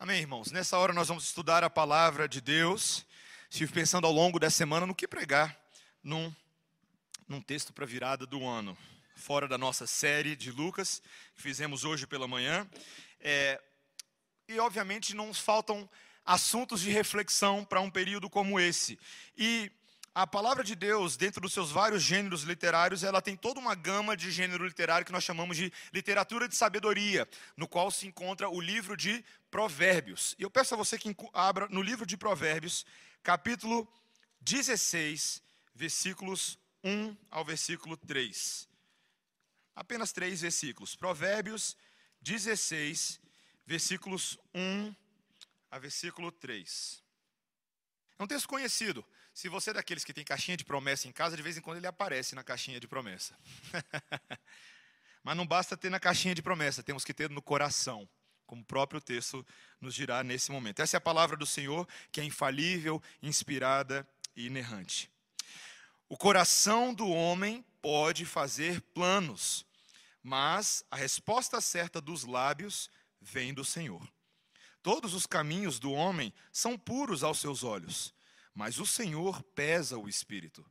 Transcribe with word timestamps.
Amém, 0.00 0.20
irmãos? 0.20 0.52
Nessa 0.52 0.78
hora 0.78 0.92
nós 0.92 1.08
vamos 1.08 1.24
estudar 1.24 1.64
a 1.64 1.68
palavra 1.68 2.28
de 2.28 2.40
Deus. 2.40 3.04
Estive 3.50 3.72
pensando 3.72 4.06
ao 4.06 4.12
longo 4.12 4.38
da 4.38 4.48
semana 4.48 4.86
no 4.86 4.94
que 4.94 5.08
pregar 5.08 5.58
num, 6.04 6.32
num 7.26 7.40
texto 7.40 7.72
para 7.72 7.84
virada 7.84 8.24
do 8.24 8.46
ano, 8.46 8.78
fora 9.16 9.48
da 9.48 9.58
nossa 9.58 9.88
série 9.88 10.36
de 10.36 10.52
Lucas, 10.52 11.02
que 11.34 11.42
fizemos 11.42 11.82
hoje 11.82 12.06
pela 12.06 12.28
manhã. 12.28 12.64
É, 13.18 13.60
e, 14.46 14.60
obviamente, 14.60 15.16
não 15.16 15.34
faltam 15.34 15.90
assuntos 16.24 16.80
de 16.80 16.90
reflexão 16.90 17.64
para 17.64 17.80
um 17.80 17.90
período 17.90 18.30
como 18.30 18.60
esse. 18.60 18.96
E 19.36 19.68
a 20.20 20.26
palavra 20.26 20.64
de 20.64 20.74
Deus, 20.74 21.16
dentro 21.16 21.40
dos 21.40 21.52
seus 21.52 21.70
vários 21.70 22.02
gêneros 22.02 22.42
literários, 22.42 23.04
ela 23.04 23.22
tem 23.22 23.36
toda 23.36 23.60
uma 23.60 23.72
gama 23.76 24.16
de 24.16 24.32
gênero 24.32 24.66
literário 24.66 25.06
que 25.06 25.12
nós 25.12 25.22
chamamos 25.22 25.56
de 25.56 25.72
literatura 25.92 26.48
de 26.48 26.56
sabedoria, 26.56 27.28
no 27.56 27.68
qual 27.68 27.88
se 27.88 28.04
encontra 28.04 28.48
o 28.48 28.60
livro 28.60 28.96
de 28.96 29.24
Provérbios. 29.48 30.34
E 30.36 30.42
eu 30.42 30.50
peço 30.50 30.74
a 30.74 30.76
você 30.76 30.98
que 30.98 31.14
abra 31.32 31.68
no 31.68 31.80
livro 31.80 32.04
de 32.04 32.16
Provérbios, 32.16 32.84
capítulo 33.22 33.86
16, 34.40 35.40
versículos 35.72 36.58
1 36.82 37.16
ao 37.30 37.44
versículo 37.44 37.96
3. 37.96 38.68
Apenas 39.76 40.10
três 40.10 40.40
versículos. 40.40 40.96
Provérbios 40.96 41.76
16, 42.22 43.20
versículos 43.64 44.36
1 44.52 44.92
a 45.70 45.78
versículo 45.78 46.32
3. 46.32 47.04
É 48.18 48.24
um 48.24 48.26
texto 48.26 48.48
conhecido. 48.48 49.06
Se 49.38 49.48
você 49.48 49.70
é 49.70 49.74
daqueles 49.74 50.02
que 50.02 50.12
tem 50.12 50.24
caixinha 50.24 50.56
de 50.56 50.64
promessa 50.64 51.06
em 51.06 51.12
casa, 51.12 51.36
de 51.36 51.42
vez 51.44 51.56
em 51.56 51.60
quando 51.60 51.76
ele 51.76 51.86
aparece 51.86 52.34
na 52.34 52.42
caixinha 52.42 52.80
de 52.80 52.88
promessa. 52.88 53.38
Mas 55.22 55.36
não 55.36 55.46
basta 55.46 55.76
ter 55.76 55.88
na 55.90 56.00
caixinha 56.00 56.34
de 56.34 56.42
promessa, 56.42 56.82
temos 56.82 57.04
que 57.04 57.14
ter 57.14 57.30
no 57.30 57.40
coração, 57.40 58.08
como 58.48 58.62
o 58.62 58.64
próprio 58.64 59.00
texto 59.00 59.46
nos 59.80 59.94
dirá 59.94 60.24
nesse 60.24 60.50
momento. 60.50 60.82
Essa 60.82 60.96
é 60.96 60.98
a 60.98 61.00
palavra 61.00 61.36
do 61.36 61.46
Senhor, 61.46 61.86
que 62.10 62.20
é 62.20 62.24
infalível, 62.24 63.00
inspirada 63.22 64.04
e 64.34 64.46
inerrante. 64.46 65.08
O 66.08 66.16
coração 66.16 66.92
do 66.92 67.08
homem 67.08 67.64
pode 67.80 68.26
fazer 68.26 68.80
planos, 68.92 69.64
mas 70.20 70.84
a 70.90 70.96
resposta 70.96 71.60
certa 71.60 72.00
dos 72.00 72.24
lábios 72.24 72.90
vem 73.20 73.54
do 73.54 73.64
Senhor. 73.64 74.02
Todos 74.82 75.14
os 75.14 75.26
caminhos 75.26 75.78
do 75.78 75.92
homem 75.92 76.34
são 76.50 76.76
puros 76.76 77.22
aos 77.22 77.38
seus 77.38 77.62
olhos 77.62 78.17
mas 78.58 78.80
o 78.80 78.84
Senhor 78.84 79.40
pesa 79.54 79.96
o 79.96 80.08
espírito. 80.08 80.66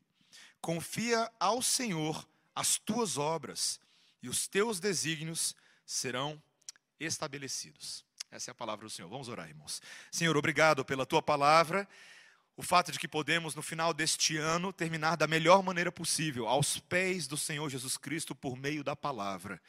Confia 0.59 1.31
ao 1.39 1.61
Senhor 1.61 2.27
as 2.53 2.77
tuas 2.77 3.17
obras, 3.17 3.79
e 4.21 4.27
os 4.27 4.45
teus 4.45 4.77
desígnios 4.77 5.55
serão 5.85 6.41
estabelecidos. 6.99 8.03
Essa 8.29 8.49
é 8.49 8.51
a 8.51 8.55
palavra 8.55 8.85
do 8.85 8.89
Senhor. 8.89 9.07
Vamos 9.07 9.29
orar, 9.29 9.47
irmãos. 9.47 9.81
Senhor, 10.11 10.35
obrigado 10.35 10.83
pela 10.83 11.05
tua 11.05 11.21
palavra. 11.21 11.87
O 12.57 12.61
fato 12.61 12.91
de 12.91 12.99
que 12.99 13.07
podemos, 13.07 13.55
no 13.55 13.61
final 13.61 13.93
deste 13.93 14.35
ano, 14.35 14.73
terminar 14.73 15.15
da 15.15 15.25
melhor 15.25 15.63
maneira 15.63 15.89
possível, 15.89 16.45
aos 16.45 16.79
pés 16.79 17.25
do 17.25 17.37
Senhor 17.37 17.69
Jesus 17.69 17.95
Cristo, 17.95 18.35
por 18.35 18.57
meio 18.57 18.83
da 18.83 18.97
palavra. 18.97 19.61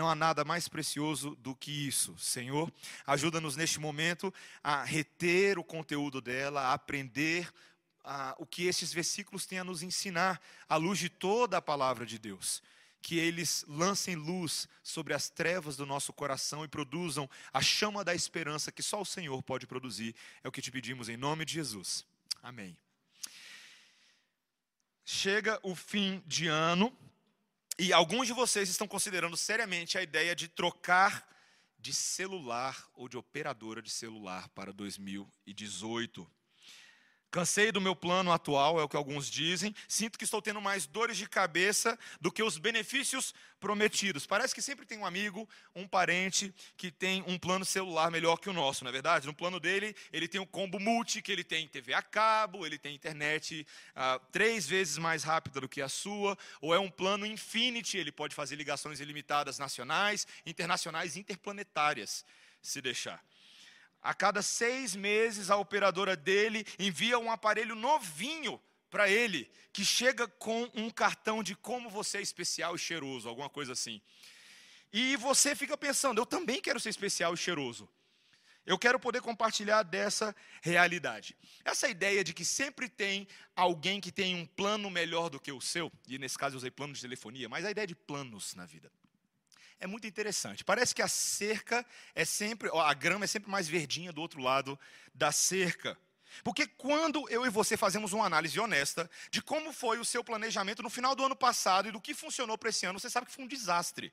Não 0.00 0.08
há 0.08 0.14
nada 0.14 0.46
mais 0.46 0.66
precioso 0.66 1.36
do 1.42 1.54
que 1.54 1.70
isso. 1.70 2.16
Senhor, 2.16 2.72
ajuda-nos 3.06 3.54
neste 3.54 3.78
momento 3.78 4.32
a 4.64 4.82
reter 4.82 5.58
o 5.58 5.62
conteúdo 5.62 6.22
dela, 6.22 6.62
a 6.62 6.72
aprender 6.72 7.52
a, 8.02 8.34
o 8.38 8.46
que 8.46 8.64
esses 8.64 8.94
versículos 8.94 9.44
têm 9.44 9.58
a 9.58 9.64
nos 9.64 9.82
ensinar, 9.82 10.40
à 10.66 10.76
luz 10.76 10.98
de 10.98 11.10
toda 11.10 11.58
a 11.58 11.60
palavra 11.60 12.06
de 12.06 12.18
Deus. 12.18 12.62
Que 13.02 13.18
eles 13.18 13.62
lancem 13.68 14.14
luz 14.14 14.66
sobre 14.82 15.12
as 15.12 15.28
trevas 15.28 15.76
do 15.76 15.84
nosso 15.84 16.14
coração 16.14 16.64
e 16.64 16.68
produzam 16.68 17.28
a 17.52 17.60
chama 17.60 18.02
da 18.02 18.14
esperança 18.14 18.72
que 18.72 18.82
só 18.82 19.02
o 19.02 19.04
Senhor 19.04 19.42
pode 19.42 19.66
produzir. 19.66 20.14
É 20.42 20.48
o 20.48 20.52
que 20.52 20.62
te 20.62 20.70
pedimos 20.70 21.10
em 21.10 21.16
nome 21.18 21.44
de 21.44 21.52
Jesus. 21.52 22.06
Amém. 22.42 22.74
Chega 25.04 25.60
o 25.62 25.74
fim 25.74 26.22
de 26.26 26.46
ano, 26.46 26.90
e 27.80 27.94
alguns 27.94 28.26
de 28.26 28.34
vocês 28.34 28.68
estão 28.68 28.86
considerando 28.86 29.38
seriamente 29.38 29.96
a 29.96 30.02
ideia 30.02 30.36
de 30.36 30.48
trocar 30.48 31.26
de 31.78 31.94
celular 31.94 32.86
ou 32.92 33.08
de 33.08 33.16
operadora 33.16 33.80
de 33.80 33.88
celular 33.88 34.50
para 34.50 34.70
2018. 34.70 36.30
Cansei 37.30 37.70
do 37.70 37.80
meu 37.80 37.94
plano 37.94 38.32
atual, 38.32 38.80
é 38.80 38.82
o 38.82 38.88
que 38.88 38.96
alguns 38.96 39.30
dizem. 39.30 39.74
Sinto 39.86 40.18
que 40.18 40.24
estou 40.24 40.42
tendo 40.42 40.60
mais 40.60 40.84
dores 40.84 41.16
de 41.16 41.28
cabeça 41.28 41.96
do 42.20 42.32
que 42.32 42.42
os 42.42 42.58
benefícios 42.58 43.32
prometidos. 43.60 44.26
Parece 44.26 44.52
que 44.52 44.60
sempre 44.60 44.84
tem 44.84 44.98
um 44.98 45.06
amigo, 45.06 45.48
um 45.74 45.86
parente 45.86 46.52
que 46.76 46.90
tem 46.90 47.22
um 47.28 47.38
plano 47.38 47.64
celular 47.64 48.10
melhor 48.10 48.36
que 48.36 48.50
o 48.50 48.52
nosso, 48.52 48.82
não 48.82 48.88
é 48.88 48.92
verdade? 48.92 49.26
No 49.26 49.34
plano 49.34 49.60
dele, 49.60 49.94
ele 50.12 50.26
tem 50.26 50.40
o 50.40 50.46
combo 50.46 50.80
multi, 50.80 51.22
que 51.22 51.30
ele 51.30 51.44
tem 51.44 51.68
TV 51.68 51.94
a 51.94 52.02
cabo, 52.02 52.66
ele 52.66 52.78
tem 52.78 52.96
internet 52.96 53.64
ah, 53.94 54.20
três 54.32 54.66
vezes 54.66 54.98
mais 54.98 55.22
rápida 55.22 55.60
do 55.60 55.68
que 55.68 55.80
a 55.80 55.88
sua, 55.88 56.36
ou 56.60 56.74
é 56.74 56.80
um 56.80 56.90
plano 56.90 57.24
infinity, 57.24 57.96
ele 57.96 58.10
pode 58.10 58.34
fazer 58.34 58.56
ligações 58.56 58.98
ilimitadas 58.98 59.56
nacionais, 59.56 60.26
internacionais, 60.44 61.16
interplanetárias, 61.16 62.24
se 62.60 62.80
deixar. 62.80 63.22
A 64.02 64.14
cada 64.14 64.40
seis 64.40 64.96
meses, 64.96 65.50
a 65.50 65.56
operadora 65.56 66.16
dele 66.16 66.66
envia 66.78 67.18
um 67.18 67.30
aparelho 67.30 67.74
novinho 67.74 68.60
para 68.90 69.08
ele, 69.08 69.50
que 69.72 69.84
chega 69.84 70.26
com 70.26 70.68
um 70.74 70.90
cartão 70.90 71.42
de 71.42 71.54
como 71.54 71.90
você 71.90 72.18
é 72.18 72.22
especial 72.22 72.74
e 72.74 72.78
cheiroso, 72.78 73.28
alguma 73.28 73.48
coisa 73.48 73.72
assim. 73.72 74.00
E 74.92 75.16
você 75.16 75.54
fica 75.54 75.76
pensando, 75.76 76.20
eu 76.20 76.26
também 76.26 76.60
quero 76.60 76.80
ser 76.80 76.88
especial 76.88 77.34
e 77.34 77.36
cheiroso. 77.36 77.88
Eu 78.66 78.78
quero 78.78 78.98
poder 78.98 79.20
compartilhar 79.20 79.82
dessa 79.82 80.34
realidade. 80.62 81.36
Essa 81.64 81.88
ideia 81.88 82.22
de 82.24 82.34
que 82.34 82.44
sempre 82.44 82.88
tem 82.88 83.26
alguém 83.54 84.00
que 84.00 84.12
tem 84.12 84.34
um 84.34 84.46
plano 84.46 84.90
melhor 84.90 85.28
do 85.30 85.40
que 85.40 85.52
o 85.52 85.60
seu, 85.60 85.90
e 86.08 86.18
nesse 86.18 86.36
caso 86.36 86.54
eu 86.54 86.58
usei 86.58 86.70
plano 86.70 86.92
de 86.92 87.00
telefonia, 87.00 87.48
mas 87.48 87.64
a 87.64 87.70
ideia 87.70 87.86
de 87.86 87.94
planos 87.94 88.54
na 88.54 88.66
vida 88.66 88.90
é 89.80 89.86
muito 89.86 90.06
interessante. 90.06 90.62
Parece 90.62 90.94
que 90.94 91.02
a 91.02 91.08
cerca 91.08 91.84
é 92.14 92.24
sempre, 92.24 92.70
a 92.72 92.94
grama 92.94 93.24
é 93.24 93.28
sempre 93.28 93.50
mais 93.50 93.66
verdinha 93.66 94.12
do 94.12 94.20
outro 94.20 94.40
lado 94.40 94.78
da 95.14 95.32
cerca. 95.32 95.98
Porque 96.44 96.66
quando 96.66 97.28
eu 97.28 97.44
e 97.44 97.50
você 97.50 97.76
fazemos 97.76 98.12
uma 98.12 98.24
análise 98.24 98.60
honesta 98.60 99.10
de 99.30 99.42
como 99.42 99.72
foi 99.72 99.98
o 99.98 100.04
seu 100.04 100.22
planejamento 100.22 100.82
no 100.82 100.90
final 100.90 101.16
do 101.16 101.24
ano 101.24 101.34
passado 101.34 101.88
e 101.88 101.92
do 101.92 102.00
que 102.00 102.14
funcionou 102.14 102.56
para 102.56 102.68
esse 102.68 102.86
ano, 102.86 103.00
você 103.00 103.10
sabe 103.10 103.26
que 103.26 103.32
foi 103.32 103.44
um 103.44 103.48
desastre 103.48 104.12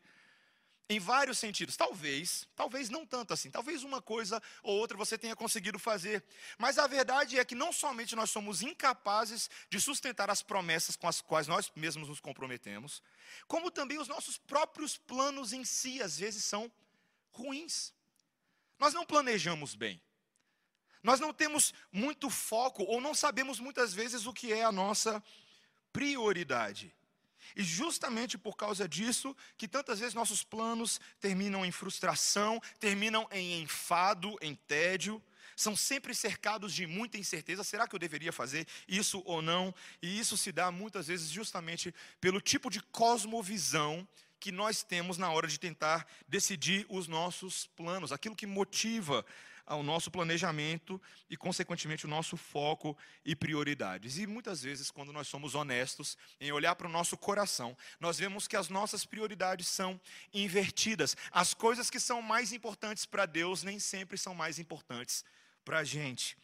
em 0.89 0.99
vários 0.99 1.37
sentidos. 1.37 1.75
Talvez, 1.75 2.47
talvez 2.55 2.89
não 2.89 3.05
tanto 3.05 3.33
assim, 3.33 3.51
talvez 3.51 3.83
uma 3.83 4.01
coisa 4.01 4.41
ou 4.63 4.77
outra 4.77 4.97
você 4.97 5.17
tenha 5.17 5.35
conseguido 5.35 5.77
fazer. 5.77 6.23
Mas 6.57 6.77
a 6.77 6.87
verdade 6.87 7.37
é 7.37 7.45
que 7.45 7.55
não 7.55 7.73
somente 7.73 8.15
nós 8.15 8.29
somos 8.29 8.61
incapazes 8.61 9.49
de 9.69 9.79
sustentar 9.81 10.29
as 10.29 10.41
promessas 10.41 10.95
com 10.95 11.07
as 11.07 11.21
quais 11.21 11.47
nós 11.47 11.71
mesmos 11.75 12.07
nos 12.07 12.19
comprometemos, 12.19 13.01
como 13.47 13.69
também 13.69 13.99
os 13.99 14.07
nossos 14.07 14.37
próprios 14.37 14.97
planos 14.97 15.53
em 15.53 15.65
si 15.65 16.01
às 16.01 16.17
vezes 16.17 16.43
são 16.43 16.71
ruins. 17.31 17.93
Nós 18.79 18.93
não 18.93 19.05
planejamos 19.05 19.75
bem. 19.75 20.01
Nós 21.03 21.19
não 21.19 21.33
temos 21.33 21.73
muito 21.91 22.29
foco 22.29 22.83
ou 22.83 22.99
não 22.99 23.13
sabemos 23.13 23.59
muitas 23.59 23.93
vezes 23.93 24.25
o 24.25 24.33
que 24.33 24.51
é 24.51 24.63
a 24.63 24.71
nossa 24.71 25.23
prioridade. 25.93 26.93
E 27.56 27.63
justamente 27.63 28.38
por 28.38 28.56
causa 28.56 28.88
disso, 28.88 29.35
que 29.58 29.68
tantas 29.68 30.00
vezes 30.00 30.13
nossos 30.13 30.44
planos 30.44 31.00
terminam 31.19 31.66
em 31.66 31.72
frustração, 31.72 32.62
terminam 32.80 33.28
em 33.31 33.62
enfado, 33.62 34.38
em 34.41 34.56
tédio, 34.56 35.22
são 35.56 35.75
sempre 35.75 36.13
cercados 36.13 36.72
de 36.72 36.85
muita 36.85 37.18
incerteza: 37.18 37.63
será 37.63 37.88
que 37.88 37.96
eu 37.96 38.00
deveria 38.00 38.31
fazer 38.31 38.68
isso 38.88 39.24
ou 39.25 39.41
não? 39.41 39.74
E 40.02 40.19
isso 40.19 40.38
se 40.38 40.52
dá 40.52 40.72
muitas 40.72 41.08
vezes 41.08 41.30
justamente 41.30 41.94
pelo 42.22 42.40
tipo 42.40 42.69
de 42.69 42.80
cosmovisão 42.80 44.08
que 44.40 44.52
nós 44.52 44.84
temos 44.84 45.18
na 45.18 45.31
hora 45.31 45.47
de 45.47 45.59
tentar 45.59 46.06
decidir 46.28 46.85
os 46.90 47.08
nossos 47.08 47.66
planos, 47.76 48.11
aquilo 48.11 48.35
que 48.35 48.46
motiva 48.46 49.26
ao 49.67 49.84
nosso 49.84 50.09
planejamento 50.09 50.99
e, 51.29 51.35
consequentemente, 51.35 52.05
o 52.05 52.09
nosso 52.09 52.37
foco 52.37 52.97
e 53.25 53.35
prioridades. 53.35 54.17
E 54.17 54.25
muitas 54.25 54.64
vezes, 54.64 54.90
quando 54.90 55.11
nós 55.11 55.28
somos 55.28 55.53
honestos 55.53 56.17
em 56.40 56.52
olhar 56.52 56.73
para 56.75 56.87
o 56.87 56.91
nosso 56.91 57.17
coração, 57.17 57.78
nós 57.99 58.17
vemos 58.17 58.47
que 58.47 58.55
as 58.55 58.69
nossas 58.69 59.05
prioridades 59.05 59.67
são 59.67 59.99
invertidas. 60.34 61.17
As 61.31 61.53
coisas 61.53 61.90
que 61.90 61.99
são 61.99 62.22
mais 62.22 62.53
importantes 62.53 63.05
para 63.05 63.25
Deus 63.25 63.61
nem 63.61 63.78
sempre 63.78 64.17
são 64.17 64.34
mais 64.34 64.58
importantes 64.58 65.25
para 65.66 65.79
a 65.79 65.84
gente. 65.84 66.37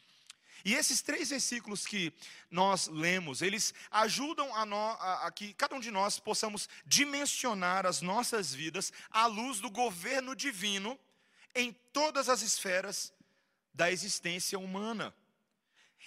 E 0.66 0.74
esses 0.76 1.02
três 1.02 1.30
versículos 1.30 1.86
que 1.86 2.14
nós 2.50 2.88
lemos, 2.88 3.42
eles 3.42 3.74
ajudam 3.92 4.54
a, 4.56 4.66
no, 4.66 4.76
a, 4.76 5.28
a, 5.28 5.32
que 5.32 5.54
cada 5.54 5.76
um 5.76 5.80
de 5.80 5.92
nós 5.92 6.20
possamos 6.20 6.70
dimensionar 6.86 7.86
as 7.86 8.02
nossas 8.02 8.54
vidas 8.54 8.92
à 9.10 9.26
luz 9.26 9.60
do 9.60 9.70
governo 9.70 10.36
divino 10.36 10.98
em 11.56 11.72
todas 11.92 12.30
as 12.30 12.42
esferas 12.42 13.14
da 13.74 13.92
existência 13.92 14.58
humana 14.58 15.14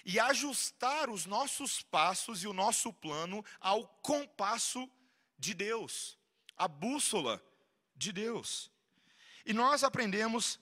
e 0.05 0.21
ajustar 0.21 1.11
os 1.11 1.27
nossos 1.27 1.83
passos 1.83 2.43
e 2.43 2.47
o 2.47 2.53
nosso 2.53 2.93
plano 2.93 3.45
ao 3.61 3.87
compasso 4.03 4.89
de 5.39 5.53
Deus, 5.55 6.19
a 6.57 6.69
bússola 6.69 7.43
de 7.95 8.13
Deus. 8.13 8.71
E 9.45 9.53
nós 9.53 9.83
aprendemos 9.83 10.59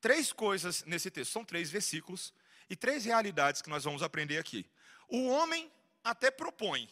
três 0.00 0.32
coisas 0.32 0.84
nesse 0.84 1.10
texto. 1.10 1.32
São 1.32 1.44
três 1.44 1.70
versículos 1.70 2.32
e 2.68 2.76
três 2.76 3.04
realidades 3.04 3.62
que 3.62 3.70
nós 3.70 3.84
vamos 3.84 4.02
aprender 4.02 4.38
aqui. 4.38 4.68
O 5.08 5.28
homem 5.28 5.70
até 6.02 6.30
propõe, 6.30 6.88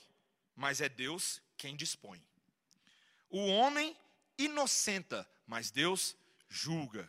mas 0.54 0.80
é 0.80 0.88
Deus 0.88 1.40
quem 1.56 1.76
dispõe. 1.76 2.22
O 3.28 3.46
homem 3.46 3.96
inocenta, 4.38 5.28
mas 5.46 5.70
Deus 5.70 6.16
julga. 6.48 7.08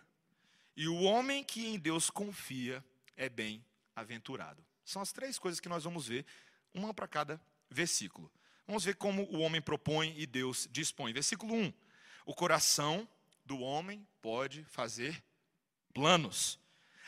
E 0.76 0.88
o 0.88 1.02
homem 1.02 1.44
que 1.44 1.66
em 1.68 1.78
Deus 1.78 2.10
confia 2.10 2.84
é 3.16 3.30
bem-aventurado. 3.30 4.66
São 4.84 5.02
as 5.02 5.12
três 5.12 5.38
coisas 5.38 5.60
que 5.60 5.70
nós 5.70 5.84
vamos 5.84 6.08
ver, 6.08 6.26
uma 6.74 6.94
para 6.94 7.08
cada 7.08 7.42
versículo. 7.70 8.32
Vamos 8.66 8.84
ver 8.86 8.96
como 8.96 9.24
o 9.24 9.40
homem 9.40 9.62
propõe 9.62 10.14
e 10.18 10.26
Deus 10.26 10.68
dispõe. 10.72 11.14
Versículo 11.14 11.54
1. 11.54 11.74
O 12.26 12.34
coração 12.34 13.08
do 13.46 13.60
homem 13.60 14.08
pode 14.22 14.64
fazer 14.66 15.24
planos. 15.94 16.60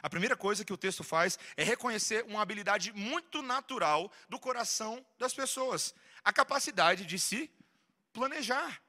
A 0.02 0.10
primeira 0.10 0.36
coisa 0.36 0.64
que 0.64 0.74
o 0.74 0.78
texto 0.78 1.04
faz 1.04 1.40
é 1.58 1.64
reconhecer 1.64 2.24
uma 2.26 2.42
habilidade 2.42 2.94
muito 2.94 3.42
natural 3.42 4.12
do 4.30 4.40
coração 4.40 5.04
das 5.18 5.34
pessoas, 5.34 5.96
a 6.24 6.32
capacidade 6.32 7.06
de 7.06 7.18
se 7.18 7.50
planejar. 8.14 8.82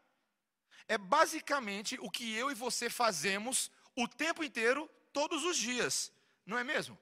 É 0.89 0.99
basicamente 0.99 1.97
o 2.01 2.11
que 2.11 2.35
eu 2.35 2.51
e 2.51 2.55
você 2.55 2.91
fazemos 2.91 3.71
o 3.97 4.07
tempo 4.07 4.45
inteiro, 4.45 4.89
todos 5.13 5.45
os 5.45 5.57
dias, 5.57 6.13
não 6.45 6.59
é 6.59 6.63
mesmo? 6.63 6.97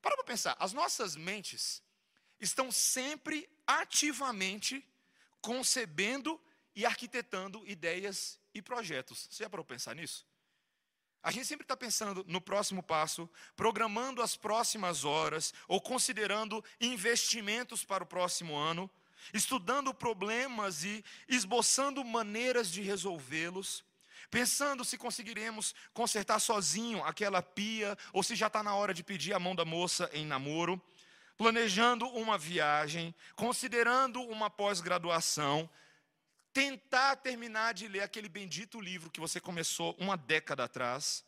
Para 0.00 0.14
para 0.16 0.24
pensar, 0.24 0.54
as 0.60 0.72
nossas 0.72 1.16
mentes 1.16 1.82
estão 2.38 2.70
sempre 2.70 3.48
ativamente 3.66 4.86
concebendo 5.40 6.40
e 6.76 6.84
arquitetando 6.84 7.62
ideias 7.66 8.38
e 8.52 8.60
projetos. 8.60 9.28
Você 9.30 9.42
já 9.42 9.50
parou 9.50 9.64
para 9.64 9.74
pensar 9.74 9.94
nisso? 9.94 10.26
A 11.22 11.30
gente 11.30 11.46
sempre 11.46 11.64
está 11.64 11.74
pensando 11.74 12.22
no 12.28 12.40
próximo 12.40 12.82
passo, 12.82 13.30
programando 13.56 14.20
as 14.20 14.36
próximas 14.36 15.04
horas, 15.04 15.54
ou 15.66 15.80
considerando 15.80 16.62
investimentos 16.78 17.82
para 17.82 18.04
o 18.04 18.06
próximo 18.06 18.54
ano, 18.54 18.90
estudando 19.32 19.94
problemas 19.94 20.84
e 20.84 21.02
esboçando 21.26 22.04
maneiras 22.04 22.70
de 22.70 22.82
resolvê-los, 22.82 23.82
pensando 24.34 24.84
se 24.84 24.98
conseguiremos 24.98 25.76
consertar 25.92 26.40
sozinho 26.40 27.04
aquela 27.04 27.40
pia, 27.40 27.96
ou 28.12 28.20
se 28.20 28.34
já 28.34 28.48
está 28.48 28.64
na 28.64 28.74
hora 28.74 28.92
de 28.92 29.04
pedir 29.04 29.32
a 29.32 29.38
mão 29.38 29.54
da 29.54 29.64
moça 29.64 30.10
em 30.12 30.26
namoro, 30.26 30.82
planejando 31.36 32.04
uma 32.08 32.36
viagem, 32.36 33.14
considerando 33.36 34.20
uma 34.22 34.50
pós-graduação, 34.50 35.70
tentar 36.52 37.14
terminar 37.14 37.74
de 37.74 37.86
ler 37.86 38.00
aquele 38.00 38.28
bendito 38.28 38.80
livro 38.80 39.08
que 39.08 39.20
você 39.20 39.40
começou 39.40 39.94
uma 40.00 40.16
década 40.16 40.64
atrás, 40.64 41.24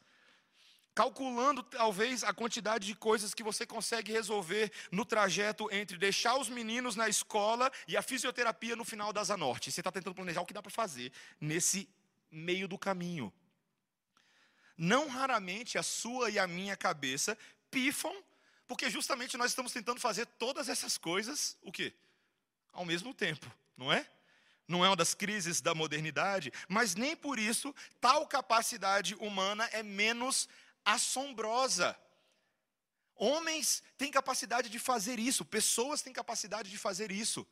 calculando 0.93 1.63
talvez 1.63 2.25
a 2.25 2.35
quantidade 2.35 2.89
de 2.89 2.97
coisas 2.97 3.33
que 3.33 3.45
você 3.45 3.65
consegue 3.65 4.11
resolver 4.11 4.73
no 4.91 5.05
trajeto 5.05 5.69
entre 5.71 5.97
deixar 5.97 6.37
os 6.37 6.49
meninos 6.49 6.97
na 6.97 7.09
escola 7.09 7.71
e 7.87 7.97
a 7.97 8.03
fisioterapia 8.03 8.75
no 8.75 8.85
final 8.85 9.13
da 9.13 9.21
Asa 9.21 9.37
Norte. 9.37 9.71
Você 9.71 9.81
está 9.81 9.93
tentando 9.93 10.15
planejar 10.15 10.41
o 10.41 10.47
que 10.47 10.55
dá 10.55 10.61
para 10.61 10.73
fazer 10.73 11.13
nesse 11.41 11.89
meio 12.31 12.67
do 12.69 12.79
caminho. 12.79 13.33
Não 14.77 15.09
raramente 15.09 15.79
a 15.79 15.83
sua 15.83 16.31
e 16.31 16.39
a 16.39 16.47
minha 16.47 16.77
cabeça 16.77 17.37
pifam, 17.71 18.15
porque 18.67 18.91
justamente 18.91 19.37
nós 19.37 19.51
estamos 19.51 19.73
tentando 19.73 20.01
fazer 20.01 20.27
todas 20.27 20.69
essas 20.69 20.99
coisas, 20.99 21.57
o 21.63 21.73
quê? 21.73 21.95
Ao 22.73 22.85
mesmo 22.85 23.15
tempo, 23.15 23.51
não 23.77 23.93
é? 23.93 24.07
não 24.69 24.85
é 24.85 24.89
uma 24.89 24.97
das 24.97 25.15
crises 25.15 25.61
da 25.61 25.75
modernidade, 25.75 26.53
mas 26.69 26.95
nem 26.95 27.15
por 27.15 27.39
isso 27.39 27.75
tal 28.01 28.27
capacidade 28.27 29.15
humana 29.17 29.69
é 29.73 29.83
menos 29.83 30.49
assombrosa. 30.85 31.97
Homens 33.15 33.83
têm 33.97 34.11
capacidade 34.11 34.69
de 34.69 34.79
fazer 34.79 35.19
isso, 35.19 35.45
pessoas 35.45 36.03
têm 36.03 36.13
capacidade 36.13 36.71
de 36.71 36.77
fazer 36.77 37.11
isso. 37.11 37.47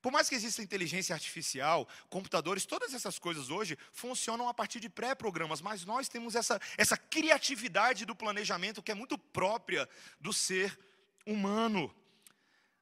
Por 0.00 0.12
mais 0.12 0.28
que 0.28 0.34
exista 0.34 0.62
inteligência 0.62 1.14
artificial, 1.14 1.88
computadores, 2.08 2.64
todas 2.64 2.94
essas 2.94 3.18
coisas 3.18 3.50
hoje 3.50 3.76
funcionam 3.92 4.48
a 4.48 4.54
partir 4.54 4.78
de 4.78 4.88
pré-programas, 4.88 5.60
mas 5.60 5.84
nós 5.84 6.08
temos 6.08 6.34
essa, 6.34 6.60
essa 6.76 6.96
criatividade 6.96 8.04
do 8.04 8.14
planejamento 8.14 8.82
que 8.82 8.92
é 8.92 8.94
muito 8.94 9.18
própria 9.18 9.88
do 10.20 10.32
ser 10.32 10.78
humano. 11.26 11.94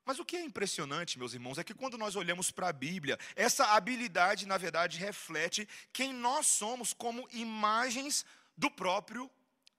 Mas 0.05 0.21
o 0.21 0.25
que 0.25 0.37
é 0.37 0.41
impressionante, 0.41 1.19
meus 1.19 1.35
irmãos, 1.35 1.59
é 1.59 1.65
que 1.65 1.75
quando 1.75 1.99
nós 1.99 2.15
olhamos 2.15 2.53
para 2.53 2.69
a 2.69 2.73
Bíblia, 2.73 3.19
essa 3.35 3.75
habilidade, 3.75 4.47
na 4.47 4.57
verdade, 4.57 4.99
reflete 4.99 5.69
quem 5.93 6.13
nós 6.13 6.47
somos 6.47 6.93
como 6.93 7.29
imagens 7.33 8.25
do 8.57 8.71
próprio 8.71 9.29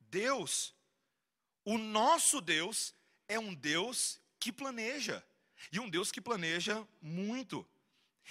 Deus. 0.10 0.76
O 1.64 1.78
nosso 1.78 2.42
Deus 2.42 2.94
é 3.28 3.40
um 3.40 3.54
Deus 3.54 4.20
que 4.38 4.52
planeja, 4.52 5.24
e 5.72 5.80
um 5.80 5.90
Deus 5.90 6.12
que 6.12 6.22
planeja 6.22 6.86
muito. 7.02 7.68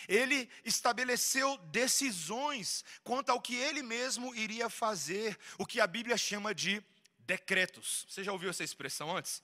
Ele 0.08 0.49
estabeleceu 0.64 1.56
decisões 1.58 2.84
quanto 3.02 3.31
ao 3.31 3.40
que 3.40 3.55
ele 3.55 3.82
mesmo 3.82 4.34
iria 4.34 4.69
fazer, 4.69 5.38
o 5.58 5.64
que 5.64 5.81
a 5.81 5.87
Bíblia 5.87 6.17
chama 6.17 6.55
de 6.55 6.82
decretos. 7.20 8.06
Você 8.08 8.23
já 8.23 8.32
ouviu 8.32 8.50
essa 8.50 8.64
expressão 8.64 9.17
antes? 9.17 9.43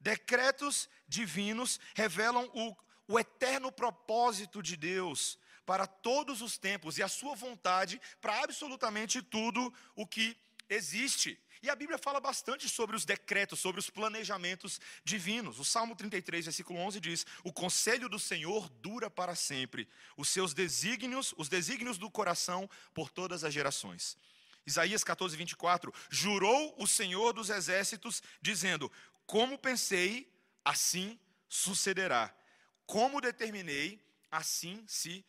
Decretos 0.00 0.88
divinos 1.08 1.80
revelam 1.94 2.50
o, 2.52 2.76
o 3.08 3.18
eterno 3.18 3.70
propósito 3.70 4.62
de 4.62 4.76
Deus 4.76 5.38
para 5.64 5.86
todos 5.86 6.42
os 6.42 6.58
tempos 6.58 6.98
e 6.98 7.02
a 7.02 7.08
sua 7.08 7.34
vontade 7.34 8.00
para 8.20 8.42
absolutamente 8.42 9.22
tudo 9.22 9.72
o 9.94 10.06
que 10.06 10.36
existe. 10.68 11.38
E 11.64 11.70
a 11.70 11.74
Bíblia 11.74 11.96
fala 11.96 12.20
bastante 12.20 12.68
sobre 12.68 12.94
os 12.94 13.06
decretos, 13.06 13.58
sobre 13.58 13.80
os 13.80 13.88
planejamentos 13.88 14.78
divinos. 15.02 15.58
O 15.58 15.64
Salmo 15.64 15.96
33, 15.96 16.44
versículo 16.44 16.78
11 16.78 17.00
diz: 17.00 17.26
"O 17.42 17.50
conselho 17.50 18.06
do 18.06 18.18
Senhor 18.18 18.68
dura 18.68 19.08
para 19.08 19.34
sempre, 19.34 19.88
os 20.14 20.28
seus 20.28 20.52
desígnios, 20.52 21.32
os 21.38 21.48
desígnios 21.48 21.96
do 21.96 22.10
coração 22.10 22.68
por 22.92 23.08
todas 23.08 23.44
as 23.44 23.54
gerações." 23.54 24.18
Isaías 24.66 25.02
14, 25.02 25.38
24: 25.38 25.90
Jurou 26.10 26.74
o 26.76 26.86
Senhor 26.86 27.32
dos 27.32 27.48
exércitos, 27.48 28.22
dizendo: 28.42 28.92
como 29.24 29.56
pensei, 29.56 30.30
assim 30.62 31.18
sucederá. 31.48 32.36
Como 32.84 33.22
determinei, 33.22 34.04
assim 34.30 34.84
se 34.86 35.24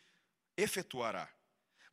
efetuará. 0.57 1.29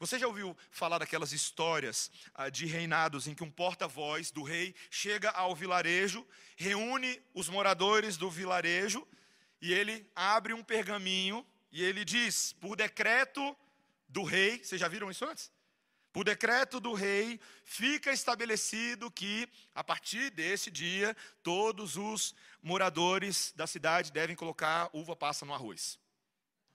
Você 0.02 0.18
já 0.18 0.26
ouviu 0.26 0.56
falar 0.68 0.98
daquelas 0.98 1.30
histórias 1.30 2.10
ah, 2.34 2.50
de 2.50 2.66
reinados 2.66 3.28
em 3.28 3.36
que 3.36 3.44
um 3.44 3.50
porta-voz 3.50 4.32
do 4.32 4.42
rei 4.42 4.74
chega 4.90 5.30
ao 5.30 5.54
vilarejo, 5.54 6.26
reúne 6.56 7.22
os 7.32 7.48
moradores 7.48 8.16
do 8.16 8.28
vilarejo 8.28 9.06
e 9.60 9.72
ele 9.72 10.04
abre 10.12 10.54
um 10.54 10.64
pergaminho 10.64 11.46
e 11.70 11.84
ele 11.84 12.04
diz: 12.04 12.52
por 12.54 12.74
decreto 12.74 13.56
do 14.08 14.24
rei, 14.24 14.58
vocês 14.58 14.80
já 14.80 14.88
viram 14.88 15.08
isso 15.08 15.24
antes? 15.24 15.52
Por 16.12 16.24
decreto 16.24 16.80
do 16.80 16.94
rei, 16.94 17.38
fica 17.64 18.12
estabelecido 18.12 19.08
que, 19.08 19.48
a 19.72 19.84
partir 19.84 20.30
desse 20.30 20.68
dia, 20.68 21.16
todos 21.44 21.96
os 21.96 22.34
moradores 22.60 23.52
da 23.54 23.68
cidade 23.68 24.10
devem 24.10 24.34
colocar 24.34 24.90
uva 24.92 25.14
passa 25.14 25.46
no 25.46 25.54
arroz. 25.54 25.96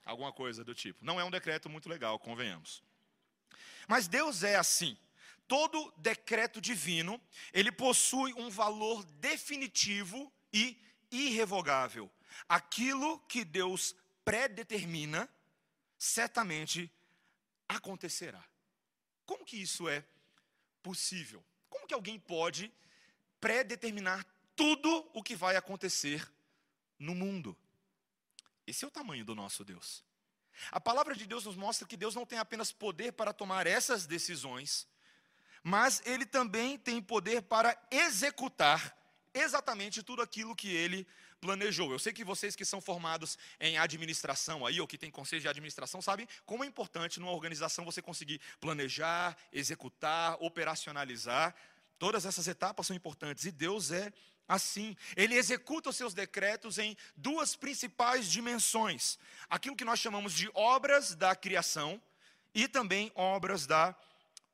Alguma 0.05 0.31
coisa 0.31 0.63
do 0.63 0.73
tipo. 0.73 1.03
Não 1.03 1.19
é 1.19 1.25
um 1.25 1.29
decreto 1.29 1.69
muito 1.69 1.89
legal, 1.89 2.17
convenhamos. 2.17 2.86
Mas 3.87 4.07
Deus 4.07 4.43
é 4.43 4.55
assim. 4.55 4.97
Todo 5.47 5.93
decreto 5.97 6.59
divino, 6.59 7.21
ele 7.53 7.71
possui 7.71 8.33
um 8.33 8.49
valor 8.49 9.03
definitivo 9.05 10.31
e 10.51 10.77
irrevogável. 11.09 12.11
Aquilo 12.49 13.19
que 13.21 13.45
Deus 13.45 13.95
predetermina, 14.25 15.29
certamente 15.97 16.91
acontecerá. 17.67 18.43
Como 19.25 19.45
que 19.45 19.57
isso 19.57 19.87
é 19.87 20.05
possível? 20.83 21.43
Como 21.69 21.87
que 21.87 21.93
alguém 21.93 22.19
pode 22.19 22.71
predeterminar 23.39 24.25
tudo 24.55 25.09
o 25.13 25.23
que 25.23 25.35
vai 25.35 25.55
acontecer 25.55 26.29
no 26.99 27.15
mundo? 27.15 27.57
Esse 28.65 28.83
é 28.83 28.87
o 28.87 28.91
tamanho 28.91 29.23
do 29.23 29.33
nosso 29.33 29.63
Deus. 29.63 30.03
A 30.71 30.79
palavra 30.79 31.15
de 31.15 31.25
Deus 31.25 31.45
nos 31.45 31.55
mostra 31.55 31.87
que 31.87 31.97
Deus 31.97 32.15
não 32.15 32.25
tem 32.25 32.39
apenas 32.39 32.71
poder 32.71 33.13
para 33.13 33.33
tomar 33.33 33.67
essas 33.67 34.05
decisões, 34.05 34.87
mas 35.63 36.01
ele 36.05 36.25
também 36.25 36.77
tem 36.77 37.01
poder 37.01 37.41
para 37.41 37.77
executar 37.91 38.95
exatamente 39.33 40.01
tudo 40.01 40.21
aquilo 40.21 40.55
que 40.55 40.73
ele 40.73 41.07
planejou. 41.39 41.91
Eu 41.91 41.99
sei 41.99 42.11
que 42.11 42.23
vocês 42.23 42.55
que 42.55 42.65
são 42.65 42.81
formados 42.81 43.37
em 43.59 43.77
administração 43.77 44.65
aí, 44.65 44.81
ou 44.81 44.87
que 44.87 44.97
têm 44.97 45.11
conselho 45.11 45.41
de 45.41 45.47
administração, 45.47 46.01
sabem 46.01 46.27
como 46.45 46.63
é 46.63 46.67
importante 46.67 47.19
numa 47.19 47.31
organização 47.31 47.85
você 47.85 48.01
conseguir 48.01 48.41
planejar, 48.59 49.37
executar, 49.51 50.37
operacionalizar. 50.41 51.55
Todas 51.99 52.25
essas 52.25 52.47
etapas 52.47 52.87
são 52.87 52.95
importantes 52.95 53.45
e 53.45 53.51
Deus 53.51 53.91
é 53.91 54.11
assim. 54.47 54.95
Ele 55.15 55.35
executa 55.35 55.89
os 55.89 55.95
seus 55.95 56.13
decretos 56.13 56.77
em 56.77 56.95
duas 57.15 57.55
principais 57.55 58.31
dimensões: 58.31 59.19
aquilo 59.49 59.75
que 59.75 59.85
nós 59.85 59.99
chamamos 59.99 60.33
de 60.33 60.49
obras 60.53 61.15
da 61.15 61.35
criação 61.35 62.01
e 62.53 62.67
também 62.67 63.11
obras 63.15 63.67
da 63.67 63.95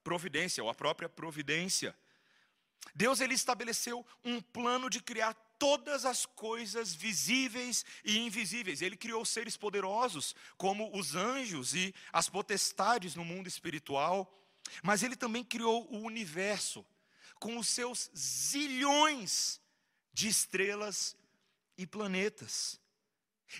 providência, 0.03 0.63
ou 0.63 0.69
a 0.69 0.73
própria 0.73 1.07
providência. 1.07 1.95
Deus 2.93 3.21
ele 3.21 3.33
estabeleceu 3.33 4.05
um 4.25 4.41
plano 4.41 4.89
de 4.89 5.01
criar 5.01 5.33
todas 5.57 6.03
as 6.03 6.25
coisas 6.25 6.93
visíveis 6.93 7.85
e 8.03 8.17
invisíveis. 8.17 8.81
Ele 8.81 8.97
criou 8.97 9.23
seres 9.23 9.55
poderosos, 9.55 10.35
como 10.57 10.91
os 10.97 11.15
anjos 11.15 11.73
e 11.73 11.95
as 12.11 12.27
potestades 12.27 13.15
no 13.15 13.23
mundo 13.23 13.47
espiritual, 13.47 14.29
mas 14.81 15.01
ele 15.01 15.15
também 15.15 15.43
criou 15.43 15.87
o 15.89 15.99
universo 15.99 16.85
com 17.39 17.57
os 17.57 17.69
seus 17.69 18.11
zilhões 18.15 19.62
de 20.13 20.27
estrelas 20.27 21.17
e 21.77 21.87
planetas. 21.87 22.79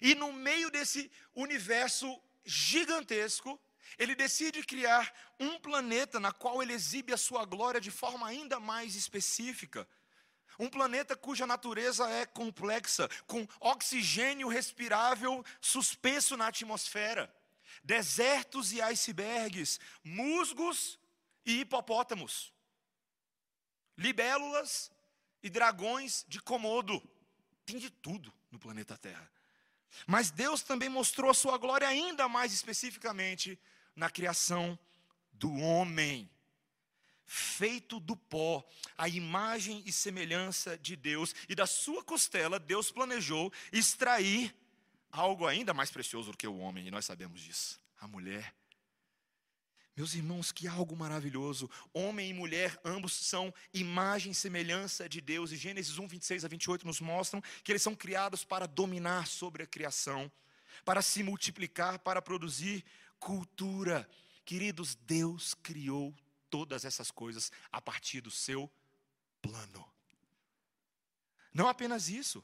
E 0.01 0.15
no 0.15 0.31
meio 0.31 0.69
desse 0.69 1.11
universo 1.35 2.21
gigantesco, 2.45 3.59
ele 3.97 4.15
decide 4.15 4.63
criar 4.63 5.13
um 5.39 5.59
planeta 5.59 6.19
na 6.19 6.31
qual 6.31 6.61
ele 6.61 6.73
exibe 6.73 7.13
a 7.13 7.17
sua 7.17 7.45
glória 7.45 7.81
de 7.81 7.91
forma 7.91 8.27
ainda 8.27 8.59
mais 8.59 8.95
específica. 8.95 9.87
Um 10.57 10.69
planeta 10.69 11.15
cuja 11.15 11.47
natureza 11.47 12.07
é 12.09 12.25
complexa, 12.25 13.09
com 13.25 13.47
oxigênio 13.59 14.47
respirável 14.47 15.43
suspenso 15.59 16.37
na 16.37 16.47
atmosfera, 16.47 17.33
desertos 17.83 18.71
e 18.71 18.81
icebergs, 18.81 19.79
musgos 20.03 20.99
e 21.45 21.61
hipopótamos, 21.61 22.53
libélulas 23.97 24.92
e 25.43 25.49
dragões 25.49 26.25
de 26.27 26.41
Komodo. 26.41 27.01
Tem 27.65 27.77
de 27.77 27.89
tudo 27.89 28.33
no 28.49 28.57
planeta 28.57 28.97
Terra. 28.97 29.29
Mas 30.07 30.31
Deus 30.31 30.63
também 30.63 30.89
mostrou 30.89 31.29
a 31.29 31.33
sua 31.35 31.57
glória 31.57 31.87
ainda 31.87 32.27
mais 32.27 32.51
especificamente 32.53 33.59
na 33.95 34.09
criação 34.09 34.77
do 35.33 35.53
homem 35.53 36.29
feito 37.25 37.99
do 37.99 38.15
pó, 38.15 38.63
a 38.97 39.07
imagem 39.07 39.81
e 39.85 39.91
semelhança 39.91 40.77
de 40.77 40.95
Deus, 40.95 41.33
e 41.47 41.55
da 41.55 41.65
sua 41.65 42.03
costela 42.03 42.59
Deus 42.59 42.91
planejou 42.91 43.51
extrair 43.71 44.53
algo 45.11 45.47
ainda 45.47 45.73
mais 45.73 45.89
precioso 45.89 46.31
do 46.31 46.37
que 46.37 46.47
o 46.47 46.57
homem, 46.57 46.87
e 46.87 46.91
nós 46.91 47.05
sabemos 47.05 47.41
disso, 47.41 47.81
a 47.99 48.07
mulher. 48.07 48.53
Meus 49.95 50.15
irmãos, 50.15 50.51
que 50.51 50.67
algo 50.67 50.95
maravilhoso. 50.95 51.69
Homem 51.93 52.31
e 52.31 52.33
mulher, 52.33 52.79
ambos 52.83 53.13
são 53.13 53.53
imagem 53.71 54.31
e 54.31 54.35
semelhança 54.35 55.07
de 55.07 55.21
Deus. 55.21 55.51
E 55.51 55.55
Gênesis 55.55 55.99
1, 55.99 56.07
26 56.07 56.45
a 56.45 56.47
28 56.47 56.87
nos 56.87 56.99
mostram 56.99 57.41
que 57.63 57.71
eles 57.71 57.81
são 57.81 57.95
criados 57.95 58.43
para 58.43 58.67
dominar 58.67 59.27
sobre 59.27 59.61
a 59.61 59.67
criação, 59.67 60.31
para 60.83 61.01
se 61.01 61.21
multiplicar, 61.21 61.99
para 61.99 62.23
produzir 62.23 62.83
cultura. 63.19 64.09
Queridos, 64.43 64.95
Deus 64.95 65.53
criou 65.53 66.13
todas 66.49 66.85
essas 66.85 67.11
coisas 67.11 67.51
a 67.71 67.79
partir 67.79 68.19
do 68.19 68.31
seu 68.31 68.69
plano. 69.43 69.85
Não 71.53 71.67
apenas 71.67 72.09
isso, 72.09 72.43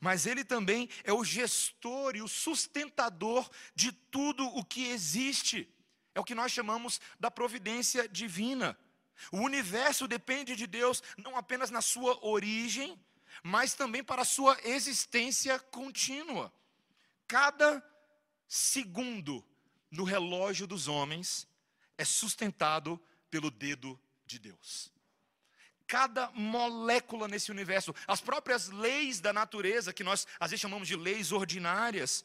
mas 0.00 0.26
ele 0.26 0.44
também 0.44 0.88
é 1.02 1.12
o 1.14 1.24
gestor 1.24 2.14
e 2.14 2.20
o 2.20 2.28
sustentador 2.28 3.50
de 3.74 3.90
tudo 3.90 4.46
o 4.48 4.62
que 4.62 4.88
existe. 4.88 5.66
É 6.14 6.20
o 6.20 6.24
que 6.24 6.34
nós 6.34 6.52
chamamos 6.52 7.00
da 7.18 7.30
providência 7.30 8.08
divina. 8.08 8.78
O 9.30 9.38
universo 9.38 10.06
depende 10.06 10.56
de 10.56 10.66
Deus 10.66 11.02
não 11.16 11.36
apenas 11.36 11.70
na 11.70 11.82
sua 11.82 12.24
origem, 12.24 12.98
mas 13.42 13.74
também 13.74 14.02
para 14.02 14.22
a 14.22 14.24
sua 14.24 14.56
existência 14.64 15.58
contínua. 15.58 16.52
Cada 17.26 17.82
segundo 18.46 19.44
no 19.90 20.04
relógio 20.04 20.66
dos 20.66 20.88
homens 20.88 21.48
é 21.96 22.04
sustentado 22.04 23.00
pelo 23.30 23.50
dedo 23.50 23.98
de 24.26 24.38
Deus. 24.38 24.92
Cada 25.86 26.30
molécula 26.32 27.28
nesse 27.28 27.50
universo, 27.50 27.94
as 28.06 28.20
próprias 28.20 28.68
leis 28.68 29.20
da 29.20 29.32
natureza, 29.32 29.92
que 29.92 30.04
nós 30.04 30.26
às 30.40 30.50
vezes 30.50 30.60
chamamos 30.60 30.88
de 30.88 30.96
leis 30.96 31.30
ordinárias, 31.30 32.24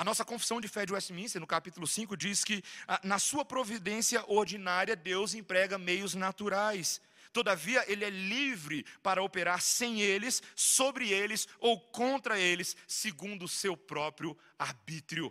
a 0.00 0.04
nossa 0.04 0.24
confissão 0.24 0.62
de 0.62 0.66
fé 0.66 0.86
de 0.86 0.94
Westminster, 0.94 1.38
no 1.38 1.46
capítulo 1.46 1.86
5, 1.86 2.16
diz 2.16 2.42
que 2.42 2.64
ah, 2.88 2.98
na 3.04 3.18
sua 3.18 3.44
providência 3.44 4.24
ordinária, 4.26 4.96
Deus 4.96 5.34
emprega 5.34 5.76
meios 5.76 6.14
naturais. 6.14 7.02
Todavia, 7.34 7.84
ele 7.86 8.02
é 8.02 8.08
livre 8.08 8.86
para 9.02 9.22
operar 9.22 9.60
sem 9.60 10.00
eles, 10.00 10.42
sobre 10.56 11.12
eles 11.12 11.46
ou 11.58 11.78
contra 11.78 12.40
eles, 12.40 12.74
segundo 12.88 13.44
o 13.44 13.48
seu 13.48 13.76
próprio 13.76 14.34
arbítrio. 14.58 15.30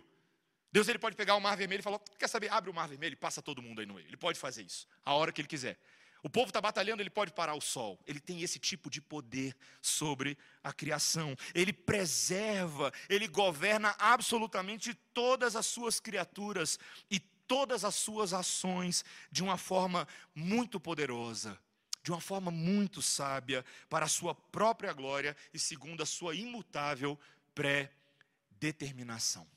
Deus 0.70 0.86
ele 0.86 1.00
pode 1.00 1.16
pegar 1.16 1.34
o 1.34 1.40
mar 1.40 1.56
vermelho 1.56 1.80
e 1.80 1.82
falar: 1.82 1.98
quer 2.16 2.28
saber? 2.28 2.48
Abre 2.52 2.70
o 2.70 2.74
mar 2.74 2.86
vermelho 2.86 3.14
e 3.14 3.16
passa 3.16 3.42
todo 3.42 3.60
mundo 3.60 3.80
aí 3.80 3.86
no 3.86 3.94
meio. 3.94 4.06
Ele 4.06 4.16
pode 4.16 4.38
fazer 4.38 4.62
isso, 4.62 4.86
a 5.04 5.14
hora 5.14 5.32
que 5.32 5.40
ele 5.40 5.48
quiser. 5.48 5.80
O 6.22 6.28
povo 6.28 6.48
está 6.48 6.60
batalhando, 6.60 7.02
ele 7.02 7.10
pode 7.10 7.32
parar 7.32 7.54
o 7.54 7.60
sol. 7.60 7.98
Ele 8.06 8.20
tem 8.20 8.42
esse 8.42 8.58
tipo 8.58 8.90
de 8.90 9.00
poder 9.00 9.56
sobre 9.80 10.36
a 10.62 10.72
criação. 10.72 11.34
Ele 11.54 11.72
preserva, 11.72 12.92
ele 13.08 13.26
governa 13.26 13.94
absolutamente 13.98 14.92
todas 15.14 15.56
as 15.56 15.66
suas 15.66 15.98
criaturas 15.98 16.78
e 17.10 17.18
todas 17.18 17.84
as 17.84 17.94
suas 17.94 18.32
ações 18.32 19.04
de 19.30 19.42
uma 19.42 19.56
forma 19.56 20.06
muito 20.34 20.78
poderosa, 20.78 21.58
de 22.02 22.10
uma 22.10 22.20
forma 22.20 22.50
muito 22.50 23.00
sábia, 23.00 23.64
para 23.88 24.04
a 24.04 24.08
sua 24.08 24.34
própria 24.34 24.92
glória 24.92 25.36
e 25.52 25.58
segundo 25.58 26.02
a 26.02 26.06
sua 26.06 26.34
imutável 26.34 27.18
pré-determinação. 27.54 29.48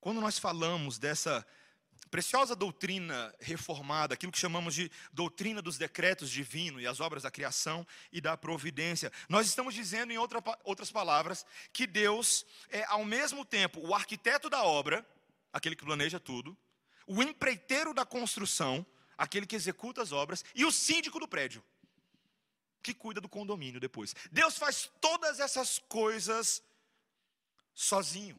Quando 0.00 0.20
nós 0.20 0.38
falamos 0.38 0.98
dessa 0.98 1.46
preciosa 2.08 2.56
doutrina 2.56 3.34
reformada, 3.38 4.14
aquilo 4.14 4.32
que 4.32 4.38
chamamos 4.38 4.74
de 4.74 4.90
doutrina 5.12 5.62
dos 5.62 5.78
decretos 5.78 6.30
divinos 6.30 6.82
e 6.82 6.86
as 6.86 7.00
obras 7.00 7.22
da 7.22 7.30
criação 7.30 7.86
e 8.12 8.20
da 8.20 8.36
providência, 8.36 9.12
nós 9.28 9.46
estamos 9.46 9.74
dizendo, 9.74 10.12
em 10.12 10.18
outra, 10.18 10.42
outras 10.64 10.90
palavras, 10.90 11.46
que 11.72 11.86
Deus 11.86 12.44
é 12.70 12.84
ao 12.84 13.04
mesmo 13.04 13.44
tempo 13.44 13.80
o 13.86 13.94
arquiteto 13.94 14.50
da 14.50 14.64
obra, 14.64 15.06
aquele 15.52 15.76
que 15.76 15.84
planeja 15.84 16.18
tudo, 16.18 16.56
o 17.06 17.22
empreiteiro 17.22 17.94
da 17.94 18.04
construção, 18.04 18.84
aquele 19.16 19.46
que 19.46 19.56
executa 19.56 20.02
as 20.02 20.12
obras, 20.12 20.44
e 20.54 20.64
o 20.64 20.72
síndico 20.72 21.18
do 21.18 21.28
prédio, 21.28 21.62
que 22.82 22.94
cuida 22.94 23.20
do 23.20 23.28
condomínio 23.28 23.80
depois. 23.80 24.14
Deus 24.30 24.56
faz 24.56 24.90
todas 25.00 25.40
essas 25.40 25.78
coisas 25.78 26.62
sozinho. 27.74 28.38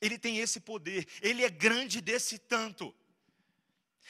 Ele 0.00 0.18
tem 0.18 0.38
esse 0.38 0.60
poder, 0.60 1.06
ele 1.20 1.44
é 1.44 1.50
grande 1.50 2.00
desse 2.00 2.38
tanto. 2.38 2.94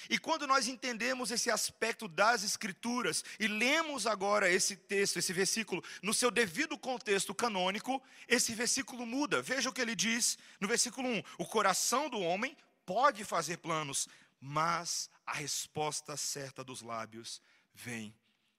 E 0.08 0.18
quando 0.18 0.46
nós 0.46 0.68
entendemos 0.68 1.30
esse 1.30 1.50
aspecto 1.50 2.06
das 2.06 2.44
Escrituras 2.44 3.24
e 3.40 3.48
lemos 3.48 4.06
agora 4.06 4.50
esse 4.50 4.76
texto, 4.76 5.18
esse 5.18 5.32
versículo, 5.32 5.82
no 6.02 6.14
seu 6.14 6.30
devido 6.30 6.78
contexto 6.78 7.34
canônico, 7.34 8.00
esse 8.28 8.54
versículo 8.54 9.04
muda. 9.04 9.42
Veja 9.42 9.68
o 9.68 9.72
que 9.72 9.80
ele 9.80 9.96
diz 9.96 10.38
no 10.60 10.68
versículo 10.68 11.08
1: 11.08 11.22
O 11.38 11.46
coração 11.46 12.08
do 12.08 12.20
homem 12.20 12.56
pode 12.86 13.24
fazer 13.24 13.56
planos, 13.58 14.08
mas 14.40 15.10
a 15.26 15.32
resposta 15.32 16.16
certa 16.16 16.62
dos 16.62 16.80
lábios 16.80 17.42
vem 17.74 18.14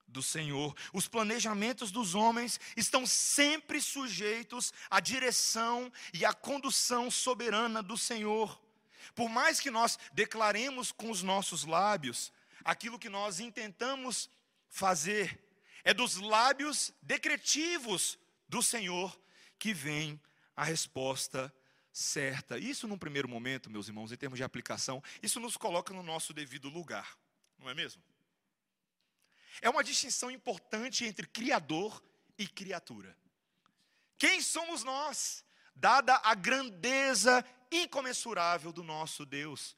do 0.09 0.21
Senhor. 0.21 0.75
Os 0.93 1.07
planejamentos 1.07 1.91
dos 1.91 2.15
homens 2.15 2.59
estão 2.75 3.05
sempre 3.05 3.81
sujeitos 3.81 4.73
à 4.89 4.99
direção 4.99 5.91
e 6.13 6.25
à 6.25 6.33
condução 6.33 7.09
soberana 7.09 7.81
do 7.81 7.97
Senhor. 7.97 8.61
Por 9.15 9.29
mais 9.29 9.59
que 9.59 9.71
nós 9.71 9.97
declaremos 10.13 10.91
com 10.91 11.09
os 11.09 11.23
nossos 11.23 11.63
lábios, 11.63 12.31
aquilo 12.63 12.99
que 12.99 13.09
nós 13.09 13.39
intentamos 13.39 14.29
fazer 14.67 15.39
é 15.83 15.93
dos 15.93 16.17
lábios 16.17 16.93
decretivos 17.01 18.19
do 18.47 18.61
Senhor 18.61 19.17
que 19.57 19.73
vem 19.73 20.19
a 20.55 20.63
resposta 20.63 21.53
certa. 21.91 22.57
Isso, 22.57 22.87
num 22.87 22.97
primeiro 22.97 23.27
momento, 23.27 23.69
meus 23.69 23.87
irmãos, 23.87 24.11
em 24.11 24.17
termos 24.17 24.37
de 24.37 24.43
aplicação, 24.43 25.01
isso 25.21 25.39
nos 25.39 25.57
coloca 25.57 25.93
no 25.93 26.03
nosso 26.03 26.33
devido 26.33 26.69
lugar, 26.69 27.17
não 27.57 27.69
é 27.69 27.73
mesmo? 27.73 28.01
É 29.61 29.69
uma 29.69 29.83
distinção 29.83 30.31
importante 30.31 31.05
entre 31.05 31.27
criador 31.27 32.01
e 32.37 32.47
criatura. 32.47 33.15
Quem 34.17 34.41
somos 34.41 34.83
nós, 34.83 35.43
dada 35.75 36.19
a 36.23 36.33
grandeza 36.33 37.43
incomensurável 37.71 38.71
do 38.71 38.83
nosso 38.83 39.25
Deus, 39.25 39.75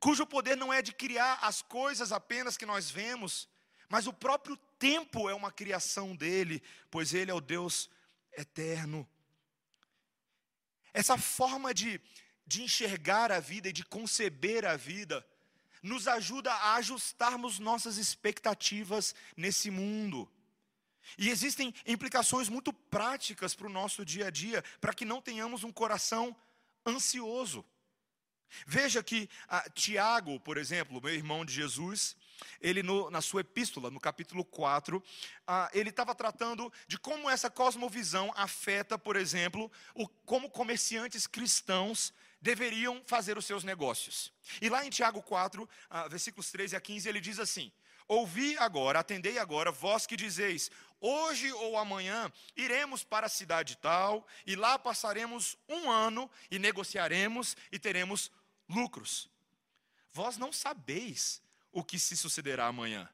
cujo 0.00 0.26
poder 0.26 0.56
não 0.56 0.72
é 0.72 0.82
de 0.82 0.92
criar 0.92 1.38
as 1.42 1.62
coisas 1.62 2.12
apenas 2.12 2.56
que 2.56 2.66
nós 2.66 2.90
vemos, 2.90 3.48
mas 3.88 4.06
o 4.06 4.12
próprio 4.12 4.56
tempo 4.78 5.28
é 5.28 5.34
uma 5.34 5.52
criação 5.52 6.16
dele, 6.16 6.62
pois 6.90 7.12
ele 7.14 7.30
é 7.30 7.34
o 7.34 7.40
Deus 7.40 7.90
eterno. 8.32 9.08
Essa 10.92 11.16
forma 11.16 11.72
de, 11.72 12.00
de 12.46 12.62
enxergar 12.62 13.30
a 13.30 13.40
vida 13.40 13.68
e 13.68 13.72
de 13.72 13.84
conceber 13.84 14.64
a 14.64 14.76
vida 14.76 15.24
nos 15.82 16.06
ajuda 16.06 16.52
a 16.52 16.74
ajustarmos 16.74 17.58
nossas 17.58 17.96
expectativas 17.98 19.14
nesse 19.36 19.70
mundo. 19.70 20.30
E 21.18 21.28
existem 21.28 21.74
implicações 21.86 22.48
muito 22.48 22.72
práticas 22.72 23.54
para 23.54 23.66
o 23.66 23.70
nosso 23.70 24.04
dia 24.04 24.28
a 24.28 24.30
dia, 24.30 24.62
para 24.80 24.94
que 24.94 25.04
não 25.04 25.20
tenhamos 25.20 25.64
um 25.64 25.72
coração 25.72 26.34
ansioso. 26.86 27.64
Veja 28.66 29.02
que 29.02 29.28
ah, 29.48 29.68
Tiago, 29.70 30.38
por 30.40 30.56
exemplo, 30.58 31.00
meu 31.02 31.14
irmão 31.14 31.44
de 31.44 31.52
Jesus, 31.52 32.14
ele 32.60 32.82
no, 32.82 33.10
na 33.10 33.20
sua 33.20 33.40
epístola, 33.40 33.90
no 33.90 33.98
capítulo 33.98 34.44
4, 34.44 35.02
ah, 35.46 35.70
ele 35.72 35.90
estava 35.90 36.14
tratando 36.14 36.72
de 36.86 36.98
como 36.98 37.30
essa 37.30 37.50
cosmovisão 37.50 38.32
afeta, 38.36 38.98
por 38.98 39.16
exemplo, 39.16 39.70
o, 39.94 40.06
como 40.06 40.50
comerciantes 40.50 41.26
cristãos 41.26 42.12
deveriam 42.42 43.00
fazer 43.06 43.38
os 43.38 43.46
seus 43.46 43.62
negócios. 43.62 44.32
E 44.60 44.68
lá 44.68 44.84
em 44.84 44.90
Tiago 44.90 45.22
4, 45.22 45.68
ah, 45.88 46.08
versículos 46.08 46.50
13 46.50 46.76
a 46.76 46.80
15, 46.80 47.08
ele 47.08 47.20
diz 47.20 47.38
assim: 47.38 47.72
Ouvi 48.08 48.58
agora, 48.58 48.98
atendei 48.98 49.38
agora, 49.38 49.70
vós 49.70 50.04
que 50.04 50.16
dizeis: 50.16 50.70
Hoje 51.00 51.50
ou 51.52 51.78
amanhã 51.78 52.30
iremos 52.56 53.04
para 53.04 53.26
a 53.26 53.30
cidade 53.30 53.76
tal, 53.76 54.26
e 54.44 54.56
lá 54.56 54.78
passaremos 54.78 55.56
um 55.68 55.90
ano 55.90 56.28
e 56.50 56.58
negociaremos 56.58 57.56
e 57.70 57.78
teremos 57.78 58.30
lucros. 58.68 59.30
Vós 60.12 60.36
não 60.36 60.52
sabeis 60.52 61.40
o 61.70 61.82
que 61.82 61.98
se 61.98 62.16
sucederá 62.16 62.66
amanhã. 62.66 63.08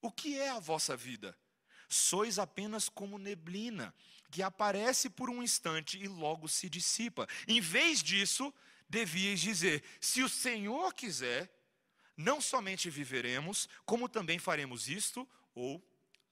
O 0.00 0.10
que 0.10 0.38
é 0.38 0.50
a 0.50 0.58
vossa 0.58 0.96
vida? 0.96 1.36
Sois 1.88 2.38
apenas 2.38 2.88
como 2.88 3.18
neblina, 3.18 3.94
que 4.32 4.42
aparece 4.42 5.10
por 5.10 5.28
um 5.28 5.42
instante 5.42 5.98
e 5.98 6.08
logo 6.08 6.48
se 6.48 6.68
dissipa. 6.68 7.28
Em 7.46 7.60
vez 7.60 8.02
disso, 8.02 8.52
devíeis 8.88 9.38
dizer: 9.38 9.84
se 10.00 10.22
o 10.22 10.28
Senhor 10.28 10.92
quiser, 10.94 11.48
não 12.16 12.40
somente 12.40 12.88
viveremos, 12.88 13.68
como 13.84 14.08
também 14.08 14.38
faremos 14.38 14.88
isto 14.88 15.28
ou 15.54 15.80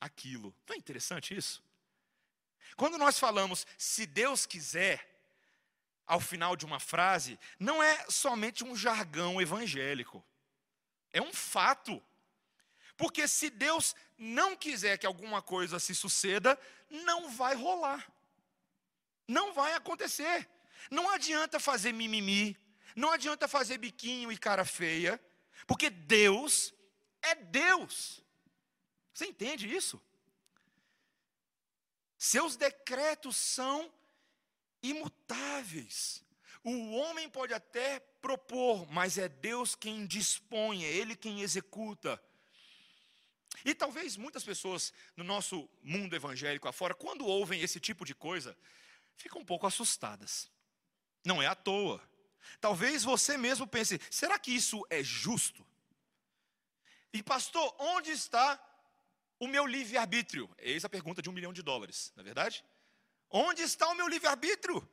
aquilo. 0.00 0.52
Não 0.66 0.74
é 0.74 0.78
interessante 0.78 1.36
isso? 1.36 1.62
Quando 2.74 2.96
nós 2.96 3.18
falamos 3.18 3.66
se 3.76 4.06
Deus 4.06 4.46
quiser, 4.46 5.06
ao 6.06 6.20
final 6.20 6.56
de 6.56 6.64
uma 6.64 6.80
frase, 6.80 7.38
não 7.58 7.82
é 7.82 8.06
somente 8.08 8.64
um 8.64 8.74
jargão 8.74 9.40
evangélico. 9.40 10.24
É 11.12 11.20
um 11.20 11.32
fato. 11.34 12.02
Porque 12.96 13.28
se 13.28 13.50
Deus 13.50 13.94
não 14.18 14.56
quiser 14.56 14.98
que 14.98 15.06
alguma 15.06 15.40
coisa 15.40 15.78
se 15.78 15.94
suceda, 15.94 16.58
não 16.90 17.30
vai 17.30 17.54
rolar. 17.54 18.10
Não 19.26 19.52
vai 19.52 19.74
acontecer. 19.74 20.48
Não 20.90 21.08
adianta 21.10 21.60
fazer 21.60 21.92
mimimi, 21.92 22.56
não 22.96 23.10
adianta 23.10 23.46
fazer 23.46 23.78
biquinho 23.78 24.32
e 24.32 24.38
cara 24.38 24.64
feia, 24.64 25.20
porque 25.66 25.90
Deus 25.90 26.74
é 27.22 27.34
Deus. 27.34 28.24
Você 29.12 29.26
entende 29.26 29.72
isso? 29.72 30.00
Seus 32.16 32.56
decretos 32.56 33.36
são 33.36 33.92
imutáveis. 34.82 36.24
O 36.62 36.92
homem 36.92 37.28
pode 37.28 37.54
até 37.54 38.00
propor, 38.20 38.90
mas 38.90 39.16
é 39.16 39.28
Deus 39.28 39.74
quem 39.74 40.06
dispõe, 40.06 40.84
é 40.84 40.88
Ele 40.88 41.16
quem 41.16 41.40
executa. 41.40 42.22
E 43.64 43.74
talvez 43.74 44.16
muitas 44.16 44.44
pessoas 44.44 44.92
no 45.16 45.24
nosso 45.24 45.68
mundo 45.82 46.14
evangélico 46.14 46.68
afora, 46.68 46.94
quando 46.94 47.26
ouvem 47.26 47.60
esse 47.60 47.78
tipo 47.78 48.04
de 48.04 48.14
coisa, 48.14 48.56
ficam 49.16 49.40
um 49.40 49.44
pouco 49.44 49.66
assustadas. 49.66 50.50
Não 51.24 51.42
é 51.42 51.46
à 51.46 51.54
toa. 51.54 52.02
Talvez 52.60 53.02
você 53.04 53.36
mesmo 53.36 53.66
pense: 53.66 54.00
será 54.10 54.38
que 54.38 54.50
isso 54.50 54.84
é 54.88 55.02
justo? 55.02 55.66
E 57.12 57.22
pastor, 57.22 57.74
onde 57.78 58.10
está 58.10 58.58
o 59.38 59.46
meu 59.46 59.66
livre-arbítrio? 59.66 60.48
Eis 60.58 60.84
a 60.84 60.88
pergunta 60.88 61.20
de 61.20 61.28
um 61.28 61.32
milhão 61.32 61.52
de 61.52 61.62
dólares, 61.62 62.12
não 62.14 62.22
é 62.22 62.24
verdade? 62.24 62.64
Onde 63.28 63.62
está 63.62 63.88
o 63.88 63.94
meu 63.94 64.08
livre-arbítrio? 64.08 64.88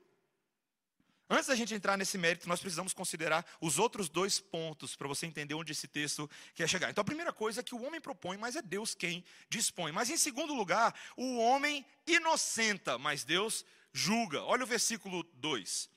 Antes 1.30 1.48
da 1.48 1.56
gente 1.56 1.74
entrar 1.74 1.98
nesse 1.98 2.18
mérito, 2.18 2.48
nós 2.48 2.62
precisamos 2.62 2.94
considerar 2.94 3.46
os 3.60 3.78
outros 3.78 4.08
dois 4.08 4.40
pontos 4.40 4.96
para 4.96 5.10
você 5.10 5.26
entender 5.26 5.56
onde 5.56 5.74
esse 5.74 5.88
texto 5.88 6.30
quer 6.56 6.70
chegar. 6.70 6.90
Então, 6.90 7.02
a 7.02 7.06
primeira 7.06 7.34
coisa 7.34 7.60
é 7.60 7.64
que 7.64 7.76
o 7.76 7.84
homem 7.84 8.00
propõe, 8.00 8.38
mas 8.38 8.56
é 8.56 8.62
Deus 8.62 8.96
quem 8.96 9.26
dispõe. 9.50 9.92
Mas, 9.92 10.10
em 10.10 10.16
segundo 10.16 10.54
lugar, 10.54 10.98
o 11.18 11.38
homem 11.38 11.86
inocenta, 12.06 12.98
mas 12.98 13.26
Deus 13.26 13.66
julga. 13.92 14.42
Olha 14.44 14.64
o 14.64 14.68
versículo 14.68 15.24
2. 15.34 15.90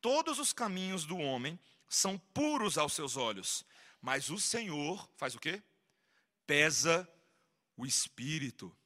Todos 0.00 0.40
os 0.40 0.52
caminhos 0.52 1.04
do 1.04 1.18
homem 1.18 1.58
são 1.88 2.18
puros 2.18 2.76
aos 2.76 2.94
seus 2.94 3.16
olhos, 3.16 3.64
mas 4.02 4.28
o 4.28 4.40
Senhor 4.40 5.08
faz 5.16 5.36
o 5.36 5.38
quê? 5.38 5.62
Pesa 6.46 7.08
o 7.76 7.86
espírito. 7.86 8.76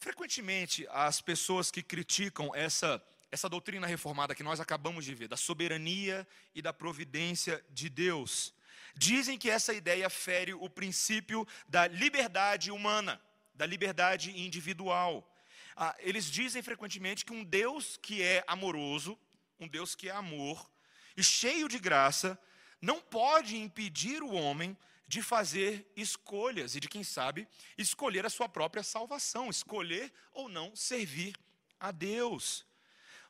Frequentemente, 0.00 0.86
as 0.90 1.20
pessoas 1.20 1.70
que 1.70 1.82
criticam 1.82 2.54
essa 2.54 3.02
essa 3.34 3.48
doutrina 3.48 3.84
reformada 3.84 4.34
que 4.34 4.44
nós 4.44 4.60
acabamos 4.60 5.04
de 5.04 5.12
ver, 5.12 5.26
da 5.26 5.36
soberania 5.36 6.26
e 6.54 6.62
da 6.62 6.72
providência 6.72 7.64
de 7.68 7.88
Deus, 7.88 8.54
dizem 8.94 9.36
que 9.36 9.50
essa 9.50 9.74
ideia 9.74 10.08
fere 10.08 10.54
o 10.54 10.70
princípio 10.70 11.44
da 11.68 11.88
liberdade 11.88 12.70
humana, 12.70 13.20
da 13.52 13.66
liberdade 13.66 14.30
individual. 14.38 15.28
Ah, 15.76 15.96
eles 15.98 16.26
dizem 16.30 16.62
frequentemente 16.62 17.24
que 17.24 17.32
um 17.32 17.42
Deus 17.42 17.96
que 17.96 18.22
é 18.22 18.44
amoroso, 18.46 19.18
um 19.58 19.66
Deus 19.66 19.96
que 19.96 20.08
é 20.08 20.12
amor 20.12 20.70
e 21.16 21.24
cheio 21.24 21.68
de 21.68 21.80
graça, 21.80 22.38
não 22.80 23.00
pode 23.00 23.56
impedir 23.56 24.22
o 24.22 24.32
homem 24.32 24.76
de 25.08 25.22
fazer 25.22 25.90
escolhas 25.96 26.76
e 26.76 26.80
de, 26.80 26.88
quem 26.88 27.02
sabe, 27.02 27.48
escolher 27.76 28.24
a 28.24 28.30
sua 28.30 28.48
própria 28.48 28.84
salvação, 28.84 29.50
escolher 29.50 30.12
ou 30.32 30.48
não 30.48 30.76
servir 30.76 31.34
a 31.80 31.90
Deus. 31.90 32.64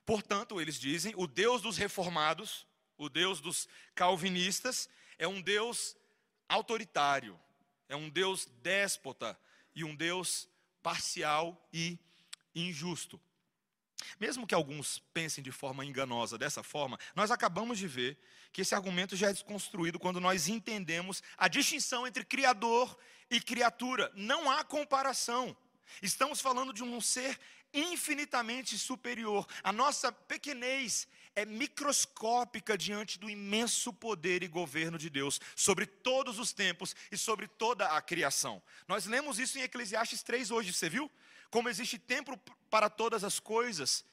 Portanto, 0.06 0.60
eles 0.60 0.78
dizem, 0.78 1.14
o 1.16 1.26
Deus 1.26 1.62
dos 1.62 1.76
reformados, 1.76 2.66
o 2.96 3.08
Deus 3.08 3.40
dos 3.40 3.68
calvinistas, 3.94 4.88
é 5.18 5.26
um 5.26 5.40
Deus 5.40 5.96
autoritário, 6.48 7.38
é 7.88 7.96
um 7.96 8.08
Deus 8.08 8.46
déspota 8.62 9.38
e 9.74 9.84
um 9.84 9.94
Deus 9.94 10.48
parcial 10.82 11.68
e 11.72 11.98
injusto. 12.54 13.20
Mesmo 14.20 14.46
que 14.46 14.54
alguns 14.54 14.98
pensem 15.12 15.42
de 15.42 15.50
forma 15.50 15.84
enganosa 15.84 16.36
dessa 16.36 16.62
forma, 16.62 16.98
nós 17.14 17.30
acabamos 17.30 17.78
de 17.78 17.88
ver 17.88 18.18
que 18.52 18.60
esse 18.60 18.74
argumento 18.74 19.16
já 19.16 19.30
é 19.30 19.32
desconstruído 19.32 19.98
quando 19.98 20.20
nós 20.20 20.48
entendemos 20.48 21.22
a 21.36 21.48
distinção 21.48 22.06
entre 22.06 22.24
Criador 22.24 22.96
e 23.30 23.40
criatura. 23.40 24.12
Não 24.14 24.50
há 24.50 24.62
comparação. 24.62 25.56
Estamos 26.02 26.40
falando 26.40 26.72
de 26.72 26.82
um 26.82 27.00
ser 27.00 27.38
infinitamente 27.74 28.78
superior. 28.78 29.46
A 29.62 29.72
nossa 29.72 30.12
pequenez 30.12 31.08
é 31.34 31.44
microscópica 31.44 32.78
diante 32.78 33.18
do 33.18 33.28
imenso 33.28 33.92
poder 33.92 34.42
e 34.42 34.48
governo 34.48 34.96
de 34.96 35.10
Deus 35.10 35.40
sobre 35.56 35.84
todos 35.84 36.38
os 36.38 36.52
tempos 36.52 36.94
e 37.10 37.18
sobre 37.18 37.48
toda 37.48 37.88
a 37.88 38.00
criação. 38.00 38.62
Nós 38.86 39.06
lemos 39.06 39.38
isso 39.38 39.58
em 39.58 39.62
Eclesiastes 39.62 40.22
3 40.22 40.50
hoje, 40.50 40.72
você 40.72 40.88
viu? 40.88 41.10
Como 41.50 41.68
existe 41.68 41.98
tempo 41.98 42.38
para 42.70 42.88
todas 42.88 43.24
as 43.24 43.40
coisas. 43.40 44.04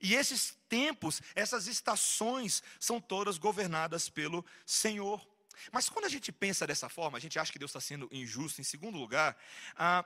E 0.00 0.14
esses 0.14 0.56
tempos, 0.68 1.20
essas 1.34 1.66
estações, 1.66 2.62
são 2.78 3.00
todas 3.00 3.38
governadas 3.38 4.08
pelo 4.08 4.44
Senhor. 4.64 5.26
Mas 5.72 5.88
quando 5.88 6.04
a 6.04 6.08
gente 6.08 6.30
pensa 6.30 6.66
dessa 6.66 6.88
forma, 6.88 7.18
a 7.18 7.20
gente 7.20 7.38
acha 7.38 7.52
que 7.52 7.58
Deus 7.58 7.70
está 7.70 7.80
sendo 7.80 8.08
injusto. 8.12 8.60
Em 8.60 8.64
segundo 8.64 8.98
lugar, 8.98 9.36
ah, 9.76 10.04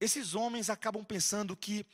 esses 0.00 0.34
homens 0.34 0.70
acabam 0.70 1.04
pensando 1.04 1.56
que 1.56 1.84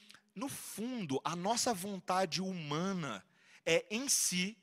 no 0.40 0.48
fundo, 0.48 1.20
a 1.22 1.36
nossa 1.36 1.74
vontade 1.74 2.40
humana 2.40 3.22
é 3.66 3.84
em 3.90 4.08
si 4.08 4.56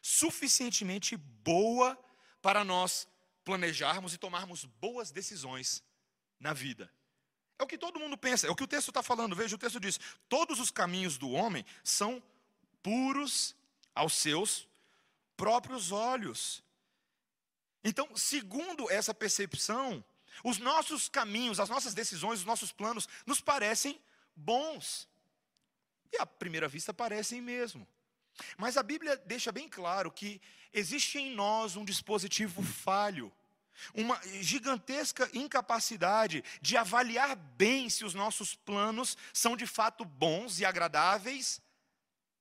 suficientemente 0.00 1.16
boa 1.16 1.98
para 2.40 2.62
nós 2.62 3.08
planejarmos 3.44 4.14
e 4.14 4.18
tomarmos 4.18 4.64
boas 4.64 5.10
decisões 5.10 5.82
na 6.38 6.52
vida. 6.52 6.88
É 7.58 7.64
o 7.64 7.66
que 7.66 7.76
todo 7.76 7.98
mundo 7.98 8.16
pensa, 8.16 8.46
é 8.46 8.50
o 8.50 8.54
que 8.54 8.62
o 8.62 8.68
texto 8.68 8.90
está 8.90 9.02
falando. 9.02 9.34
Veja, 9.34 9.56
o 9.56 9.58
texto 9.58 9.80
diz: 9.80 9.98
todos 10.28 10.60
os 10.60 10.70
caminhos 10.70 11.18
do 11.18 11.32
homem 11.32 11.66
são 11.82 12.22
puros 12.80 13.56
aos 13.96 14.12
seus 14.14 14.68
próprios 15.36 15.90
olhos. 15.90 16.62
Então, 17.82 18.08
segundo 18.14 18.88
essa 18.88 19.12
percepção, 19.12 20.04
os 20.44 20.58
nossos 20.58 21.08
caminhos, 21.08 21.58
as 21.58 21.68
nossas 21.68 21.94
decisões, 21.94 22.38
os 22.38 22.44
nossos 22.44 22.70
planos 22.70 23.08
nos 23.26 23.40
parecem 23.40 24.00
bons. 24.36 25.08
E 26.12 26.18
à 26.18 26.26
primeira 26.26 26.68
vista 26.68 26.92
parecem 26.92 27.40
mesmo. 27.40 27.86
Mas 28.56 28.76
a 28.76 28.82
Bíblia 28.82 29.16
deixa 29.16 29.50
bem 29.50 29.68
claro 29.68 30.10
que 30.10 30.40
existe 30.72 31.18
em 31.18 31.34
nós 31.34 31.76
um 31.76 31.84
dispositivo 31.84 32.62
falho, 32.62 33.32
uma 33.94 34.20
gigantesca 34.40 35.28
incapacidade 35.32 36.42
de 36.60 36.76
avaliar 36.76 37.36
bem 37.36 37.88
se 37.88 38.04
os 38.04 38.14
nossos 38.14 38.54
planos 38.54 39.16
são 39.32 39.56
de 39.56 39.66
fato 39.66 40.04
bons 40.04 40.60
e 40.60 40.64
agradáveis 40.64 41.60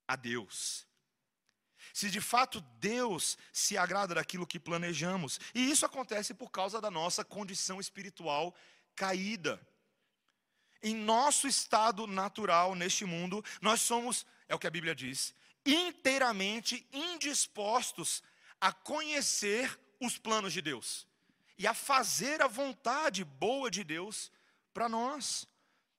a 0.08 0.16
Deus. 0.16 0.86
Se 1.94 2.10
de 2.10 2.20
fato 2.20 2.60
Deus 2.80 3.38
se 3.54 3.78
agrada 3.78 4.16
daquilo 4.16 4.48
que 4.48 4.60
planejamos. 4.60 5.40
E 5.54 5.70
isso 5.70 5.86
acontece 5.86 6.34
por 6.34 6.52
causa 6.52 6.82
da 6.82 6.92
nossa 6.92 7.24
condição 7.24 7.80
espiritual 7.80 8.54
caída 8.96 9.66
em 10.86 10.94
nosso 10.94 11.48
estado 11.48 12.06
natural 12.06 12.76
neste 12.76 13.06
mundo, 13.06 13.44
nós 13.60 13.82
somos, 13.82 14.24
é 14.48 14.54
o 14.54 14.60
que 14.60 14.68
a 14.68 14.70
Bíblia 14.72 14.94
diz, 14.94 15.34
inteiramente 15.66 16.88
indispostos 16.94 18.22
a 18.62 18.72
conhecer 18.72 19.80
os 20.00 20.20
planos 20.20 20.54
de 20.54 20.62
Deus 20.62 21.08
e 21.58 21.66
a 21.66 21.74
fazer 21.74 22.40
a 22.40 22.48
vontade 22.48 23.24
boa 23.24 23.72
de 23.72 23.84
Deus 23.84 24.32
para 24.76 24.88
nós. 24.88 25.48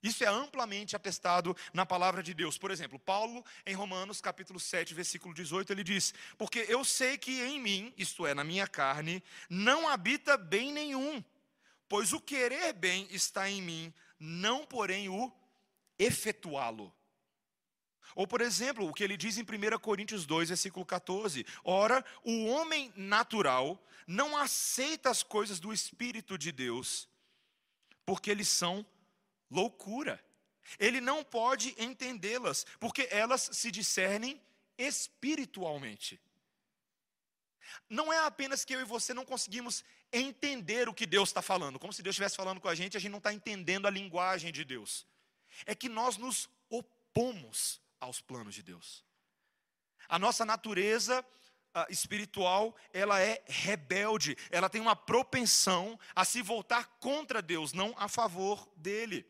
Isso 0.01 0.23
é 0.23 0.29
amplamente 0.29 0.95
atestado 0.95 1.57
na 1.75 1.85
palavra 1.85 2.23
de 2.23 2.33
Deus. 2.33 2.57
Por 2.57 2.71
exemplo, 2.71 2.97
Paulo, 2.97 3.45
em 3.67 3.75
Romanos 3.75 4.21
capítulo 4.21 4.61
7, 4.61 4.95
versículo 4.95 5.35
18, 5.35 5.73
ele 5.73 5.83
diz: 5.83 6.15
Porque 6.39 6.65
eu 6.69 6.85
sei 6.85 7.19
que 7.19 7.41
em 7.43 7.61
mim, 7.61 7.93
isto 7.99 8.25
é, 8.25 8.35
na 8.35 8.45
minha 8.45 8.69
carne, 8.69 9.21
não 9.51 9.89
habita 9.89 10.37
bem 10.37 10.71
nenhum, 10.71 11.25
pois 11.89 12.13
o 12.13 12.21
querer 12.21 12.73
bem 12.73 13.09
está 13.11 13.51
em 13.51 13.61
mim, 13.61 13.93
não 14.19 14.67
porém 14.67 15.09
o 15.09 15.33
efetuá-lo. 15.99 16.95
Ou, 18.15 18.27
por 18.27 18.41
exemplo, 18.41 18.89
o 18.89 18.95
que 18.95 19.03
ele 19.05 19.17
diz 19.17 19.37
em 19.37 19.43
1 19.43 19.79
Coríntios 19.79 20.25
2, 20.27 20.49
versículo 20.49 20.87
14: 20.87 21.45
Ora, 21.65 22.05
o 22.25 22.47
homem 22.47 22.93
natural 22.97 23.83
não 24.07 24.37
aceita 24.37 25.11
as 25.11 25.23
coisas 25.23 25.59
do 25.59 25.73
Espírito 25.73 26.39
de 26.39 26.53
Deus, 26.53 27.09
porque 28.05 28.31
eles 28.31 28.49
são 28.49 28.87
loucura. 29.51 30.25
Ele 30.79 31.01
não 31.01 31.23
pode 31.23 31.75
entendê-las, 31.79 32.65
porque 32.81 33.09
elas 33.11 33.51
se 33.53 33.71
discernem 33.71 34.41
espiritualmente. 34.79 36.21
Não 37.89 38.13
é 38.13 38.19
apenas 38.19 38.65
que 38.65 38.75
eu 38.75 38.81
e 38.81 38.85
você 38.85 39.13
não 39.13 39.25
conseguimos 39.25 39.85
entender 40.13 40.89
o 40.89 40.95
que 40.95 41.07
Deus 41.07 41.29
está 41.29 41.43
falando, 41.43 41.79
como 41.79 41.93
se 41.93 42.03
Deus 42.03 42.15
estivesse 42.15 42.37
falando 42.37 42.61
com 42.61 42.69
a 42.69 42.75
gente, 42.75 42.97
a 42.97 43.01
gente 43.01 43.11
não 43.11 43.19
está 43.19 43.33
entendendo 43.33 43.87
a 43.87 43.91
linguagem 43.91 44.53
de 44.53 44.65
Deus. 44.65 45.07
É 45.65 45.75
que 45.75 45.89
nós 45.89 46.17
nos 46.17 46.49
opomos 46.69 47.81
aos 48.01 48.21
planos 48.21 48.55
de 48.55 48.63
Deus. 48.63 49.05
A 50.09 50.19
nossa 50.19 50.45
natureza 50.45 51.25
uh, 51.75 51.91
espiritual, 51.91 52.77
ela 52.93 53.21
é 53.21 53.43
rebelde, 53.47 54.37
ela 54.51 54.69
tem 54.69 54.81
uma 54.81 54.97
propensão 54.97 55.99
a 56.15 56.25
se 56.25 56.43
voltar 56.43 56.87
contra 56.99 57.43
Deus, 57.43 57.73
não 57.73 57.95
a 57.97 58.09
favor 58.09 58.69
dele. 58.77 59.27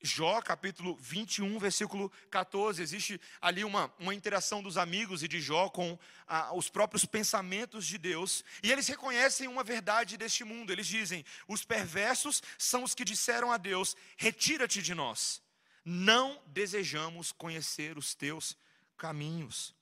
Jó, 0.00 0.40
capítulo 0.40 0.96
21, 1.00 1.58
versículo 1.58 2.10
14. 2.30 2.80
Existe 2.80 3.20
ali 3.40 3.64
uma, 3.64 3.92
uma 3.98 4.14
interação 4.14 4.62
dos 4.62 4.78
amigos 4.78 5.24
e 5.24 5.28
de 5.28 5.40
Jó 5.40 5.68
com 5.68 5.98
ah, 6.26 6.54
os 6.54 6.68
próprios 6.68 7.04
pensamentos 7.04 7.84
de 7.84 7.98
Deus. 7.98 8.44
E 8.62 8.70
eles 8.70 8.86
reconhecem 8.86 9.48
uma 9.48 9.64
verdade 9.64 10.16
deste 10.16 10.44
mundo. 10.44 10.70
Eles 10.70 10.86
dizem: 10.86 11.24
os 11.48 11.64
perversos 11.64 12.40
são 12.56 12.84
os 12.84 12.94
que 12.94 13.04
disseram 13.04 13.50
a 13.50 13.56
Deus: 13.56 13.96
retira-te 14.16 14.80
de 14.80 14.94
nós. 14.94 15.42
Não 15.84 16.40
desejamos 16.46 17.32
conhecer 17.32 17.98
os 17.98 18.14
teus 18.14 18.56
caminhos. 18.96 19.74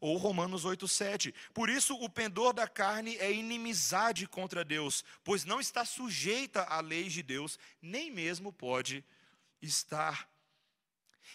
Ou 0.00 0.16
Romanos 0.16 0.64
8,7. 0.64 1.32
Por 1.52 1.68
isso 1.68 1.94
o 1.94 2.08
pendor 2.08 2.54
da 2.54 2.66
carne 2.66 3.18
é 3.18 3.30
inimizade 3.30 4.26
contra 4.26 4.64
Deus, 4.64 5.04
pois 5.22 5.44
não 5.44 5.60
está 5.60 5.84
sujeita 5.84 6.62
à 6.62 6.80
lei 6.80 7.08
de 7.08 7.22
Deus, 7.22 7.58
nem 7.80 8.10
mesmo 8.10 8.50
pode 8.50 9.04
estar. 9.62 10.28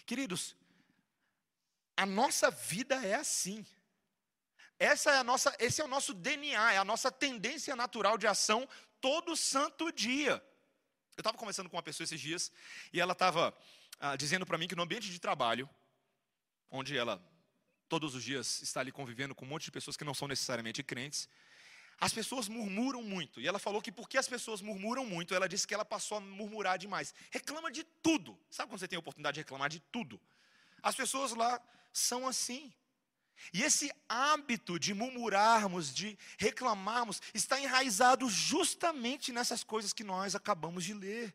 Queridos, 0.06 0.56
a 1.96 2.06
nossa 2.06 2.50
vida 2.50 2.94
é 3.04 3.14
assim. 3.14 3.66
Essa 4.78 5.10
é 5.10 5.18
a 5.18 5.24
nossa, 5.24 5.56
esse 5.58 5.80
é 5.80 5.84
o 5.84 5.88
nosso 5.88 6.14
DNA, 6.14 6.74
é 6.74 6.78
a 6.78 6.84
nossa 6.84 7.10
tendência 7.10 7.74
natural 7.74 8.16
de 8.16 8.26
ação 8.26 8.68
todo 9.00 9.36
santo 9.36 9.90
dia. 9.90 10.42
Eu 11.16 11.20
estava 11.20 11.36
conversando 11.36 11.68
com 11.68 11.76
uma 11.76 11.82
pessoa 11.82 12.04
esses 12.04 12.20
dias 12.20 12.52
e 12.92 13.00
ela 13.00 13.12
estava 13.12 13.52
ah, 13.98 14.14
dizendo 14.14 14.46
para 14.46 14.56
mim 14.56 14.68
que 14.68 14.76
no 14.76 14.82
ambiente 14.82 15.10
de 15.10 15.18
trabalho, 15.18 15.68
onde 16.70 16.96
ela 16.96 17.20
todos 17.88 18.14
os 18.14 18.22
dias 18.22 18.62
está 18.62 18.80
ali 18.80 18.92
convivendo 18.92 19.34
com 19.34 19.44
um 19.44 19.48
monte 19.48 19.64
de 19.64 19.72
pessoas 19.72 19.96
que 19.96 20.04
não 20.04 20.14
são 20.14 20.28
necessariamente 20.28 20.82
crentes, 20.82 21.28
as 22.00 22.12
pessoas 22.12 22.48
murmuram 22.48 23.02
muito. 23.02 23.40
E 23.40 23.48
ela 23.48 23.58
falou 23.58 23.82
que 23.82 23.90
porque 23.90 24.16
as 24.16 24.28
pessoas 24.28 24.60
murmuram 24.60 25.04
muito, 25.04 25.34
ela 25.34 25.48
disse 25.48 25.66
que 25.66 25.74
ela 25.74 25.84
passou 25.84 26.18
a 26.18 26.20
murmurar 26.20 26.78
demais. 26.78 27.12
Reclama 27.30 27.70
de 27.70 27.82
tudo. 27.82 28.38
Sabe 28.50 28.70
quando 28.70 28.80
você 28.80 28.88
tem 28.88 28.96
a 28.96 29.00
oportunidade 29.00 29.34
de 29.34 29.40
reclamar 29.40 29.68
de 29.68 29.80
tudo? 29.80 30.20
As 30.82 30.94
pessoas 30.94 31.32
lá 31.32 31.60
são 31.92 32.26
assim. 32.26 32.72
E 33.52 33.62
esse 33.62 33.90
hábito 34.08 34.78
de 34.78 34.94
murmurarmos, 34.94 35.92
de 35.92 36.18
reclamarmos, 36.38 37.20
está 37.34 37.60
enraizado 37.60 38.28
justamente 38.28 39.32
nessas 39.32 39.64
coisas 39.64 39.92
que 39.92 40.04
nós 40.04 40.34
acabamos 40.34 40.84
de 40.84 40.94
ler. 40.94 41.34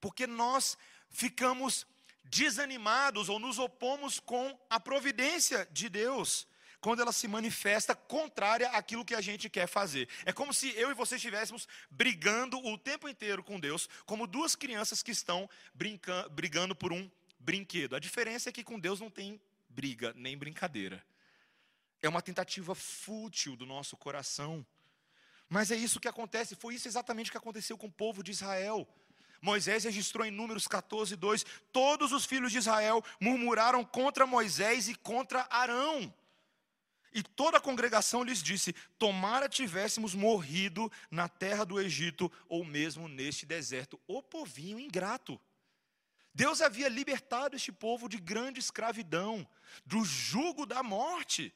Porque 0.00 0.26
nós 0.26 0.76
ficamos 1.08 1.86
desanimados 2.24 3.28
ou 3.28 3.38
nos 3.38 3.58
opomos 3.58 4.20
com 4.20 4.58
a 4.68 4.78
providência 4.80 5.66
de 5.70 5.88
Deus 5.88 6.46
quando 6.82 7.00
ela 7.00 7.12
se 7.12 7.28
manifesta 7.28 7.94
contrária 7.94 8.68
àquilo 8.70 9.04
que 9.04 9.14
a 9.14 9.20
gente 9.20 9.48
quer 9.48 9.68
fazer. 9.68 10.08
É 10.26 10.32
como 10.32 10.52
se 10.52 10.68
eu 10.76 10.90
e 10.90 10.94
você 10.94 11.14
estivéssemos 11.14 11.68
brigando 11.88 12.58
o 12.58 12.76
tempo 12.76 13.08
inteiro 13.08 13.42
com 13.42 13.58
Deus, 13.58 13.88
como 14.04 14.26
duas 14.26 14.56
crianças 14.56 15.00
que 15.00 15.12
estão 15.12 15.48
brigando 16.32 16.74
por 16.74 16.92
um 16.92 17.08
brinquedo. 17.38 17.94
A 17.94 18.00
diferença 18.00 18.48
é 18.48 18.52
que 18.52 18.64
com 18.64 18.80
Deus 18.80 18.98
não 18.98 19.08
tem 19.08 19.40
briga 19.68 20.12
nem 20.16 20.36
brincadeira. 20.36 21.00
É 22.02 22.08
uma 22.08 22.20
tentativa 22.20 22.74
fútil 22.74 23.54
do 23.54 23.64
nosso 23.64 23.96
coração. 23.96 24.66
Mas 25.48 25.70
é 25.70 25.76
isso 25.76 26.00
que 26.00 26.08
acontece, 26.08 26.56
foi 26.56 26.74
isso 26.74 26.88
exatamente 26.88 27.30
que 27.30 27.36
aconteceu 27.36 27.78
com 27.78 27.86
o 27.86 27.92
povo 27.92 28.24
de 28.24 28.32
Israel. 28.32 28.88
Moisés 29.40 29.84
registrou 29.84 30.26
em 30.26 30.32
Números 30.32 30.66
14, 30.66 31.14
2: 31.14 31.46
Todos 31.72 32.10
os 32.10 32.24
filhos 32.24 32.50
de 32.50 32.58
Israel 32.58 33.04
murmuraram 33.20 33.84
contra 33.84 34.26
Moisés 34.26 34.88
e 34.88 34.96
contra 34.96 35.46
Arão. 35.48 36.12
E 37.14 37.22
toda 37.22 37.58
a 37.58 37.60
congregação 37.60 38.22
lhes 38.22 38.42
disse: 38.42 38.72
Tomara 38.98 39.48
tivéssemos 39.48 40.14
morrido 40.14 40.90
na 41.10 41.28
terra 41.28 41.64
do 41.64 41.80
Egito, 41.80 42.32
ou 42.48 42.64
mesmo 42.64 43.08
neste 43.08 43.44
deserto. 43.44 44.00
O 44.06 44.22
povinho 44.22 44.80
ingrato. 44.80 45.40
Deus 46.34 46.62
havia 46.62 46.88
libertado 46.88 47.54
este 47.54 47.70
povo 47.70 48.08
de 48.08 48.18
grande 48.18 48.58
escravidão, 48.58 49.46
do 49.84 50.02
jugo 50.04 50.64
da 50.64 50.82
morte. 50.82 51.54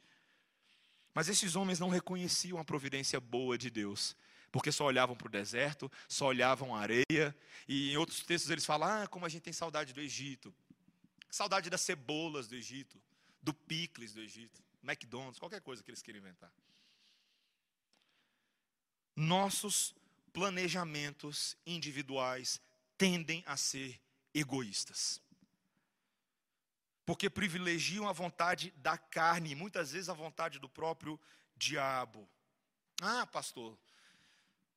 Mas 1.14 1.30
esses 1.30 1.56
homens 1.56 1.80
não 1.80 1.88
reconheciam 1.88 2.58
a 2.58 2.64
providência 2.64 3.18
boa 3.18 3.56
de 3.56 3.70
Deus, 3.70 4.14
porque 4.52 4.70
só 4.70 4.84
olhavam 4.84 5.16
para 5.16 5.28
o 5.28 5.30
deserto, 5.30 5.90
só 6.06 6.26
olhavam 6.26 6.74
a 6.74 6.80
areia, 6.80 7.34
e 7.66 7.92
em 7.92 7.96
outros 7.96 8.22
textos 8.22 8.50
eles 8.50 8.66
falam: 8.66 8.86
ah, 8.86 9.06
como 9.06 9.24
a 9.24 9.28
gente 9.30 9.42
tem 9.42 9.52
saudade 9.54 9.94
do 9.94 10.00
Egito, 10.00 10.54
saudade 11.30 11.70
das 11.70 11.80
cebolas 11.80 12.46
do 12.46 12.54
Egito, 12.54 13.00
do 13.42 13.54
picles 13.54 14.12
do 14.12 14.20
Egito. 14.20 14.65
McDonald's, 14.86 15.38
qualquer 15.38 15.60
coisa 15.60 15.82
que 15.82 15.90
eles 15.90 16.02
queiram 16.02 16.20
inventar. 16.20 16.52
Nossos 19.14 19.94
planejamentos 20.32 21.56
individuais 21.66 22.60
tendem 22.98 23.42
a 23.46 23.56
ser 23.56 24.00
egoístas. 24.34 25.20
Porque 27.04 27.30
privilegiam 27.30 28.08
a 28.08 28.12
vontade 28.12 28.70
da 28.76 28.98
carne, 28.98 29.52
e 29.52 29.54
muitas 29.54 29.92
vezes 29.92 30.08
a 30.08 30.14
vontade 30.14 30.58
do 30.58 30.68
próprio 30.68 31.18
diabo. 31.56 32.28
Ah, 33.00 33.26
pastor, 33.26 33.78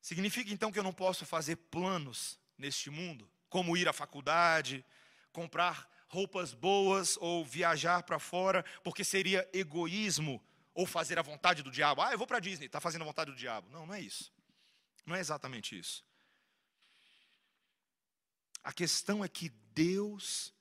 significa 0.00 0.52
então 0.52 0.72
que 0.72 0.78
eu 0.78 0.82
não 0.82 0.92
posso 0.92 1.26
fazer 1.26 1.56
planos 1.56 2.38
neste 2.56 2.88
mundo? 2.88 3.30
Como 3.48 3.76
ir 3.76 3.88
à 3.88 3.92
faculdade, 3.92 4.84
comprar 5.32 5.90
roupas 6.10 6.52
boas 6.52 7.16
ou 7.20 7.44
viajar 7.44 8.02
para 8.02 8.18
fora, 8.18 8.64
porque 8.82 9.04
seria 9.04 9.48
egoísmo 9.52 10.42
ou 10.74 10.84
fazer 10.84 11.18
a 11.18 11.22
vontade 11.22 11.62
do 11.62 11.70
diabo. 11.70 12.02
Ah, 12.02 12.12
eu 12.12 12.18
vou 12.18 12.26
para 12.26 12.40
Disney, 12.40 12.66
está 12.66 12.80
fazendo 12.80 13.02
a 13.02 13.06
vontade 13.06 13.30
do 13.30 13.36
diabo. 13.36 13.68
Não, 13.70 13.86
não 13.86 13.94
é 13.94 14.00
isso. 14.00 14.32
Não 15.06 15.16
é 15.16 15.20
exatamente 15.20 15.78
isso. 15.78 16.04
A 18.62 18.72
questão 18.72 19.24
é 19.24 19.28
que 19.28 19.48
Deus 19.72 20.52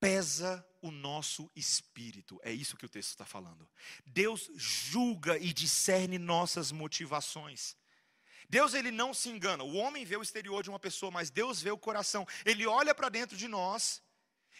pesa 0.00 0.66
o 0.80 0.90
nosso 0.90 1.50
espírito. 1.54 2.40
É 2.42 2.50
isso 2.52 2.76
que 2.76 2.86
o 2.86 2.88
texto 2.88 3.10
está 3.10 3.24
falando. 3.24 3.68
Deus 4.04 4.50
julga 4.56 5.38
e 5.38 5.52
discerne 5.52 6.18
nossas 6.18 6.72
motivações. 6.72 7.76
Deus 8.48 8.74
ele 8.74 8.90
não 8.90 9.12
se 9.12 9.28
engana. 9.28 9.62
O 9.62 9.74
homem 9.74 10.04
vê 10.04 10.16
o 10.16 10.22
exterior 10.22 10.62
de 10.62 10.70
uma 10.70 10.78
pessoa, 10.78 11.10
mas 11.10 11.30
Deus 11.30 11.60
vê 11.60 11.70
o 11.70 11.78
coração. 11.78 12.26
Ele 12.44 12.66
olha 12.66 12.94
para 12.94 13.08
dentro 13.08 13.36
de 13.36 13.48
nós 13.48 14.02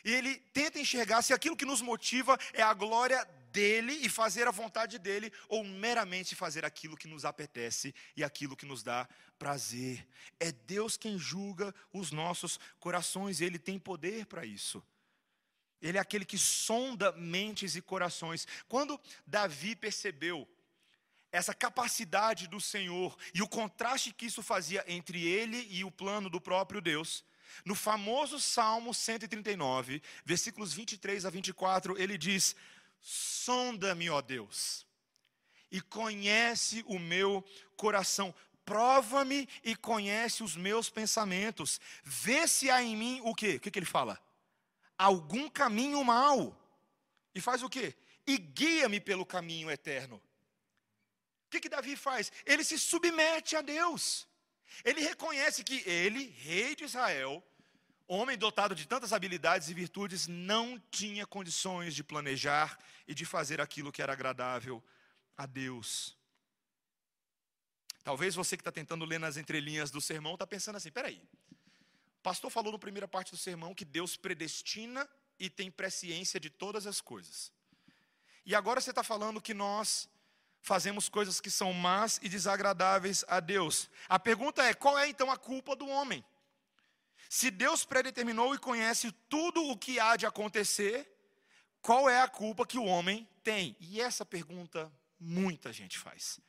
e 0.06 0.14
ele 0.14 0.36
tenta 0.52 0.78
enxergar 0.78 1.20
se 1.20 1.34
aquilo 1.34 1.56
que 1.56 1.64
nos 1.64 1.82
motiva 1.82 2.38
é 2.52 2.62
a 2.62 2.72
glória 2.72 3.24
dele 3.50 3.92
e 3.92 4.08
fazer 4.08 4.46
a 4.46 4.52
vontade 4.52 5.00
dele, 5.00 5.32
ou 5.48 5.64
meramente 5.64 6.36
fazer 6.36 6.64
aquilo 6.64 6.96
que 6.96 7.08
nos 7.08 7.24
apetece 7.24 7.92
e 8.16 8.22
aquilo 8.22 8.56
que 8.56 8.64
nos 8.64 8.84
dá 8.84 9.08
prazer. 9.36 10.06
É 10.38 10.52
Deus 10.52 10.96
quem 10.96 11.18
julga 11.18 11.74
os 11.92 12.12
nossos 12.12 12.60
corações, 12.78 13.40
ele 13.40 13.58
tem 13.58 13.80
poder 13.80 14.26
para 14.26 14.46
isso. 14.46 14.80
Ele 15.82 15.98
é 15.98 16.00
aquele 16.00 16.24
que 16.24 16.38
sonda 16.38 17.10
mentes 17.10 17.74
e 17.74 17.82
corações. 17.82 18.46
Quando 18.68 19.00
Davi 19.26 19.74
percebeu 19.74 20.48
essa 21.32 21.52
capacidade 21.52 22.46
do 22.46 22.60
Senhor 22.60 23.18
e 23.34 23.42
o 23.42 23.48
contraste 23.48 24.12
que 24.12 24.26
isso 24.26 24.40
fazia 24.40 24.84
entre 24.86 25.20
ele 25.20 25.66
e 25.68 25.82
o 25.82 25.90
plano 25.90 26.30
do 26.30 26.40
próprio 26.40 26.80
Deus, 26.80 27.24
no 27.64 27.74
famoso 27.74 28.38
Salmo 28.40 28.92
139, 28.94 30.02
versículos 30.24 30.72
23 30.72 31.24
a 31.24 31.30
24, 31.30 32.00
ele 32.00 32.16
diz: 32.16 32.54
sonda-me, 33.00 34.10
ó 34.10 34.20
Deus, 34.20 34.86
e 35.70 35.80
conhece 35.80 36.84
o 36.86 36.98
meu 36.98 37.44
coração. 37.76 38.34
Prova-me 38.64 39.48
e 39.62 39.76
conhece 39.76 40.42
os 40.42 40.56
meus 40.56 40.90
pensamentos. 40.90 41.80
Vê 42.02 42.48
se 42.48 42.68
há 42.68 42.82
em 42.82 42.96
mim 42.96 43.20
o 43.22 43.32
quê? 43.32 43.56
O 43.56 43.60
que, 43.60 43.70
que 43.70 43.78
ele 43.78 43.86
fala? 43.86 44.20
Algum 44.98 45.48
caminho 45.48 46.02
mal. 46.02 46.56
E 47.32 47.40
faz 47.40 47.62
o 47.62 47.68
quê? 47.68 47.94
E 48.26 48.36
guia-me 48.36 48.98
pelo 48.98 49.24
caminho 49.24 49.70
eterno. 49.70 50.16
O 51.46 51.50
que, 51.50 51.60
que 51.60 51.68
Davi 51.68 51.94
faz? 51.94 52.32
Ele 52.44 52.64
se 52.64 52.76
submete 52.76 53.54
a 53.54 53.60
Deus. 53.60 54.26
Ele 54.84 55.00
reconhece 55.00 55.64
que 55.64 55.82
ele, 55.88 56.28
rei 56.38 56.74
de 56.76 56.84
Israel, 56.84 57.42
homem 58.06 58.36
dotado 58.38 58.74
de 58.74 58.86
tantas 58.86 59.12
habilidades 59.12 59.68
e 59.68 59.74
virtudes, 59.74 60.26
não 60.26 60.78
tinha 60.90 61.26
condições 61.26 61.94
de 61.94 62.04
planejar 62.04 62.78
e 63.06 63.14
de 63.14 63.24
fazer 63.24 63.60
aquilo 63.60 63.92
que 63.92 64.02
era 64.02 64.12
agradável 64.12 64.82
a 65.36 65.46
Deus. 65.46 66.16
Talvez 68.04 68.34
você 68.34 68.56
que 68.56 68.60
está 68.60 68.70
tentando 68.70 69.04
ler 69.04 69.18
nas 69.18 69.36
entrelinhas 69.36 69.90
do 69.90 70.00
sermão 70.00 70.34
está 70.34 70.46
pensando 70.46 70.76
assim: 70.76 70.92
peraí, 70.92 71.20
o 71.50 72.22
pastor 72.22 72.50
falou 72.50 72.72
na 72.72 72.78
primeira 72.78 73.08
parte 73.08 73.32
do 73.32 73.36
sermão 73.36 73.74
que 73.74 73.84
Deus 73.84 74.16
predestina 74.16 75.08
e 75.38 75.50
tem 75.50 75.70
presciência 75.70 76.38
de 76.38 76.48
todas 76.48 76.86
as 76.86 77.00
coisas. 77.00 77.52
E 78.44 78.54
agora 78.54 78.80
você 78.80 78.90
está 78.90 79.02
falando 79.02 79.40
que 79.40 79.52
nós 79.52 80.08
fazemos 80.66 81.08
coisas 81.08 81.40
que 81.40 81.48
são 81.48 81.72
más 81.72 82.18
e 82.24 82.28
desagradáveis 82.28 83.24
a 83.28 83.38
Deus. 83.38 83.88
A 84.08 84.18
pergunta 84.18 84.64
é: 84.64 84.74
qual 84.74 84.98
é 84.98 85.08
então 85.08 85.30
a 85.30 85.36
culpa 85.36 85.76
do 85.76 85.86
homem? 85.86 86.24
Se 87.30 87.52
Deus 87.52 87.84
predeterminou 87.84 88.52
e 88.52 88.58
conhece 88.58 89.12
tudo 89.28 89.62
o 89.70 89.76
que 89.76 90.00
há 90.00 90.16
de 90.16 90.26
acontecer, 90.26 91.08
qual 91.80 92.10
é 92.10 92.20
a 92.20 92.28
culpa 92.28 92.66
que 92.66 92.78
o 92.78 92.84
homem 92.84 93.28
tem? 93.44 93.76
E 93.78 94.00
essa 94.00 94.26
pergunta 94.26 94.92
muita 95.20 95.72
gente 95.72 95.96
faz. 95.98 96.40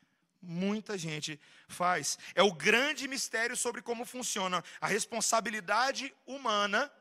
Muita 0.42 0.98
gente 0.98 1.40
faz. 1.68 2.18
É 2.34 2.42
o 2.42 2.54
grande 2.54 3.08
mistério 3.08 3.56
sobre 3.56 3.84
como 3.84 4.04
funciona 4.04 4.64
a 4.82 4.88
responsabilidade 4.88 6.14
humana 6.26 6.92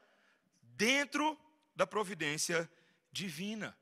dentro 0.62 1.38
da 1.74 1.86
providência 1.86 2.70
divina. 3.10 3.76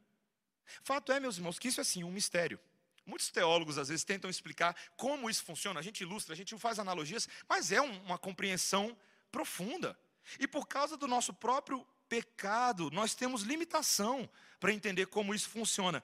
Fato 0.85 1.11
é, 1.11 1.19
meus 1.19 1.37
irmãos, 1.37 1.59
que 1.59 1.69
isso 1.69 1.81
é 1.81 1.85
sim 1.85 2.05
um 2.05 2.13
mistério. 2.13 2.61
Muitos 3.07 3.31
teólogos 3.31 3.77
às 3.79 3.89
vezes 3.89 4.05
tentam 4.05 4.31
explicar 4.31 4.75
como 4.97 5.29
isso 5.29 5.45
funciona. 5.45 5.81
A 5.81 5.83
gente 5.83 6.01
ilustra, 6.01 6.33
a 6.33 6.37
gente 6.37 6.57
faz 6.59 6.79
analogias, 6.79 7.29
mas 7.49 7.71
é 7.71 7.81
uma 7.81 8.19
compreensão 8.19 8.97
profunda. 9.31 9.99
E 10.39 10.47
por 10.47 10.67
causa 10.67 10.97
do 10.97 11.07
nosso 11.07 11.33
próprio 11.35 11.87
pecado, 12.09 12.91
nós 12.91 13.15
temos 13.15 13.43
limitação 13.43 14.29
para 14.59 14.73
entender 14.73 15.07
como 15.07 15.35
isso 15.35 15.49
funciona. 15.51 16.03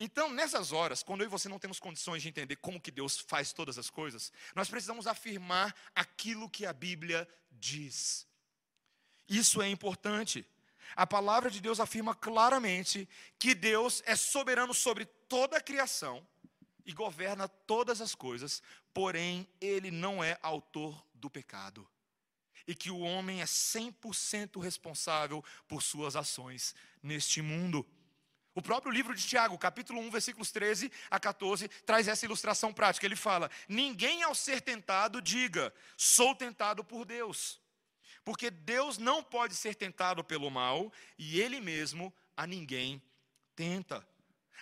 Então, 0.00 0.28
nessas 0.28 0.72
horas, 0.72 1.00
quando 1.00 1.20
eu 1.20 1.26
e 1.26 1.30
você 1.30 1.48
não 1.48 1.60
temos 1.60 1.78
condições 1.78 2.22
de 2.22 2.28
entender 2.28 2.56
como 2.56 2.80
que 2.80 2.90
Deus 2.90 3.18
faz 3.20 3.52
todas 3.52 3.78
as 3.78 3.88
coisas, 3.88 4.32
nós 4.54 4.68
precisamos 4.68 5.06
afirmar 5.06 5.72
aquilo 5.94 6.50
que 6.50 6.66
a 6.66 6.72
Bíblia 6.72 7.28
diz. 7.52 8.26
Isso 9.28 9.62
é 9.62 9.68
importante. 9.68 10.44
A 10.94 11.06
palavra 11.06 11.50
de 11.50 11.60
Deus 11.60 11.80
afirma 11.80 12.14
claramente 12.14 13.08
que 13.38 13.54
Deus 13.54 14.02
é 14.06 14.14
soberano 14.14 14.74
sobre 14.74 15.04
toda 15.04 15.56
a 15.56 15.60
criação 15.60 16.26
e 16.84 16.92
governa 16.92 17.48
todas 17.48 18.00
as 18.00 18.14
coisas, 18.14 18.62
porém, 18.92 19.48
ele 19.60 19.90
não 19.90 20.22
é 20.22 20.38
autor 20.42 21.04
do 21.14 21.30
pecado. 21.30 21.88
E 22.66 22.74
que 22.74 22.90
o 22.90 23.00
homem 23.00 23.40
é 23.40 23.44
100% 23.44 24.60
responsável 24.60 25.44
por 25.66 25.82
suas 25.82 26.14
ações 26.14 26.74
neste 27.02 27.42
mundo. 27.42 27.86
O 28.54 28.60
próprio 28.60 28.92
livro 28.92 29.14
de 29.14 29.26
Tiago, 29.26 29.56
capítulo 29.56 30.00
1, 30.00 30.10
versículos 30.10 30.52
13 30.52 30.92
a 31.10 31.18
14, 31.18 31.68
traz 31.86 32.06
essa 32.06 32.24
ilustração 32.26 32.72
prática. 32.72 33.06
Ele 33.06 33.16
fala: 33.16 33.50
Ninguém 33.66 34.22
ao 34.22 34.34
ser 34.34 34.60
tentado 34.60 35.22
diga, 35.22 35.72
sou 35.96 36.34
tentado 36.34 36.84
por 36.84 37.04
Deus. 37.04 37.60
Porque 38.24 38.50
Deus 38.50 38.98
não 38.98 39.22
pode 39.22 39.54
ser 39.54 39.74
tentado 39.74 40.22
pelo 40.22 40.50
mal 40.50 40.92
e 41.18 41.40
ele 41.40 41.60
mesmo 41.60 42.12
a 42.36 42.46
ninguém 42.46 43.02
tenta. 43.56 44.06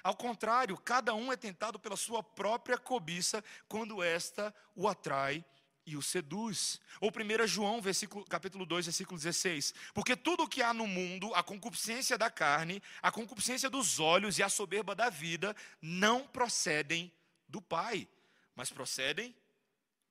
Ao 0.02 0.16
contrário, 0.16 0.76
cada 0.78 1.14
um 1.14 1.32
é 1.32 1.36
tentado 1.36 1.78
pela 1.78 1.96
sua 1.96 2.22
própria 2.22 2.78
cobiça 2.78 3.44
quando 3.68 4.02
esta 4.02 4.54
o 4.74 4.88
atrai 4.88 5.44
e 5.84 5.96
o 5.96 6.02
seduz. 6.02 6.80
Ou 7.00 7.10
1 7.10 7.46
João, 7.46 7.82
versículo, 7.82 8.24
capítulo 8.24 8.64
2, 8.64 8.86
versículo 8.86 9.18
16. 9.18 9.74
Porque 9.92 10.16
tudo 10.16 10.44
o 10.44 10.48
que 10.48 10.62
há 10.62 10.72
no 10.72 10.86
mundo, 10.86 11.34
a 11.34 11.42
concupiscência 11.42 12.16
da 12.16 12.30
carne, 12.30 12.82
a 13.02 13.12
concupiscência 13.12 13.68
dos 13.68 13.98
olhos 13.98 14.38
e 14.38 14.42
a 14.42 14.48
soberba 14.48 14.94
da 14.94 15.10
vida, 15.10 15.54
não 15.82 16.26
procedem 16.26 17.12
do 17.48 17.60
Pai, 17.60 18.08
mas 18.54 18.70
procedem 18.70 19.34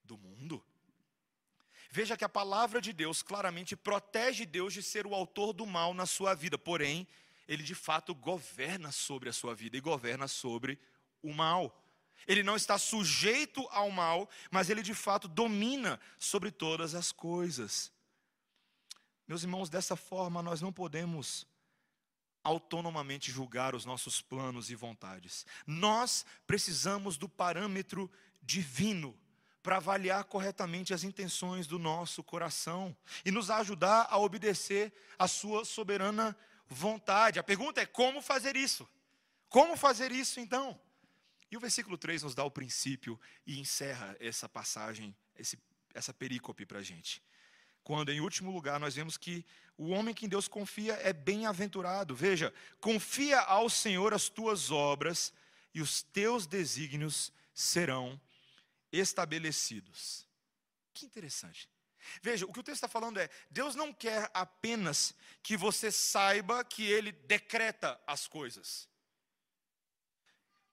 do 0.04 0.18
mundo. 0.18 0.64
Veja 1.92 2.16
que 2.16 2.24
a 2.24 2.30
palavra 2.30 2.80
de 2.80 2.94
Deus 2.94 3.24
claramente 3.24 3.76
protege 3.76 4.46
Deus 4.46 4.74
de 4.74 4.84
ser 4.84 5.08
o 5.08 5.16
autor 5.16 5.54
do 5.54 5.66
mal 5.66 5.94
na 5.94 6.06
sua 6.06 6.36
vida, 6.36 6.58
porém, 6.58 7.08
ele 7.48 7.64
de 7.64 7.74
fato 7.74 8.14
governa 8.14 8.92
sobre 8.92 9.28
a 9.28 9.34
sua 9.34 9.56
vida 9.56 9.76
e 9.76 9.82
governa 9.82 10.28
sobre 10.28 10.80
o 11.22 11.34
mal. 11.34 11.84
Ele 12.28 12.44
não 12.44 12.56
está 12.56 12.78
sujeito 12.78 13.68
ao 13.72 13.90
mal, 13.90 14.30
mas 14.52 14.70
ele 14.70 14.84
de 14.84 14.94
fato 14.94 15.28
domina 15.28 16.00
sobre 16.20 16.52
todas 16.52 16.94
as 16.94 17.12
coisas. 17.12 17.92
Meus 19.28 19.42
irmãos, 19.42 19.70
dessa 19.70 19.96
forma 19.96 20.44
nós 20.44 20.62
não 20.62 20.72
podemos 20.72 21.48
autonomamente 22.44 23.32
julgar 23.32 23.74
os 23.74 23.84
nossos 23.84 24.22
planos 24.22 24.70
e 24.70 24.76
vontades. 24.76 25.46
Nós 25.66 26.26
precisamos 26.46 27.18
do 27.18 27.28
parâmetro 27.28 28.12
divino 28.42 29.18
para 29.62 29.78
avaliar 29.78 30.24
corretamente 30.24 30.94
as 30.94 31.04
intenções 31.04 31.68
do 31.68 31.78
nosso 31.78 32.24
coração 32.24 32.96
e 33.26 33.32
nos 33.32 33.50
ajudar 33.50 34.08
a 34.10 34.18
obedecer 34.18 34.94
a 35.18 35.28
sua 35.28 35.66
soberana 35.66 36.36
vontade. 36.68 37.40
A 37.40 37.44
pergunta 37.44 37.82
é 37.82 37.86
como 37.86 38.22
fazer 38.22 38.56
isso? 38.56 38.88
Como 39.50 39.76
fazer 39.76 40.12
isso 40.12 40.40
então? 40.40 40.80
E 41.52 41.58
o 41.58 41.60
versículo 41.60 41.98
3 41.98 42.24
nos 42.24 42.36
dá 42.36 42.44
o 42.44 42.52
princípio 42.52 43.20
e 43.46 43.60
encerra 43.60 44.16
essa 44.20 44.48
passagem, 44.48 45.16
esse, 45.36 45.58
essa 45.94 46.14
perícope 46.14 46.66
para 46.66 46.80
a 46.80 46.84
gente. 46.84 47.22
Quando, 47.84 48.12
em 48.12 48.22
último 48.22 48.52
lugar, 48.52 48.80
nós 48.80 48.94
vemos 48.94 49.18
que 49.18 49.44
o 49.76 49.90
homem 49.90 50.14
que 50.14 50.26
em 50.26 50.30
Deus 50.30 50.48
confia 50.48 50.94
é 51.02 51.12
bem-aventurado. 51.12 52.16
Veja, 52.16 52.54
confia 52.80 53.40
ao 53.40 53.68
Senhor 53.68 54.14
as 54.14 54.30
tuas 54.30 54.70
obras 54.70 55.34
e 55.74 55.82
os 55.82 56.04
teus 56.04 56.46
desígnios 56.46 57.34
serão 57.54 58.20
estabelecidos. 58.92 60.28
Que 60.94 61.06
interessante. 61.06 61.70
Veja, 62.22 62.46
o 62.46 62.54
que 62.54 62.60
o 62.60 62.64
texto 62.64 62.78
está 62.78 62.88
falando 62.88 63.20
é: 63.20 63.30
Deus 63.50 63.76
não 63.76 63.94
quer 63.94 64.30
apenas 64.34 65.14
que 65.44 65.58
você 65.58 65.92
saiba 65.92 66.64
que 66.64 66.84
Ele 66.84 67.12
decreta 67.12 68.00
as 68.08 68.28
coisas 68.28 68.90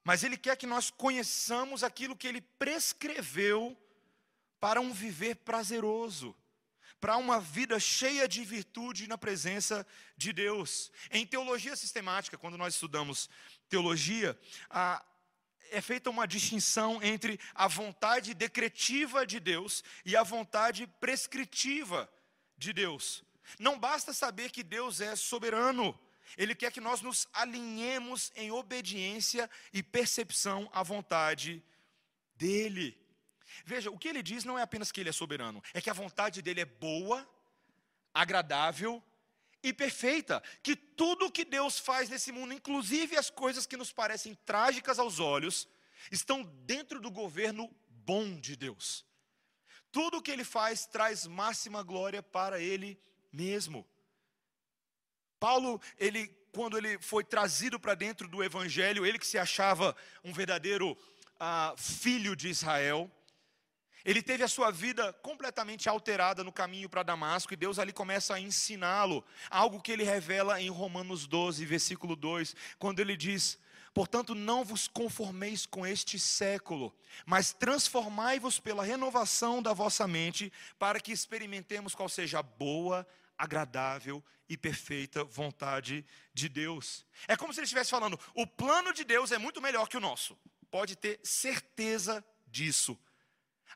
mas 0.07 0.23
Ele 0.23 0.37
quer 0.37 0.55
que 0.55 0.65
nós 0.65 0.89
conheçamos 0.89 1.83
aquilo 1.83 2.15
que 2.15 2.29
Ele 2.29 2.39
prescreveu 2.39 3.77
para 4.57 4.79
um 4.79 4.93
viver 4.93 5.35
prazeroso, 5.35 6.33
para 6.97 7.17
uma 7.17 7.41
vida 7.41 7.77
cheia 7.77 8.25
de 8.25 8.41
virtude 8.45 9.05
na 9.05 9.17
presença 9.17 9.85
de 10.15 10.31
Deus. 10.31 10.93
Em 11.11 11.27
teologia 11.27 11.75
sistemática, 11.75 12.37
quando 12.37 12.57
nós 12.57 12.75
estudamos 12.75 13.29
teologia, 13.67 14.39
a, 14.69 15.03
é 15.71 15.81
feita 15.81 16.09
uma 16.09 16.27
distinção 16.27 17.01
entre 17.01 17.39
a 17.53 17.67
vontade 17.67 18.33
decretiva 18.33 19.25
de 19.25 19.39
Deus 19.39 19.83
e 20.05 20.15
a 20.15 20.23
vontade 20.23 20.87
prescritiva 20.99 22.09
de 22.57 22.73
Deus. 22.73 23.23
Não 23.59 23.79
basta 23.79 24.13
saber 24.13 24.51
que 24.51 24.63
Deus 24.63 24.99
é 24.99 25.15
soberano, 25.15 25.97
ele 26.37 26.55
quer 26.55 26.71
que 26.71 26.81
nós 26.81 27.01
nos 27.01 27.27
alinhemos 27.31 28.31
em 28.35 28.51
obediência 28.51 29.49
e 29.71 29.81
percepção 29.81 30.69
à 30.73 30.83
vontade 30.83 31.63
dEle. 32.35 32.99
Veja, 33.65 33.89
o 33.89 33.97
que 33.97 34.07
ele 34.07 34.21
diz 34.21 34.43
não 34.43 34.57
é 34.57 34.61
apenas 34.61 34.91
que 34.91 34.99
ele 34.99 35.09
é 35.09 35.13
soberano, 35.13 35.63
é 35.73 35.79
que 35.79 35.89
a 35.89 35.93
vontade 35.93 36.41
dele 36.41 36.61
é 36.61 36.65
boa, 36.65 37.27
agradável 38.13 39.01
e 39.63 39.73
perfeita. 39.73 40.41
Que 40.61 40.75
tudo 40.75 41.31
que 41.31 41.45
Deus 41.45 41.79
faz 41.79 42.09
nesse 42.09 42.31
mundo, 42.31 42.53
inclusive 42.53 43.17
as 43.17 43.29
coisas 43.29 43.65
que 43.65 43.77
nos 43.77 43.91
parecem 43.91 44.35
trágicas 44.45 44.99
aos 44.99 45.19
olhos, 45.19 45.67
estão 46.11 46.43
dentro 46.43 46.99
do 46.99 47.11
governo 47.11 47.69
bom 47.89 48.39
de 48.39 48.55
Deus. 48.55 49.05
Tudo 49.91 50.21
que 50.21 50.31
ele 50.31 50.43
faz 50.43 50.85
traz 50.85 51.25
máxima 51.25 51.81
glória 51.83 52.21
para 52.21 52.59
ele 52.59 52.99
mesmo. 53.31 53.87
Paulo, 55.39 55.81
ele, 55.97 56.27
quando 56.51 56.77
ele 56.77 56.99
foi 56.99 57.23
trazido 57.23 57.79
para 57.79 57.95
dentro 57.95 58.27
do 58.27 58.43
evangelho, 58.43 59.05
ele 59.05 59.19
que 59.19 59.27
se 59.27 59.37
achava 59.37 59.95
um 60.23 60.33
verdadeiro 60.33 60.97
ah, 61.39 61.75
filho 61.77 62.35
de 62.35 62.49
Israel, 62.49 63.11
Ele 64.07 64.21
teve 64.21 64.41
a 64.41 64.47
sua 64.47 64.71
vida 64.71 65.11
completamente 65.21 65.89
alterada 65.89 66.41
no 66.41 66.49
caminho 66.49 66.87
para 66.87 67.03
Damasco 67.03 67.53
e 67.53 67.57
Deus 67.57 67.77
ali 67.77 67.91
começa 67.91 68.35
a 68.35 68.39
ensiná-lo, 68.39 69.21
algo 69.49 69.81
que 69.81 69.91
ele 69.91 70.05
revela 70.05 70.61
em 70.61 70.69
Romanos 70.69 71.27
12, 71.27 71.65
versículo 71.65 72.15
2, 72.15 72.55
quando 72.79 73.01
ele 73.01 73.17
diz: 73.17 73.59
Portanto, 73.93 74.33
não 74.33 74.63
vos 74.63 74.87
conformeis 74.87 75.65
com 75.65 75.85
este 75.85 76.17
século, 76.17 76.95
mas 77.25 77.51
transformai-vos 77.51 78.61
pela 78.61 78.85
renovação 78.85 79.61
da 79.61 79.73
vossa 79.73 80.07
mente, 80.07 80.53
para 80.79 81.01
que 81.01 81.11
experimentemos 81.11 81.93
qual 81.93 82.07
seja 82.07 82.39
a 82.39 82.43
boa, 82.43 83.05
agradável 83.37 84.23
e 84.47 84.55
perfeita 84.55 85.25
vontade 85.25 86.05
de 86.33 86.47
Deus. 86.47 87.05
É 87.27 87.35
como 87.35 87.51
se 87.51 87.59
ele 87.59 87.65
estivesse 87.65 87.89
falando: 87.89 88.17
o 88.33 88.47
plano 88.47 88.93
de 88.93 89.03
Deus 89.03 89.33
é 89.33 89.37
muito 89.37 89.61
melhor 89.61 89.89
que 89.89 89.97
o 89.97 89.99
nosso, 89.99 90.39
pode 90.71 90.95
ter 90.95 91.19
certeza 91.23 92.23
disso. 92.47 92.97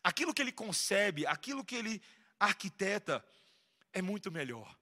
Aquilo 0.03 0.33
que 0.33 0.41
ele 0.41 0.51
concebe, 0.51 1.25
aquilo 1.25 1.63
que 1.63 1.75
ele 1.75 2.01
arquiteta, 2.39 3.23
é 3.93 4.01
muito 4.01 4.31
melhor. 4.31 4.75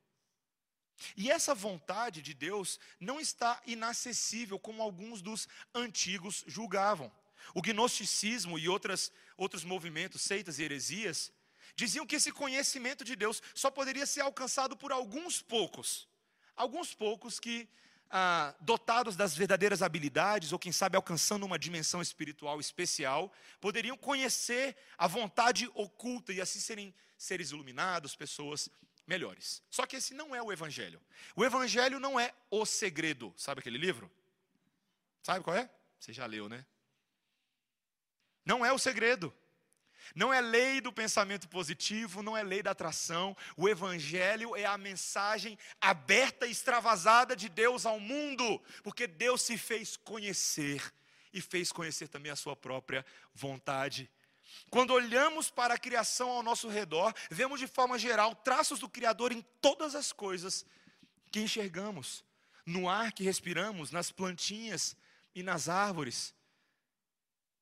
E 1.15 1.32
essa 1.32 1.56
vontade 1.56 2.22
de 2.22 2.34
Deus 2.34 2.80
não 3.00 3.19
está 3.19 3.62
inacessível 3.65 4.60
como 4.60 4.82
alguns 4.82 5.22
dos 5.22 5.48
antigos 5.74 6.43
julgavam. 6.48 7.12
O 7.54 7.62
gnosticismo 7.62 8.60
e 8.60 8.67
outras, 8.67 9.12
outros 9.38 9.63
movimentos, 9.63 10.22
seitas 10.22 10.60
e 10.60 10.63
heresias, 10.63 11.32
diziam 11.76 12.06
que 12.06 12.15
esse 12.15 12.32
conhecimento 12.32 13.04
de 13.06 13.15
Deus 13.15 13.41
só 13.56 13.72
poderia 13.72 14.06
ser 14.06 14.22
alcançado 14.22 14.76
por 14.76 14.91
alguns 14.91 15.41
poucos. 15.41 16.08
Alguns 16.56 16.93
poucos 16.93 17.39
que 17.39 17.69
ah, 18.10 18.56
dotados 18.60 19.15
das 19.15 19.36
verdadeiras 19.36 19.82
habilidades, 19.82 20.52
ou 20.52 20.60
quem 20.60 20.72
sabe 20.72 20.95
alcançando 20.95 21.45
uma 21.45 21.60
dimensão 21.60 22.02
espiritual 22.02 22.60
especial, 22.60 23.32
poderiam 23.60 23.98
conhecer 23.98 24.76
a 24.98 25.08
vontade 25.08 25.69
oculta 25.74 26.34
e 26.34 26.41
assim 26.41 26.60
serem 26.60 26.93
seres 27.17 27.52
iluminados, 27.52 28.15
pessoas 28.15 28.69
melhores. 29.06 29.62
Só 29.69 29.86
que 29.86 29.98
esse 29.98 30.13
não 30.13 30.36
é 30.36 30.41
o 30.41 30.52
Evangelho. 30.52 31.02
O 31.36 31.43
Evangelho 31.43 32.00
não 32.00 32.19
é 32.19 32.34
o 32.50 32.65
segredo. 32.65 33.34
Sabe 33.36 33.60
aquele 33.60 33.78
livro? 33.78 34.10
Sabe 35.22 35.43
qual 35.43 35.56
é? 35.56 35.69
Você 36.00 36.13
já 36.13 36.26
leu, 36.26 36.48
né? 36.48 36.65
Não 38.45 38.65
é 38.65 38.72
o 38.72 38.80
segredo. 38.80 39.34
Não 40.15 40.34
é 40.34 40.41
lei 40.41 40.82
do 40.82 40.91
pensamento 40.91 41.48
positivo, 41.48 42.22
não 42.22 42.36
é 42.36 42.43
lei 42.43 42.63
da 42.63 42.72
atração. 42.72 43.36
O 43.56 43.67
Evangelho 43.67 44.56
é 44.56 44.65
a 44.65 44.78
mensagem 44.78 45.58
aberta 45.80 46.48
e 46.48 46.52
extravasada 46.52 47.36
de 47.36 47.50
Deus 47.50 47.86
ao 47.86 48.00
mundo, 48.00 48.62
porque 48.84 49.08
Deus 49.08 49.41
se 49.41 49.58
fez 49.58 49.98
conhecer 49.98 50.82
e 51.34 51.41
fez 51.41 51.72
conhecer 51.72 52.08
também 52.08 52.32
a 52.32 52.36
sua 52.36 52.56
própria 52.56 53.06
vontade. 53.34 54.10
Quando 54.69 54.93
olhamos 54.93 55.50
para 55.50 55.76
a 55.76 55.78
criação 55.78 56.30
ao 56.30 56.43
nosso 56.43 56.67
redor, 56.69 57.13
vemos 57.30 57.60
de 57.60 57.67
forma 57.67 57.98
geral 57.98 58.36
traços 58.36 58.80
do 58.80 58.89
Criador 58.89 59.32
em 59.32 59.45
todas 59.62 59.95
as 59.95 60.12
coisas 60.12 60.65
que 61.32 61.39
enxergamos, 61.39 62.24
no 62.65 62.89
ar 62.89 63.12
que 63.12 63.24
respiramos, 63.24 63.91
nas 63.91 64.12
plantinhas 64.12 64.95
e 65.34 65.43
nas 65.43 65.69
árvores 65.69 66.34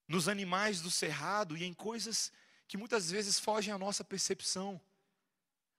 nos 0.08 0.28
animais 0.28 0.82
do 0.82 0.90
cerrado 0.90 1.58
e 1.58 1.64
em 1.64 1.74
coisas 1.74 2.32
que 2.68 2.78
muitas 2.78 3.10
vezes 3.10 3.40
fogem 3.40 3.74
à 3.74 3.78
nossa 3.78 4.04
percepção. 4.04 4.80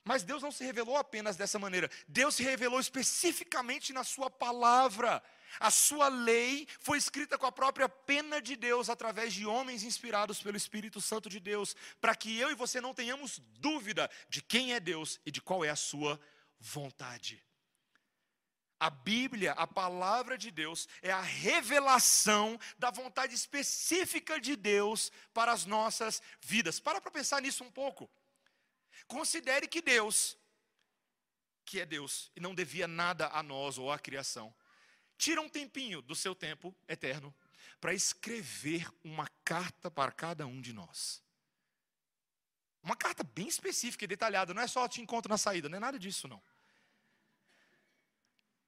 Mas 0.05 0.23
Deus 0.23 0.43
não 0.43 0.51
se 0.51 0.65
revelou 0.65 0.97
apenas 0.97 1.37
dessa 1.37 1.59
maneira, 1.59 1.91
Deus 2.07 2.35
se 2.35 2.43
revelou 2.43 2.81
especificamente 2.81 3.93
na 3.93 4.05
Sua 4.05 4.31
palavra. 4.31 5.23
A 5.61 5.71
Sua 5.71 6.09
lei 6.09 6.67
foi 6.81 6.99
escrita 6.99 7.37
com 7.37 7.47
a 7.47 7.53
própria 7.53 7.89
pena 7.89 8.41
de 8.41 8.57
Deus, 8.57 8.89
através 8.89 9.35
de 9.35 9.45
homens 9.45 9.83
inspirados 9.83 10.43
pelo 10.43 10.57
Espírito 10.57 11.01
Santo 11.01 11.29
de 11.29 11.41
Deus, 11.41 11.77
para 12.01 12.15
que 12.15 12.39
eu 12.39 12.51
e 12.51 12.55
você 12.55 12.81
não 12.81 12.95
tenhamos 12.95 13.39
dúvida 13.59 14.11
de 14.29 14.41
quem 14.41 14.73
é 14.73 14.81
Deus 14.81 15.21
e 15.27 15.31
de 15.31 15.43
qual 15.43 15.65
é 15.65 15.69
a 15.69 15.77
Sua 15.77 16.19
vontade. 16.59 17.48
A 18.81 18.91
Bíblia, 18.91 19.53
a 19.53 19.67
palavra 19.67 20.39
de 20.39 20.51
Deus, 20.51 20.89
é 21.03 21.11
a 21.11 21.21
revelação 21.21 22.59
da 22.79 22.91
vontade 22.91 23.35
específica 23.35 24.41
de 24.41 24.55
Deus 24.55 25.11
para 25.35 25.53
as 25.53 25.65
nossas 25.65 26.23
vidas. 26.41 26.79
Para 26.79 27.01
para 27.01 27.11
pensar 27.11 27.43
nisso 27.43 27.65
um 27.65 27.71
pouco. 27.71 28.09
Considere 29.07 29.67
que 29.67 29.83
Deus, 29.83 30.37
que 31.65 31.81
é 31.81 31.87
Deus 31.87 32.31
e 32.37 32.41
não 32.41 32.55
devia 32.55 32.87
nada 32.87 33.29
a 33.29 33.43
nós 33.43 33.79
ou 33.79 33.91
à 33.91 33.99
criação, 33.99 34.55
tira 35.17 35.41
um 35.41 35.49
tempinho 35.49 36.01
do 36.01 36.15
seu 36.15 36.35
tempo 36.35 36.75
eterno 36.87 37.35
para 37.81 37.93
escrever 37.93 38.89
uma 39.03 39.27
carta 39.45 39.91
para 39.91 40.13
cada 40.13 40.47
um 40.47 40.61
de 40.61 40.73
nós. 40.73 41.23
Uma 42.83 42.97
carta 42.97 43.25
bem 43.25 43.49
específica 43.49 44.05
e 44.05 44.09
detalhada, 44.09 44.55
não 44.55 44.63
é 44.63 44.67
só 44.67 44.87
te 44.89 45.01
encontro 45.01 45.29
na 45.29 45.37
saída, 45.37 45.69
não 45.69 45.77
é 45.77 45.81
nada 45.81 45.99
disso 45.99 46.29
não. 46.29 46.43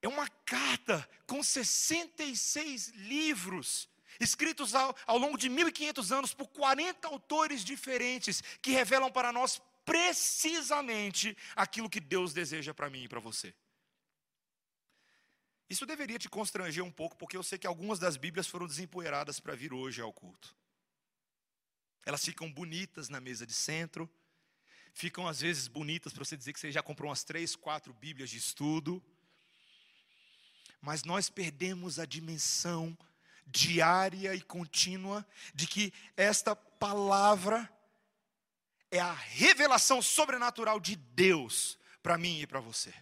É 0.03 0.09
uma 0.09 0.29
carta 0.29 1.07
com 1.27 1.43
66 1.43 2.89
livros, 2.89 3.89
escritos 4.19 4.75
ao, 4.75 4.97
ao 5.07 5.19
longo 5.19 5.37
de 5.37 5.49
1500 5.49 6.13
anos 6.13 6.35
por 6.35 6.49
40 6.49 7.07
autores 7.07 7.63
diferentes, 7.63 8.43
que 8.63 8.71
revelam 8.71 9.11
para 9.13 9.33
nós 9.33 9.61
precisamente 9.85 11.37
aquilo 11.55 11.91
que 11.91 12.01
Deus 12.01 12.33
deseja 12.33 12.73
para 12.73 12.89
mim 12.89 13.05
e 13.05 13.09
para 13.09 13.21
você. 13.21 13.55
Isso 15.69 15.87
deveria 15.87 16.19
te 16.19 16.29
constranger 16.29 16.83
um 16.83 16.91
pouco, 16.91 17.17
porque 17.17 17.37
eu 17.37 17.43
sei 17.43 17.59
que 17.59 17.67
algumas 17.67 17.99
das 17.99 18.17
Bíblias 18.17 18.47
foram 18.47 18.67
desempoeiradas 18.67 19.39
para 19.39 19.55
vir 19.55 19.73
hoje 19.73 20.01
ao 20.01 20.13
culto. 20.13 20.57
Elas 22.05 22.25
ficam 22.25 22.51
bonitas 22.51 23.09
na 23.09 23.21
mesa 23.21 23.47
de 23.47 23.53
centro, 23.53 24.11
ficam 24.93 25.29
às 25.29 25.41
vezes 25.41 25.69
bonitas 25.69 26.13
para 26.13 26.25
você 26.25 26.37
dizer 26.37 26.55
que 26.55 26.59
você 26.59 26.73
já 26.73 26.83
comprou 26.83 27.11
umas 27.11 27.23
três, 27.23 27.55
quatro 27.55 27.93
Bíblias 27.93 28.31
de 28.31 28.39
estudo 28.39 29.05
mas 30.81 31.05
nós 31.05 31.29
perdemos 31.29 31.99
a 31.99 32.07
dimensão 32.07 32.97
diária 33.47 34.35
e 34.35 34.41
contínua 34.41 35.27
de 35.55 35.67
que 35.67 35.93
esta 36.17 36.55
palavra 36.55 37.71
é 38.91 38.99
a 38.99 39.13
revelação 39.13 40.01
sobrenatural 40.01 40.81
de 40.81 40.97
Deus 40.97 41.79
para 42.03 42.19
mim 42.19 42.41
e 42.41 42.47
para 42.47 42.61
você. 42.61 42.93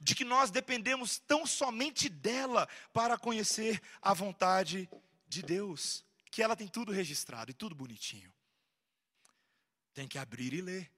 De 0.00 0.14
que 0.14 0.24
nós 0.24 0.50
dependemos 0.50 1.18
tão 1.18 1.46
somente 1.46 2.08
dela 2.08 2.68
para 2.92 3.18
conhecer 3.18 3.80
a 4.02 4.12
vontade 4.12 4.88
de 5.26 5.42
Deus, 5.42 6.04
que 6.30 6.42
ela 6.42 6.56
tem 6.56 6.68
tudo 6.68 6.92
registrado 6.92 7.50
e 7.50 7.54
tudo 7.54 7.74
bonitinho. 7.74 8.32
Tem 9.92 10.06
que 10.06 10.18
abrir 10.18 10.52
e 10.52 10.60
ler. 10.60 10.90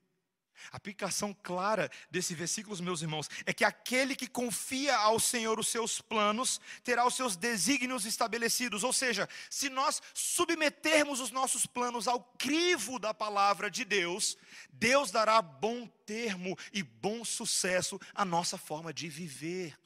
A 0.71 0.77
aplicação 0.77 1.35
clara 1.43 1.89
desse 2.09 2.33
versículo, 2.33 2.81
meus 2.83 3.01
irmãos, 3.01 3.29
é 3.45 3.53
que 3.53 3.63
aquele 3.63 4.15
que 4.15 4.27
confia 4.27 4.95
ao 4.95 5.19
Senhor 5.19 5.59
os 5.59 5.67
seus 5.67 6.01
planos 6.01 6.59
terá 6.83 7.05
os 7.05 7.15
seus 7.15 7.35
desígnios 7.35 8.05
estabelecidos. 8.05 8.83
Ou 8.83 8.93
seja, 8.93 9.27
se 9.49 9.69
nós 9.69 10.01
submetermos 10.13 11.19
os 11.19 11.31
nossos 11.31 11.65
planos 11.65 12.07
ao 12.07 12.21
crivo 12.37 12.99
da 12.99 13.13
palavra 13.13 13.69
de 13.69 13.85
Deus, 13.85 14.37
Deus 14.69 15.11
dará 15.11 15.41
bom 15.41 15.87
termo 16.05 16.57
e 16.73 16.83
bom 16.83 17.23
sucesso 17.23 17.99
à 18.13 18.23
nossa 18.23 18.57
forma 18.57 18.93
de 18.93 19.07
viver. 19.07 19.77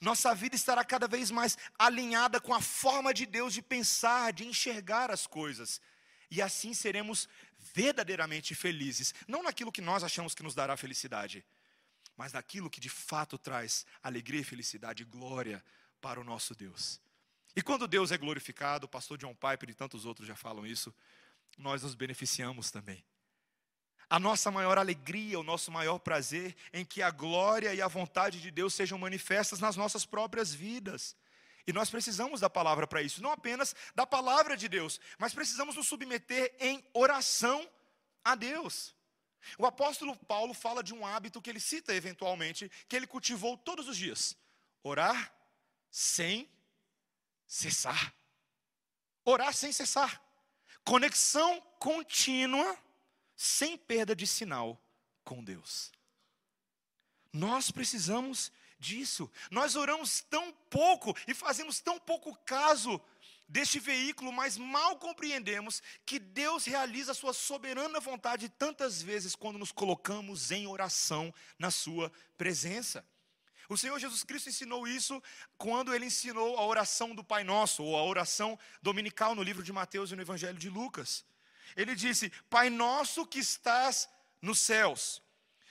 Nossa 0.00 0.34
vida 0.34 0.54
estará 0.54 0.84
cada 0.84 1.08
vez 1.08 1.30
mais 1.30 1.56
alinhada 1.78 2.40
com 2.40 2.52
a 2.52 2.60
forma 2.60 3.14
de 3.14 3.24
Deus 3.24 3.54
de 3.54 3.62
pensar, 3.62 4.32
de 4.32 4.46
enxergar 4.46 5.10
as 5.10 5.26
coisas. 5.26 5.80
E 6.30 6.42
assim 6.42 6.74
seremos 6.74 7.28
verdadeiramente 7.76 8.54
felizes, 8.54 9.12
não 9.28 9.42
naquilo 9.42 9.70
que 9.70 9.82
nós 9.82 10.02
achamos 10.02 10.34
que 10.34 10.42
nos 10.42 10.54
dará 10.54 10.78
felicidade, 10.78 11.44
mas 12.16 12.32
naquilo 12.32 12.70
que 12.70 12.80
de 12.80 12.88
fato 12.88 13.36
traz 13.36 13.84
alegria, 14.02 14.42
felicidade 14.42 15.02
e 15.02 15.04
glória 15.04 15.62
para 16.00 16.18
o 16.18 16.24
nosso 16.24 16.54
Deus. 16.54 16.98
E 17.54 17.60
quando 17.60 17.86
Deus 17.86 18.10
é 18.12 18.16
glorificado, 18.16 18.86
o 18.86 18.88
pastor 18.88 19.18
John 19.18 19.34
Piper 19.34 19.68
e 19.68 19.74
tantos 19.74 20.06
outros 20.06 20.26
já 20.26 20.34
falam 20.34 20.66
isso, 20.66 20.94
nós 21.58 21.82
nos 21.82 21.94
beneficiamos 21.94 22.70
também. 22.70 23.04
A 24.08 24.18
nossa 24.18 24.50
maior 24.50 24.78
alegria, 24.78 25.38
o 25.38 25.42
nosso 25.42 25.70
maior 25.70 25.98
prazer 25.98 26.56
em 26.72 26.82
que 26.82 27.02
a 27.02 27.10
glória 27.10 27.74
e 27.74 27.82
a 27.82 27.88
vontade 27.88 28.40
de 28.40 28.50
Deus 28.50 28.72
sejam 28.72 28.96
manifestas 28.96 29.60
nas 29.60 29.76
nossas 29.76 30.06
próprias 30.06 30.54
vidas. 30.54 31.14
E 31.66 31.72
nós 31.72 31.90
precisamos 31.90 32.40
da 32.40 32.48
palavra 32.48 32.86
para 32.86 33.02
isso, 33.02 33.22
não 33.22 33.32
apenas 33.32 33.74
da 33.94 34.06
palavra 34.06 34.56
de 34.56 34.68
Deus, 34.68 35.00
mas 35.18 35.34
precisamos 35.34 35.74
nos 35.74 35.88
submeter 35.88 36.54
em 36.60 36.84
oração 36.92 37.68
a 38.24 38.34
Deus. 38.34 38.94
O 39.58 39.66
apóstolo 39.66 40.16
Paulo 40.16 40.54
fala 40.54 40.82
de 40.82 40.94
um 40.94 41.04
hábito 41.04 41.42
que 41.42 41.50
ele 41.50 41.60
cita 41.60 41.94
eventualmente, 41.94 42.70
que 42.88 42.96
ele 42.96 43.06
cultivou 43.06 43.56
todos 43.56 43.88
os 43.88 43.96
dias: 43.96 44.36
orar 44.82 45.32
sem 45.90 46.48
cessar. 47.46 48.14
Orar 49.24 49.52
sem 49.52 49.72
cessar. 49.72 50.22
Conexão 50.84 51.60
contínua, 51.78 52.78
sem 53.34 53.76
perda 53.76 54.14
de 54.14 54.26
sinal 54.26 54.80
com 55.24 55.42
Deus. 55.42 55.92
Nós 57.32 57.70
precisamos 57.70 58.52
disso. 58.78 59.30
Nós 59.50 59.76
oramos 59.76 60.20
tão 60.20 60.52
pouco 60.70 61.16
e 61.26 61.34
fazemos 61.34 61.80
tão 61.80 61.98
pouco 61.98 62.36
caso 62.44 63.00
deste 63.48 63.78
veículo, 63.78 64.32
mas 64.32 64.56
mal 64.56 64.98
compreendemos 64.98 65.82
que 66.04 66.18
Deus 66.18 66.64
realiza 66.64 67.12
a 67.12 67.14
sua 67.14 67.32
soberana 67.32 68.00
vontade 68.00 68.48
tantas 68.48 69.00
vezes 69.00 69.36
quando 69.36 69.58
nos 69.58 69.72
colocamos 69.72 70.50
em 70.50 70.66
oração 70.66 71.32
na 71.58 71.70
sua 71.70 72.12
presença. 72.36 73.04
O 73.68 73.76
Senhor 73.76 73.98
Jesus 73.98 74.22
Cristo 74.22 74.48
ensinou 74.48 74.86
isso 74.86 75.20
quando 75.58 75.94
ele 75.94 76.06
ensinou 76.06 76.56
a 76.56 76.64
oração 76.64 77.14
do 77.14 77.24
Pai 77.24 77.42
Nosso, 77.42 77.82
ou 77.82 77.96
a 77.96 78.04
oração 78.04 78.58
dominical 78.80 79.34
no 79.34 79.42
livro 79.42 79.62
de 79.62 79.72
Mateus 79.72 80.10
e 80.10 80.16
no 80.16 80.22
Evangelho 80.22 80.58
de 80.58 80.70
Lucas. 80.70 81.24
Ele 81.76 81.94
disse: 81.94 82.30
Pai 82.48 82.70
nosso 82.70 83.26
que 83.26 83.40
estás 83.40 84.08
nos 84.40 84.60
céus, 84.60 85.20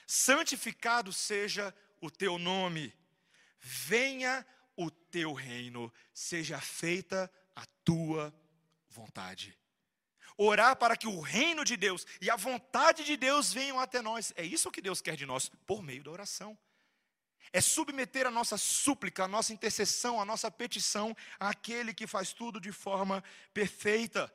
santificado 0.06 1.12
seja 1.12 1.74
o 2.00 2.10
teu 2.10 2.38
nome, 2.38 2.94
venha 3.60 4.46
o 4.76 4.90
teu 4.90 5.32
reino, 5.32 5.92
seja 6.12 6.60
feita 6.60 7.30
a 7.54 7.64
tua 7.84 8.34
vontade. 8.88 9.56
Orar 10.38 10.76
para 10.76 10.96
que 10.96 11.06
o 11.06 11.20
reino 11.20 11.64
de 11.64 11.76
Deus 11.76 12.06
e 12.20 12.30
a 12.30 12.36
vontade 12.36 13.04
de 13.04 13.16
Deus 13.16 13.52
venham 13.52 13.80
até 13.80 14.02
nós. 14.02 14.32
É 14.36 14.44
isso 14.44 14.70
que 14.70 14.82
Deus 14.82 15.00
quer 15.00 15.16
de 15.16 15.24
nós, 15.24 15.50
por 15.66 15.82
meio 15.82 16.04
da 16.04 16.10
oração. 16.10 16.56
É 17.52 17.60
submeter 17.60 18.26
a 18.26 18.30
nossa 18.30 18.58
súplica, 18.58 19.24
a 19.24 19.28
nossa 19.28 19.52
intercessão, 19.52 20.20
a 20.20 20.24
nossa 20.24 20.50
petição 20.50 21.16
àquele 21.40 21.94
que 21.94 22.06
faz 22.06 22.32
tudo 22.34 22.60
de 22.60 22.70
forma 22.70 23.24
perfeita. 23.54 24.32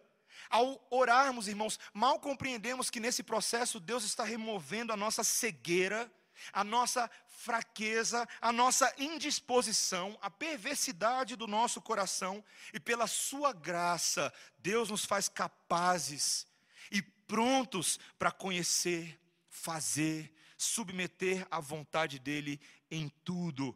Ao 0.49 0.87
orarmos, 0.89 1.47
irmãos, 1.47 1.79
mal 1.93 2.19
compreendemos 2.19 2.89
que 2.89 2.99
nesse 2.99 3.21
processo 3.21 3.79
Deus 3.79 4.03
está 4.03 4.23
removendo 4.23 4.91
a 4.91 4.97
nossa 4.97 5.23
cegueira, 5.23 6.11
a 6.51 6.63
nossa 6.63 7.09
fraqueza, 7.27 8.27
a 8.39 8.51
nossa 8.51 8.93
indisposição, 8.97 10.17
a 10.21 10.29
perversidade 10.29 11.35
do 11.35 11.47
nosso 11.47 11.81
coração, 11.81 12.43
e 12.73 12.79
pela 12.79 13.07
Sua 13.07 13.51
graça, 13.51 14.31
Deus 14.59 14.89
nos 14.89 15.05
faz 15.05 15.27
capazes 15.27 16.45
e 16.91 17.01
prontos 17.01 17.99
para 18.19 18.31
conhecer, 18.31 19.19
fazer, 19.49 20.31
submeter 20.57 21.47
à 21.49 21.59
vontade 21.59 22.19
dEle 22.19 22.59
em 22.89 23.09
tudo, 23.23 23.75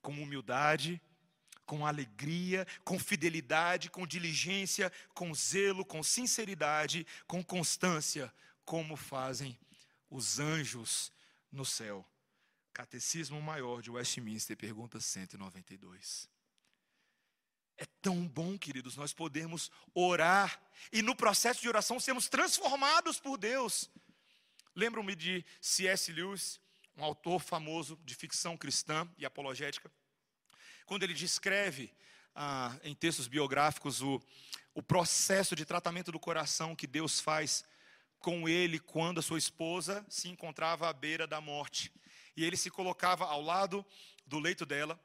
com 0.00 0.12
humildade, 0.12 1.00
com 1.66 1.86
alegria, 1.86 2.66
com 2.84 2.98
fidelidade, 2.98 3.90
com 3.90 4.06
diligência, 4.06 4.92
com 5.12 5.34
zelo, 5.34 5.84
com 5.84 6.02
sinceridade, 6.02 7.06
com 7.26 7.42
constância, 7.42 8.32
como 8.64 8.96
fazem 8.96 9.58
os 10.10 10.38
anjos 10.38 11.12
no 11.54 11.64
céu. 11.64 12.06
Catecismo 12.72 13.40
Maior 13.40 13.80
de 13.80 13.90
Westminster, 13.90 14.56
pergunta 14.56 15.00
192. 15.00 16.28
É 17.76 17.86
tão 18.02 18.26
bom, 18.26 18.58
queridos, 18.58 18.96
nós 18.96 19.12
podemos 19.12 19.70
orar 19.94 20.60
e 20.92 21.02
no 21.02 21.14
processo 21.14 21.60
de 21.60 21.68
oração 21.68 21.98
sermos 21.98 22.28
transformados 22.28 23.18
por 23.18 23.36
Deus. 23.36 23.90
Lembro-me 24.74 25.14
de 25.14 25.44
C.S. 25.60 26.12
Lewis, 26.12 26.60
um 26.96 27.04
autor 27.04 27.40
famoso 27.40 27.98
de 28.04 28.14
ficção 28.14 28.56
cristã 28.56 29.08
e 29.18 29.24
apologética, 29.24 29.90
quando 30.86 31.02
ele 31.02 31.14
descreve 31.14 31.92
ah, 32.34 32.76
em 32.82 32.94
textos 32.94 33.28
biográficos 33.28 34.02
o, 34.02 34.20
o 34.74 34.82
processo 34.82 35.54
de 35.54 35.64
tratamento 35.64 36.10
do 36.10 36.18
coração 36.18 36.74
que 36.74 36.86
Deus 36.86 37.20
faz 37.20 37.64
com 38.24 38.48
ele 38.48 38.78
quando 38.78 39.18
a 39.18 39.22
sua 39.22 39.36
esposa 39.36 40.02
se 40.08 40.30
encontrava 40.30 40.88
à 40.88 40.92
beira 40.94 41.26
da 41.26 41.42
morte. 41.42 41.92
E 42.34 42.42
ele 42.42 42.56
se 42.56 42.70
colocava 42.70 43.26
ao 43.26 43.42
lado 43.42 43.84
do 44.26 44.38
leito 44.38 44.64
dela, 44.64 44.98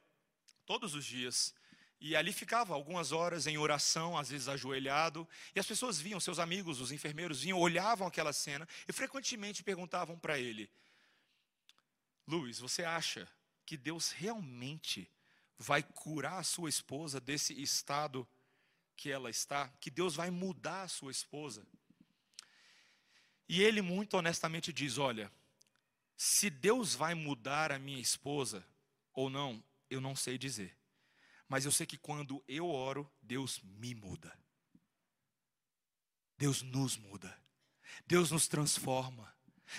todos 0.66 0.96
os 0.96 1.04
dias, 1.04 1.54
e 2.00 2.16
ali 2.16 2.32
ficava 2.32 2.74
algumas 2.74 3.12
horas 3.12 3.46
em 3.46 3.58
oração, 3.58 4.18
às 4.18 4.30
vezes 4.30 4.48
ajoelhado, 4.48 5.28
e 5.54 5.60
as 5.60 5.68
pessoas 5.68 6.00
vinham, 6.00 6.18
seus 6.18 6.40
amigos, 6.40 6.80
os 6.80 6.94
enfermeiros 6.94 7.42
vinham, 7.42 7.60
olhavam 7.60 8.08
aquela 8.08 8.32
cena 8.32 8.66
e 8.88 8.94
frequentemente 8.94 9.64
perguntavam 9.64 10.18
para 10.18 10.40
ele: 10.40 10.72
Luiz, 12.26 12.58
você 12.58 12.86
acha 12.86 13.28
que 13.66 13.76
Deus 13.76 14.12
realmente 14.12 15.12
vai 15.58 15.84
curar 15.84 16.40
a 16.40 16.44
sua 16.44 16.70
esposa 16.70 17.20
desse 17.20 17.62
estado 17.62 18.26
que 18.96 19.12
ela 19.12 19.30
está, 19.30 19.68
que 19.82 19.92
Deus 19.92 20.16
vai 20.16 20.30
mudar 20.30 20.84
a 20.84 20.88
sua 20.88 21.12
esposa. 21.12 21.68
E 23.50 23.64
ele 23.64 23.82
muito 23.82 24.16
honestamente 24.16 24.72
diz: 24.72 25.00
Olha, 25.00 25.32
se 26.16 26.52
Deus 26.52 26.93
vai 26.93 27.16
mudar 27.16 27.72
a 27.72 27.80
minha 27.80 28.00
esposa 28.00 28.64
ou 29.12 29.30
não, 29.30 29.64
eu 29.89 30.00
não 30.00 30.16
sei 30.16 30.38
dizer. 30.38 30.78
Mas 31.47 31.66
eu 31.66 31.72
sei 31.72 31.88
que 31.88 31.97
quando 31.97 32.43
eu 32.47 32.70
oro, 32.70 33.12
Deus 33.20 33.60
me 33.64 33.95
muda. 33.95 34.32
Deus 36.38 36.62
nos 36.62 36.95
muda. 36.95 37.36
Deus 38.06 38.30
nos 38.30 38.47
transforma. 38.47 39.34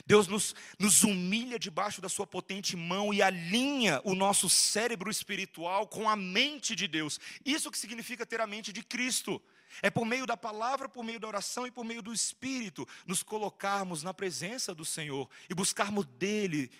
Deus 0.04 0.26
nos, 0.26 0.54
nos 0.78 1.02
humilha 1.04 1.58
debaixo 1.58 2.00
da 2.00 2.08
sua 2.08 2.26
potente 2.26 2.76
mão 2.76 3.14
e 3.14 3.22
alinha 3.22 4.00
o 4.04 4.14
nosso 4.14 4.48
cérebro 4.48 5.10
espiritual 5.10 5.86
com 5.86 6.08
a 6.08 6.16
mente 6.16 6.74
de 6.74 6.88
Deus. 6.88 7.20
Isso 7.44 7.70
que 7.70 7.78
significa 7.78 8.26
ter 8.26 8.40
a 8.40 8.46
mente 8.46 8.72
de 8.72 8.82
Cristo. 8.82 9.42
É 9.82 9.90
por 9.90 10.04
meio 10.04 10.26
da 10.26 10.36
palavra, 10.36 10.88
por 10.88 11.04
meio 11.04 11.18
da 11.20 11.28
oração 11.28 11.66
e 11.66 11.70
por 11.70 11.84
meio 11.84 12.02
do 12.02 12.12
Espírito 12.12 12.86
nos 13.06 13.22
colocarmos 13.22 14.02
na 14.02 14.12
presença 14.12 14.74
do 14.74 14.84
Senhor 14.84 15.28
e 15.48 15.54
buscarmos 15.54 16.06
dele 16.06 16.70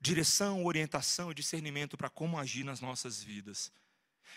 direção, 0.00 0.64
orientação 0.64 1.30
e 1.30 1.34
discernimento 1.34 1.96
para 1.96 2.08
como 2.08 2.38
agir 2.38 2.64
nas 2.64 2.80
nossas 2.80 3.22
vidas. 3.22 3.72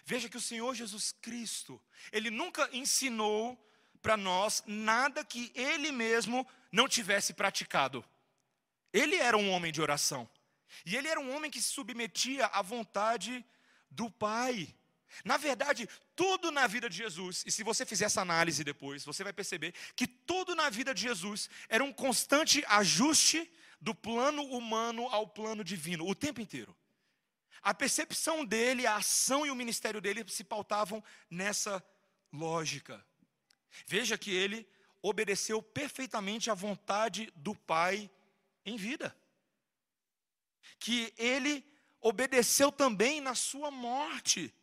Veja 0.05 0.29
que 0.29 0.37
o 0.37 0.41
Senhor 0.41 0.73
Jesus 0.73 1.13
Cristo, 1.21 1.81
ele 2.11 2.29
nunca 2.29 2.69
ensinou 2.73 3.57
para 4.01 4.17
nós 4.17 4.63
nada 4.65 5.23
que 5.23 5.51
ele 5.53 5.91
mesmo 5.91 6.47
não 6.71 6.87
tivesse 6.87 7.33
praticado. 7.33 8.03
Ele 8.91 9.15
era 9.15 9.37
um 9.37 9.49
homem 9.51 9.71
de 9.71 9.81
oração. 9.81 10.29
E 10.85 10.95
ele 10.95 11.07
era 11.07 11.19
um 11.19 11.35
homem 11.35 11.51
que 11.51 11.61
se 11.61 11.69
submetia 11.69 12.47
à 12.47 12.61
vontade 12.61 13.45
do 13.89 14.09
Pai. 14.09 14.73
Na 15.23 15.37
verdade, 15.37 15.87
tudo 16.15 16.51
na 16.51 16.67
vida 16.67 16.89
de 16.89 16.97
Jesus, 16.97 17.43
e 17.45 17.51
se 17.51 17.63
você 17.63 17.85
fizer 17.85 18.05
essa 18.05 18.21
análise 18.21 18.63
depois, 18.63 19.03
você 19.03 19.23
vai 19.23 19.33
perceber 19.33 19.73
que 19.95 20.07
tudo 20.07 20.55
na 20.55 20.69
vida 20.69 20.93
de 20.93 21.01
Jesus 21.01 21.49
era 21.69 21.83
um 21.83 21.93
constante 21.93 22.63
ajuste 22.67 23.51
do 23.79 23.95
plano 23.95 24.43
humano 24.43 25.07
ao 25.07 25.27
plano 25.27 25.63
divino, 25.63 26.07
o 26.07 26.15
tempo 26.15 26.39
inteiro. 26.39 26.75
A 27.61 27.73
percepção 27.73 28.43
dele, 28.43 28.87
a 28.87 28.97
ação 28.97 29.45
e 29.45 29.51
o 29.51 29.55
ministério 29.55 30.01
dele 30.01 30.25
se 30.27 30.43
pautavam 30.43 31.03
nessa 31.29 31.83
lógica. 32.31 33.05
Veja 33.85 34.17
que 34.17 34.31
ele 34.31 34.67
obedeceu 35.01 35.61
perfeitamente 35.61 36.49
à 36.49 36.53
vontade 36.53 37.31
do 37.35 37.55
Pai 37.55 38.09
em 38.65 38.77
vida. 38.77 39.15
Que 40.79 41.13
ele 41.17 41.65
obedeceu 41.99 42.71
também 42.71 43.21
na 43.21 43.35
sua 43.35 43.69
morte. 43.69 44.53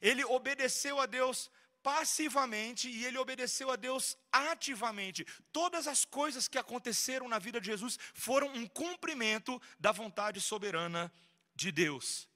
Ele 0.00 0.24
obedeceu 0.24 1.00
a 1.00 1.06
Deus 1.06 1.50
passivamente 1.82 2.88
e 2.88 3.04
ele 3.04 3.18
obedeceu 3.18 3.70
a 3.70 3.76
Deus 3.76 4.16
ativamente. 4.30 5.26
Todas 5.52 5.86
as 5.88 6.04
coisas 6.04 6.46
que 6.46 6.58
aconteceram 6.58 7.28
na 7.28 7.38
vida 7.38 7.60
de 7.60 7.66
Jesus 7.66 7.98
foram 8.14 8.48
um 8.54 8.66
cumprimento 8.66 9.60
da 9.78 9.90
vontade 9.90 10.40
soberana 10.40 11.12
de 11.54 11.72
Deus. 11.72 12.28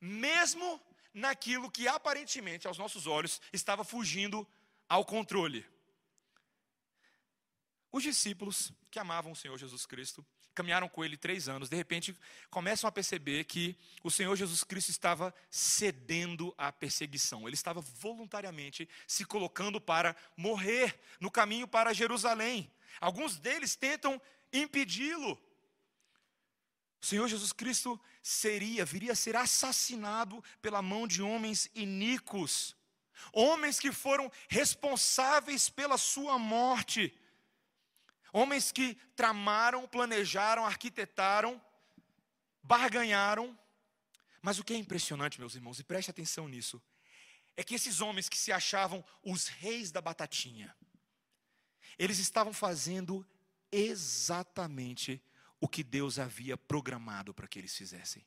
Mesmo 0.00 0.80
naquilo 1.14 1.70
que 1.70 1.88
aparentemente 1.88 2.66
aos 2.66 2.78
nossos 2.78 3.06
olhos 3.06 3.40
estava 3.52 3.84
fugindo 3.84 4.46
ao 4.88 5.04
controle. 5.04 5.66
Os 7.90 8.02
discípulos 8.02 8.72
que 8.90 8.98
amavam 8.98 9.32
o 9.32 9.36
Senhor 9.36 9.58
Jesus 9.58 9.84
Cristo, 9.84 10.24
caminharam 10.54 10.88
com 10.88 11.04
ele 11.04 11.16
três 11.16 11.48
anos, 11.48 11.68
de 11.68 11.76
repente 11.76 12.16
começam 12.50 12.88
a 12.88 12.92
perceber 12.92 13.44
que 13.44 13.76
o 14.02 14.10
Senhor 14.10 14.36
Jesus 14.36 14.62
Cristo 14.62 14.90
estava 14.90 15.34
cedendo 15.50 16.54
à 16.58 16.70
perseguição, 16.70 17.46
ele 17.46 17.54
estava 17.54 17.80
voluntariamente 17.80 18.88
se 19.06 19.24
colocando 19.24 19.80
para 19.80 20.14
morrer 20.36 20.98
no 21.20 21.30
caminho 21.30 21.66
para 21.66 21.92
Jerusalém. 21.92 22.70
Alguns 23.00 23.38
deles 23.38 23.74
tentam 23.74 24.20
impedi-lo. 24.52 25.38
O 27.00 27.06
Senhor 27.06 27.26
Jesus 27.26 27.52
Cristo 27.52 28.00
seria, 28.22 28.84
viria 28.84 29.12
a 29.12 29.16
ser 29.16 29.34
assassinado 29.34 30.42
pela 30.60 30.80
mão 30.80 31.06
de 31.08 31.20
homens 31.20 31.68
iníquos, 31.74 32.76
homens 33.32 33.80
que 33.80 33.90
foram 33.90 34.30
responsáveis 34.48 35.68
pela 35.68 35.98
sua 35.98 36.38
morte. 36.38 37.12
Homens 38.32 38.72
que 38.72 38.94
tramaram, 39.14 39.86
planejaram, 39.86 40.64
arquitetaram, 40.64 41.60
barganharam. 42.62 43.58
Mas 44.40 44.58
o 44.58 44.64
que 44.64 44.72
é 44.72 44.76
impressionante, 44.76 45.38
meus 45.38 45.54
irmãos, 45.54 45.78
e 45.78 45.84
preste 45.84 46.10
atenção 46.10 46.48
nisso, 46.48 46.82
é 47.56 47.62
que 47.62 47.74
esses 47.74 48.00
homens 48.00 48.28
que 48.28 48.38
se 48.38 48.50
achavam 48.50 49.04
os 49.22 49.46
reis 49.48 49.90
da 49.90 50.00
batatinha, 50.00 50.74
eles 51.98 52.18
estavam 52.18 52.52
fazendo 52.52 53.26
exatamente 53.70 55.22
o 55.60 55.68
que 55.68 55.84
Deus 55.84 56.18
havia 56.18 56.56
programado 56.56 57.32
para 57.32 57.46
que 57.46 57.58
eles 57.58 57.76
fizessem. 57.76 58.24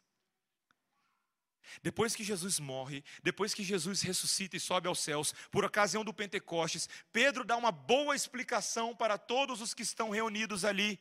Depois 1.82 2.16
que 2.16 2.24
Jesus 2.24 2.59
morre, 2.59 3.03
depois 3.24 3.53
que 3.53 3.63
Jesus 3.63 4.01
ressuscita 4.01 4.57
e 4.57 4.59
sobe 4.59 4.88
aos 4.88 4.99
céus, 4.99 5.34
por 5.51 5.66
ocasião 5.66 6.03
do 6.03 6.13
Pentecostes, 6.13 6.89
Pedro 7.11 7.43
dá 7.43 7.55
uma 7.55 7.72
boa 7.72 8.16
explicação 8.16 8.95
para 8.95 9.18
todos 9.18 9.61
os 9.61 9.74
que 9.74 9.84
estão 9.84 10.09
reunidos 10.09 10.66
ali. 10.66 10.99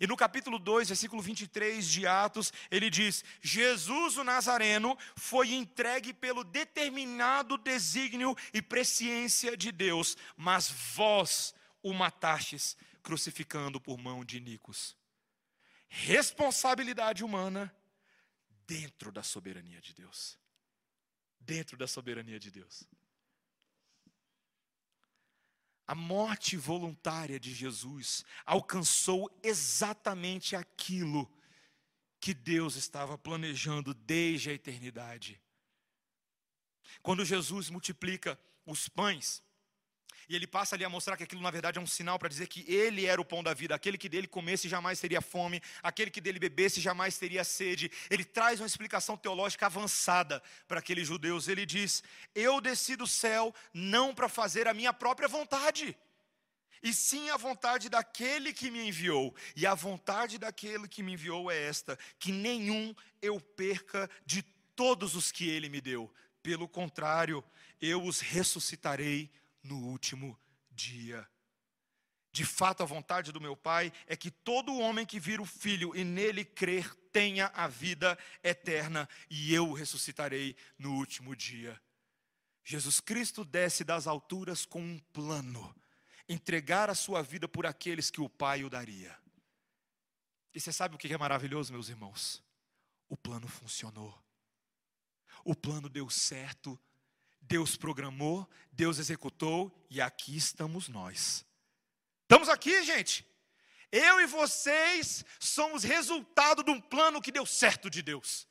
E 0.00 0.06
no 0.06 0.16
capítulo 0.16 0.58
2, 0.58 0.88
versículo 0.88 1.22
23 1.22 1.86
de 1.86 2.06
Atos, 2.06 2.52
ele 2.70 2.90
diz: 2.90 3.24
Jesus 3.40 4.16
o 4.16 4.24
Nazareno 4.24 4.98
foi 5.14 5.52
entregue 5.52 6.12
pelo 6.12 6.42
determinado 6.42 7.56
desígnio 7.56 8.36
e 8.52 8.60
presciência 8.60 9.56
de 9.56 9.70
Deus, 9.70 10.16
mas 10.36 10.68
vós 10.68 11.54
o 11.82 11.92
matastes, 11.92 12.76
crucificando 13.02 13.80
por 13.80 13.98
mão 13.98 14.24
de 14.24 14.40
Nicos. 14.40 14.96
Responsabilidade 15.88 17.22
humana 17.22 17.72
dentro 18.66 19.12
da 19.12 19.22
soberania 19.22 19.80
de 19.80 19.94
Deus. 19.94 20.38
Dentro 21.38 21.76
da 21.76 21.86
soberania 21.86 22.38
de 22.38 22.50
Deus. 22.50 22.84
A 25.86 25.94
morte 25.94 26.56
voluntária 26.56 27.38
de 27.38 27.52
Jesus 27.52 28.24
alcançou 28.46 29.30
exatamente 29.42 30.56
aquilo 30.56 31.30
que 32.18 32.32
Deus 32.32 32.74
estava 32.74 33.18
planejando 33.18 33.92
desde 33.92 34.48
a 34.48 34.54
eternidade. 34.54 35.38
Quando 37.02 37.22
Jesus 37.22 37.68
multiplica 37.68 38.40
os 38.64 38.88
pães, 38.88 39.42
e 40.28 40.36
ele 40.36 40.46
passa 40.46 40.74
ali 40.74 40.84
a 40.84 40.88
mostrar 40.88 41.16
que 41.16 41.24
aquilo 41.24 41.40
na 41.42 41.50
verdade 41.50 41.78
é 41.78 41.82
um 41.82 41.86
sinal 41.86 42.18
para 42.18 42.28
dizer 42.28 42.46
que 42.46 42.64
ele 42.70 43.06
era 43.06 43.20
o 43.20 43.24
pão 43.24 43.42
da 43.42 43.54
vida, 43.54 43.74
aquele 43.74 43.98
que 43.98 44.08
dele 44.08 44.26
comesse 44.26 44.68
jamais 44.68 45.00
teria 45.00 45.20
fome, 45.20 45.62
aquele 45.82 46.10
que 46.10 46.20
dele 46.20 46.38
bebesse 46.38 46.80
jamais 46.80 47.18
teria 47.18 47.44
sede. 47.44 47.90
Ele 48.10 48.24
traz 48.24 48.60
uma 48.60 48.66
explicação 48.66 49.16
teológica 49.16 49.66
avançada 49.66 50.42
para 50.66 50.78
aqueles 50.78 51.06
judeus. 51.06 51.48
Ele 51.48 51.66
diz: 51.66 52.02
Eu 52.34 52.60
desci 52.60 52.96
do 52.96 53.06
céu 53.06 53.54
não 53.72 54.14
para 54.14 54.28
fazer 54.28 54.68
a 54.68 54.74
minha 54.74 54.92
própria 54.92 55.28
vontade, 55.28 55.96
e 56.84 56.92
sim 56.92 57.30
a 57.30 57.38
vontade 57.38 57.88
daquele 57.88 58.52
que 58.52 58.70
me 58.70 58.86
enviou. 58.86 59.34
E 59.56 59.66
a 59.66 59.74
vontade 59.74 60.36
daquele 60.36 60.86
que 60.86 61.02
me 61.02 61.14
enviou 61.14 61.50
é 61.50 61.56
esta: 61.56 61.98
que 62.18 62.30
nenhum 62.30 62.94
eu 63.22 63.40
perca 63.40 64.08
de 64.26 64.42
todos 64.76 65.14
os 65.14 65.32
que 65.32 65.48
ele 65.48 65.70
me 65.70 65.80
deu. 65.80 66.12
Pelo 66.42 66.68
contrário, 66.68 67.42
eu 67.80 68.04
os 68.04 68.20
ressuscitarei 68.20 69.30
no 69.64 69.78
último 69.78 70.38
dia. 70.70 71.28
De 72.30 72.44
fato, 72.44 72.82
a 72.82 72.86
vontade 72.86 73.32
do 73.32 73.40
meu 73.40 73.56
Pai 73.56 73.92
é 74.06 74.16
que 74.16 74.30
todo 74.30 74.78
homem 74.78 75.06
que 75.06 75.20
vira 75.20 75.40
o 75.40 75.46
Filho 75.46 75.94
e 75.94 76.04
nele 76.04 76.44
crer 76.44 76.94
tenha 77.12 77.46
a 77.54 77.68
vida 77.68 78.18
eterna, 78.42 79.08
e 79.30 79.54
eu 79.54 79.68
o 79.68 79.72
ressuscitarei 79.72 80.56
no 80.76 80.94
último 80.94 81.36
dia. 81.36 81.80
Jesus 82.64 82.98
Cristo 82.98 83.44
desce 83.44 83.84
das 83.84 84.08
alturas 84.08 84.66
com 84.66 84.80
um 84.80 84.98
plano: 85.12 85.74
entregar 86.28 86.90
a 86.90 86.94
sua 86.94 87.22
vida 87.22 87.46
por 87.46 87.66
aqueles 87.66 88.10
que 88.10 88.20
o 88.20 88.28
Pai 88.28 88.64
o 88.64 88.70
daria. 88.70 89.16
E 90.52 90.60
você 90.60 90.72
sabe 90.72 90.94
o 90.94 90.98
que 90.98 91.12
é 91.12 91.18
maravilhoso, 91.18 91.72
meus 91.72 91.88
irmãos? 91.88 92.42
O 93.08 93.16
plano 93.16 93.46
funcionou. 93.46 94.16
O 95.44 95.54
plano 95.54 95.88
deu 95.88 96.08
certo 96.10 96.76
Deus 97.46 97.76
programou, 97.76 98.48
Deus 98.72 98.98
executou 98.98 99.70
e 99.90 100.00
aqui 100.00 100.36
estamos 100.36 100.88
nós. 100.88 101.44
Estamos 102.22 102.48
aqui, 102.48 102.82
gente. 102.82 103.26
Eu 103.92 104.20
e 104.20 104.26
vocês 104.26 105.24
somos 105.38 105.84
resultado 105.84 106.64
de 106.64 106.70
um 106.70 106.80
plano 106.80 107.20
que 107.20 107.30
deu 107.30 107.46
certo 107.46 107.88
de 107.88 108.02
Deus. 108.02 108.48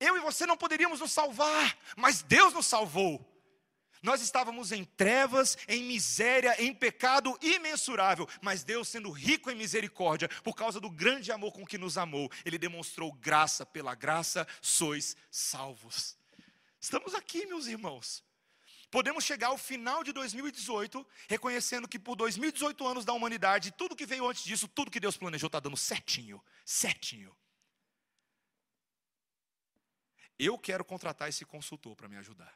Eu 0.00 0.16
e 0.16 0.20
você 0.20 0.46
não 0.46 0.56
poderíamos 0.56 0.98
nos 0.98 1.12
salvar, 1.12 1.78
mas 1.96 2.22
Deus 2.22 2.54
nos 2.54 2.66
salvou. 2.66 3.26
Nós 4.02 4.22
estávamos 4.22 4.72
em 4.72 4.82
trevas, 4.82 5.58
em 5.68 5.84
miséria, 5.84 6.56
em 6.58 6.72
pecado 6.74 7.38
imensurável, 7.42 8.26
mas 8.40 8.64
Deus, 8.64 8.88
sendo 8.88 9.10
rico 9.10 9.50
em 9.50 9.54
misericórdia, 9.54 10.28
por 10.42 10.56
causa 10.56 10.80
do 10.80 10.88
grande 10.88 11.30
amor 11.30 11.52
com 11.52 11.66
que 11.66 11.76
nos 11.76 11.98
amou, 11.98 12.30
Ele 12.44 12.56
demonstrou 12.56 13.12
graça, 13.12 13.66
pela 13.66 13.94
graça 13.94 14.48
sois 14.62 15.14
salvos. 15.30 16.18
Estamos 16.80 17.14
aqui, 17.14 17.46
meus 17.46 17.66
irmãos. 17.66 18.24
Podemos 18.90 19.22
chegar 19.22 19.48
ao 19.48 19.58
final 19.58 20.02
de 20.02 20.12
2018 20.12 21.06
reconhecendo 21.28 21.86
que 21.86 21.98
por 21.98 22.16
2018 22.16 22.86
anos 22.86 23.04
da 23.04 23.12
humanidade, 23.12 23.70
tudo 23.70 23.94
que 23.94 24.06
veio 24.06 24.26
antes 24.26 24.42
disso, 24.42 24.66
tudo 24.66 24.90
que 24.90 24.98
Deus 24.98 25.16
planejou 25.16 25.46
está 25.46 25.60
dando 25.60 25.76
certinho, 25.76 26.42
certinho. 26.64 27.36
Eu 30.38 30.58
quero 30.58 30.84
contratar 30.84 31.28
esse 31.28 31.44
consultor 31.44 31.94
para 31.94 32.08
me 32.08 32.16
ajudar. 32.16 32.52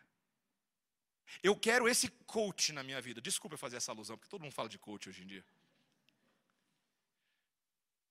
Eu 1.42 1.54
quero 1.54 1.88
esse 1.88 2.08
coach 2.26 2.72
na 2.72 2.82
minha 2.82 3.00
vida. 3.00 3.20
Desculpa 3.20 3.54
eu 3.54 3.58
fazer 3.58 3.76
essa 3.76 3.92
alusão, 3.92 4.16
porque 4.16 4.28
todo 4.28 4.42
mundo 4.42 4.52
fala 4.52 4.68
de 4.68 4.78
coach 4.78 5.08
hoje 5.08 5.22
em 5.22 5.26
dia. 5.26 5.44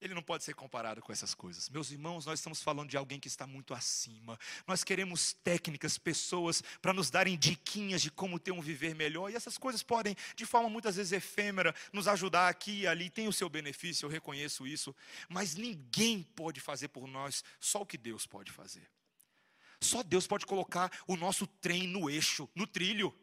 Ele 0.04 0.14
não 0.14 0.22
pode 0.22 0.44
ser 0.44 0.54
comparado 0.54 1.02
com 1.02 1.14
essas 1.14 1.34
coisas. 1.34 1.70
Meus 1.70 1.90
irmãos, 1.90 2.26
nós 2.26 2.38
estamos 2.38 2.62
falando 2.62 2.90
de 2.90 2.98
alguém 2.98 3.22
que 3.22 3.30
está 3.30 3.48
muito 3.48 3.74
acima. 3.74 4.38
Nós 4.68 4.84
queremos 4.84 5.32
técnicas, 5.32 5.98
pessoas 5.98 6.62
para 6.82 6.92
nos 6.92 7.10
darem 7.10 7.38
diquinhas 7.38 8.02
de 8.02 8.12
como 8.12 8.38
ter 8.38 8.52
um 8.52 8.60
viver 8.60 8.94
melhor. 8.94 9.32
E 9.32 9.36
essas 9.36 9.58
coisas 9.58 9.82
podem, 9.82 10.14
de 10.36 10.46
forma 10.46 10.70
muitas 10.70 10.98
vezes 10.98 11.14
efêmera, 11.14 11.74
nos 11.94 12.06
ajudar 12.10 12.50
aqui 12.50 12.82
e 12.82 12.88
ali. 12.88 13.10
Tem 13.10 13.30
o 13.30 13.34
seu 13.34 13.48
benefício, 13.48 14.06
eu 14.06 14.10
reconheço 14.10 14.68
isso. 14.68 14.94
Mas 15.30 15.56
ninguém 15.56 16.22
pode 16.22 16.60
fazer 16.60 16.90
por 16.90 17.08
nós 17.08 17.42
só 17.58 17.84
o 17.84 17.86
que 17.86 17.98
Deus 17.98 18.26
pode 18.26 18.52
fazer. 18.52 18.86
Só 19.80 20.04
Deus 20.04 20.28
pode 20.28 20.46
colocar 20.46 20.92
o 21.08 21.16
nosso 21.16 21.48
trem 21.48 21.88
no 21.88 22.10
eixo, 22.10 22.50
no 22.54 22.68
trilho. 22.68 23.18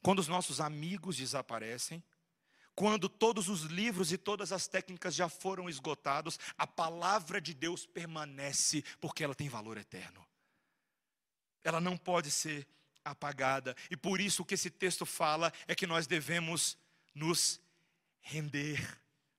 Quando 0.00 0.20
os 0.20 0.28
nossos 0.28 0.62
amigos 0.62 1.18
desaparecem, 1.18 2.02
quando 2.78 3.08
todos 3.08 3.48
os 3.48 3.62
livros 3.62 4.12
e 4.12 4.16
todas 4.16 4.52
as 4.52 4.68
técnicas 4.68 5.12
já 5.12 5.28
foram 5.28 5.68
esgotados, 5.68 6.38
a 6.56 6.64
palavra 6.64 7.40
de 7.40 7.52
Deus 7.52 7.84
permanece, 7.84 8.84
porque 9.00 9.24
ela 9.24 9.34
tem 9.34 9.48
valor 9.48 9.76
eterno. 9.76 10.24
Ela 11.64 11.80
não 11.80 11.96
pode 11.96 12.30
ser 12.30 12.68
apagada. 13.04 13.74
E 13.90 13.96
por 13.96 14.20
isso 14.20 14.42
o 14.42 14.44
que 14.44 14.54
esse 14.54 14.70
texto 14.70 15.04
fala 15.04 15.52
é 15.66 15.74
que 15.74 15.88
nós 15.88 16.06
devemos 16.06 16.78
nos 17.12 17.60
render. 18.20 18.80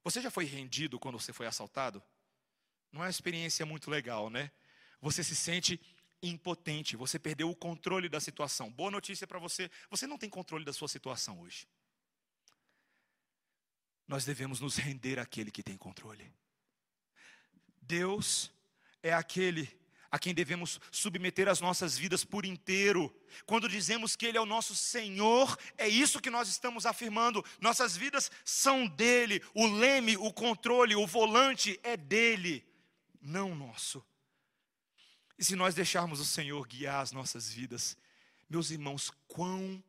Você 0.04 0.22
já 0.22 0.30
foi 0.30 0.44
rendido 0.44 1.00
quando 1.00 1.18
você 1.18 1.32
foi 1.32 1.48
assaltado? 1.48 2.04
Não 2.92 3.00
é 3.00 3.06
uma 3.06 3.10
experiência 3.10 3.66
muito 3.66 3.90
legal, 3.90 4.30
né? 4.30 4.52
Você 5.00 5.24
se 5.24 5.34
sente 5.34 5.80
impotente, 6.22 6.98
você 6.98 7.18
perdeu 7.18 7.50
o 7.50 7.56
controle 7.56 8.10
da 8.10 8.20
situação. 8.20 8.70
Boa 8.70 8.92
notícia 8.92 9.26
para 9.26 9.40
você: 9.40 9.72
você 9.90 10.06
não 10.06 10.18
tem 10.18 10.30
controle 10.30 10.66
da 10.66 10.74
sua 10.74 10.90
situação 10.90 11.40
hoje 11.40 11.66
nós 14.10 14.26
devemos 14.26 14.60
nos 14.60 14.76
render 14.76 15.20
àquele 15.20 15.52
que 15.52 15.62
tem 15.62 15.78
controle. 15.78 16.34
Deus 17.80 18.52
é 19.04 19.14
aquele 19.14 19.70
a 20.10 20.18
quem 20.18 20.34
devemos 20.34 20.82
submeter 20.92 21.48
as 21.48 21.62
nossas 21.62 21.96
vidas 21.96 22.26
por 22.26 22.44
inteiro. 22.44 23.16
Quando 23.46 23.70
dizemos 23.70 24.16
que 24.16 24.26
Ele 24.26 24.40
é 24.40 24.42
o 24.42 24.48
nosso 24.48 24.76
Senhor, 24.76 25.56
é 25.78 25.88
isso 25.88 26.20
que 26.20 26.32
nós 26.32 26.50
estamos 26.50 26.88
afirmando. 26.88 27.46
Nossas 27.62 27.96
vidas 27.96 28.32
são 28.44 28.88
dele, 28.88 29.44
o 29.54 29.68
leme, 29.68 30.18
o 30.18 30.34
controle, 30.34 30.96
o 30.96 31.06
volante 31.06 31.80
é 31.84 31.96
dele, 31.96 32.66
não 33.22 33.54
nosso. 33.54 34.04
E 35.38 35.46
se 35.46 35.56
nós 35.56 35.76
deixarmos 35.76 36.20
o 36.20 36.26
Senhor 36.26 36.68
guiar 36.68 37.04
as 37.04 37.12
nossas 37.12 37.48
vidas, 37.48 37.96
meus 38.50 38.72
irmãos, 38.72 39.12
quão 39.28 39.84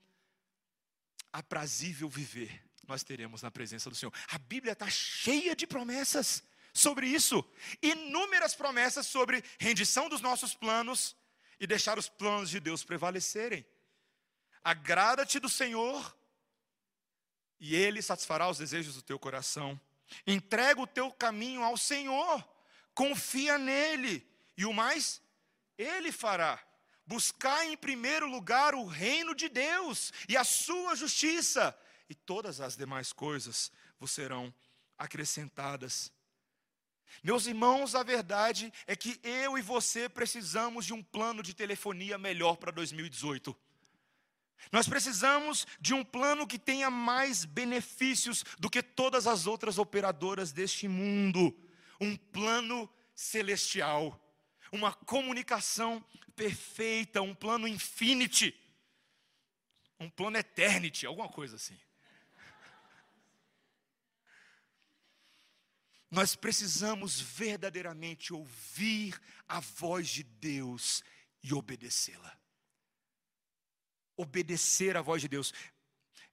aprazível 1.32 2.10
viver 2.10 2.69
nós 2.90 3.02
teremos 3.04 3.42
na 3.42 3.50
presença 3.50 3.88
do 3.88 3.96
Senhor. 3.96 4.12
A 4.28 4.38
Bíblia 4.38 4.72
está 4.72 4.90
cheia 4.90 5.54
de 5.54 5.66
promessas 5.66 6.42
sobre 6.72 7.06
isso, 7.06 7.44
inúmeras 7.80 8.54
promessas 8.54 9.06
sobre 9.06 9.42
rendição 9.58 10.08
dos 10.08 10.20
nossos 10.20 10.54
planos 10.54 11.16
e 11.58 11.66
deixar 11.66 11.98
os 11.98 12.08
planos 12.08 12.50
de 12.50 12.60
Deus 12.60 12.84
prevalecerem. 12.84 13.64
Agrada-te 14.62 15.38
do 15.38 15.48
Senhor 15.48 16.16
e 17.58 17.74
Ele 17.74 18.02
satisfará 18.02 18.48
os 18.48 18.58
desejos 18.58 18.94
do 18.94 19.02
teu 19.02 19.18
coração. 19.18 19.80
Entrega 20.26 20.80
o 20.80 20.86
teu 20.86 21.12
caminho 21.12 21.62
ao 21.62 21.76
Senhor, 21.76 22.46
confia 22.94 23.56
nele 23.56 24.26
e 24.56 24.64
o 24.64 24.72
mais 24.72 25.22
Ele 25.78 26.10
fará. 26.10 26.60
Buscar 27.06 27.66
em 27.66 27.76
primeiro 27.76 28.28
lugar 28.28 28.74
o 28.74 28.84
reino 28.84 29.34
de 29.34 29.48
Deus 29.48 30.12
e 30.28 30.36
a 30.36 30.44
sua 30.44 30.94
justiça, 30.94 31.76
e 32.10 32.14
todas 32.14 32.60
as 32.60 32.76
demais 32.76 33.12
coisas 33.12 33.70
vos 33.98 34.10
serão 34.10 34.52
acrescentadas. 34.98 36.12
Meus 37.22 37.46
irmãos, 37.46 37.94
a 37.94 38.02
verdade 38.02 38.72
é 38.84 38.96
que 38.96 39.20
eu 39.22 39.56
e 39.56 39.62
você 39.62 40.08
precisamos 40.08 40.84
de 40.84 40.92
um 40.92 41.02
plano 41.02 41.40
de 41.40 41.54
telefonia 41.54 42.18
melhor 42.18 42.56
para 42.56 42.72
2018. 42.72 43.56
Nós 44.72 44.88
precisamos 44.88 45.66
de 45.80 45.94
um 45.94 46.04
plano 46.04 46.46
que 46.46 46.58
tenha 46.58 46.90
mais 46.90 47.44
benefícios 47.44 48.44
do 48.58 48.68
que 48.68 48.82
todas 48.82 49.26
as 49.26 49.46
outras 49.46 49.78
operadoras 49.78 50.52
deste 50.52 50.88
mundo. 50.88 51.56
Um 52.00 52.16
plano 52.16 52.90
celestial, 53.14 54.20
uma 54.72 54.92
comunicação 54.92 56.04
perfeita, 56.34 57.22
um 57.22 57.34
plano 57.34 57.68
infinity, 57.68 58.54
um 59.98 60.10
plano 60.10 60.38
eternity, 60.38 61.06
alguma 61.06 61.28
coisa 61.28 61.56
assim. 61.56 61.78
Nós 66.10 66.34
precisamos 66.34 67.20
verdadeiramente 67.20 68.32
ouvir 68.32 69.20
a 69.46 69.60
voz 69.60 70.08
de 70.08 70.24
Deus 70.24 71.04
e 71.42 71.54
obedecê-la. 71.54 72.36
Obedecer 74.16 74.96
a 74.96 75.02
voz 75.02 75.22
de 75.22 75.28
Deus. 75.28 75.54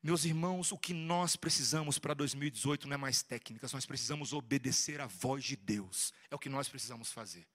Meus 0.02 0.26
irmãos, 0.26 0.72
o 0.72 0.78
que 0.78 0.94
nós 0.94 1.36
precisamos 1.36 2.00
para 2.00 2.14
2018 2.14 2.88
não 2.88 2.96
é 2.96 2.98
mais 2.98 3.22
técnicas, 3.22 3.72
nós 3.72 3.86
precisamos 3.86 4.34
obedecer 4.34 5.00
a 5.00 5.06
voz 5.06 5.44
de 5.44 5.56
Deus. 5.56 6.12
É 6.30 6.36
o 6.36 6.40
que 6.40 6.50
nós 6.50 6.68
precisamos 6.68 7.12
fazer. 7.12 7.48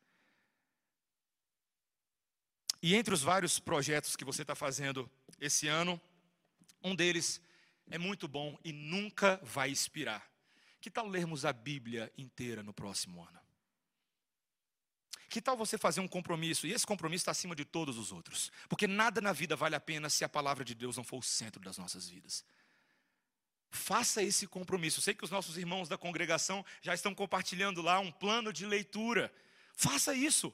E 2.80 2.94
entre 2.94 3.14
os 3.14 3.22
vários 3.22 3.58
projetos 3.58 4.16
que 4.16 4.24
você 4.24 4.42
está 4.42 4.54
fazendo 4.54 5.10
esse 5.40 5.68
ano, 5.68 6.00
um 6.82 6.94
deles 6.94 7.40
é 7.90 7.98
muito 7.98 8.26
bom 8.26 8.58
e 8.64 8.72
nunca 8.72 9.40
vai 9.42 9.70
expirar. 9.70 10.31
Que 10.82 10.90
tal 10.90 11.06
lermos 11.06 11.44
a 11.44 11.52
Bíblia 11.52 12.12
inteira 12.18 12.60
no 12.60 12.74
próximo 12.74 13.22
ano? 13.22 13.40
Que 15.28 15.40
tal 15.40 15.56
você 15.56 15.78
fazer 15.78 16.00
um 16.00 16.08
compromisso? 16.08 16.66
E 16.66 16.72
esse 16.72 16.84
compromisso 16.84 17.22
está 17.22 17.30
acima 17.30 17.54
de 17.54 17.64
todos 17.64 17.96
os 17.96 18.10
outros. 18.10 18.50
Porque 18.68 18.88
nada 18.88 19.20
na 19.20 19.32
vida 19.32 19.54
vale 19.54 19.76
a 19.76 19.80
pena 19.80 20.10
se 20.10 20.24
a 20.24 20.28
palavra 20.28 20.64
de 20.64 20.74
Deus 20.74 20.96
não 20.96 21.04
for 21.04 21.18
o 21.18 21.22
centro 21.22 21.62
das 21.62 21.78
nossas 21.78 22.08
vidas. 22.08 22.44
Faça 23.70 24.24
esse 24.24 24.44
compromisso. 24.48 24.98
Eu 24.98 25.04
sei 25.04 25.14
que 25.14 25.24
os 25.24 25.30
nossos 25.30 25.56
irmãos 25.56 25.88
da 25.88 25.96
congregação 25.96 26.66
já 26.82 26.92
estão 26.92 27.14
compartilhando 27.14 27.80
lá 27.80 28.00
um 28.00 28.10
plano 28.10 28.52
de 28.52 28.66
leitura. 28.66 29.32
Faça 29.76 30.12
isso. 30.12 30.52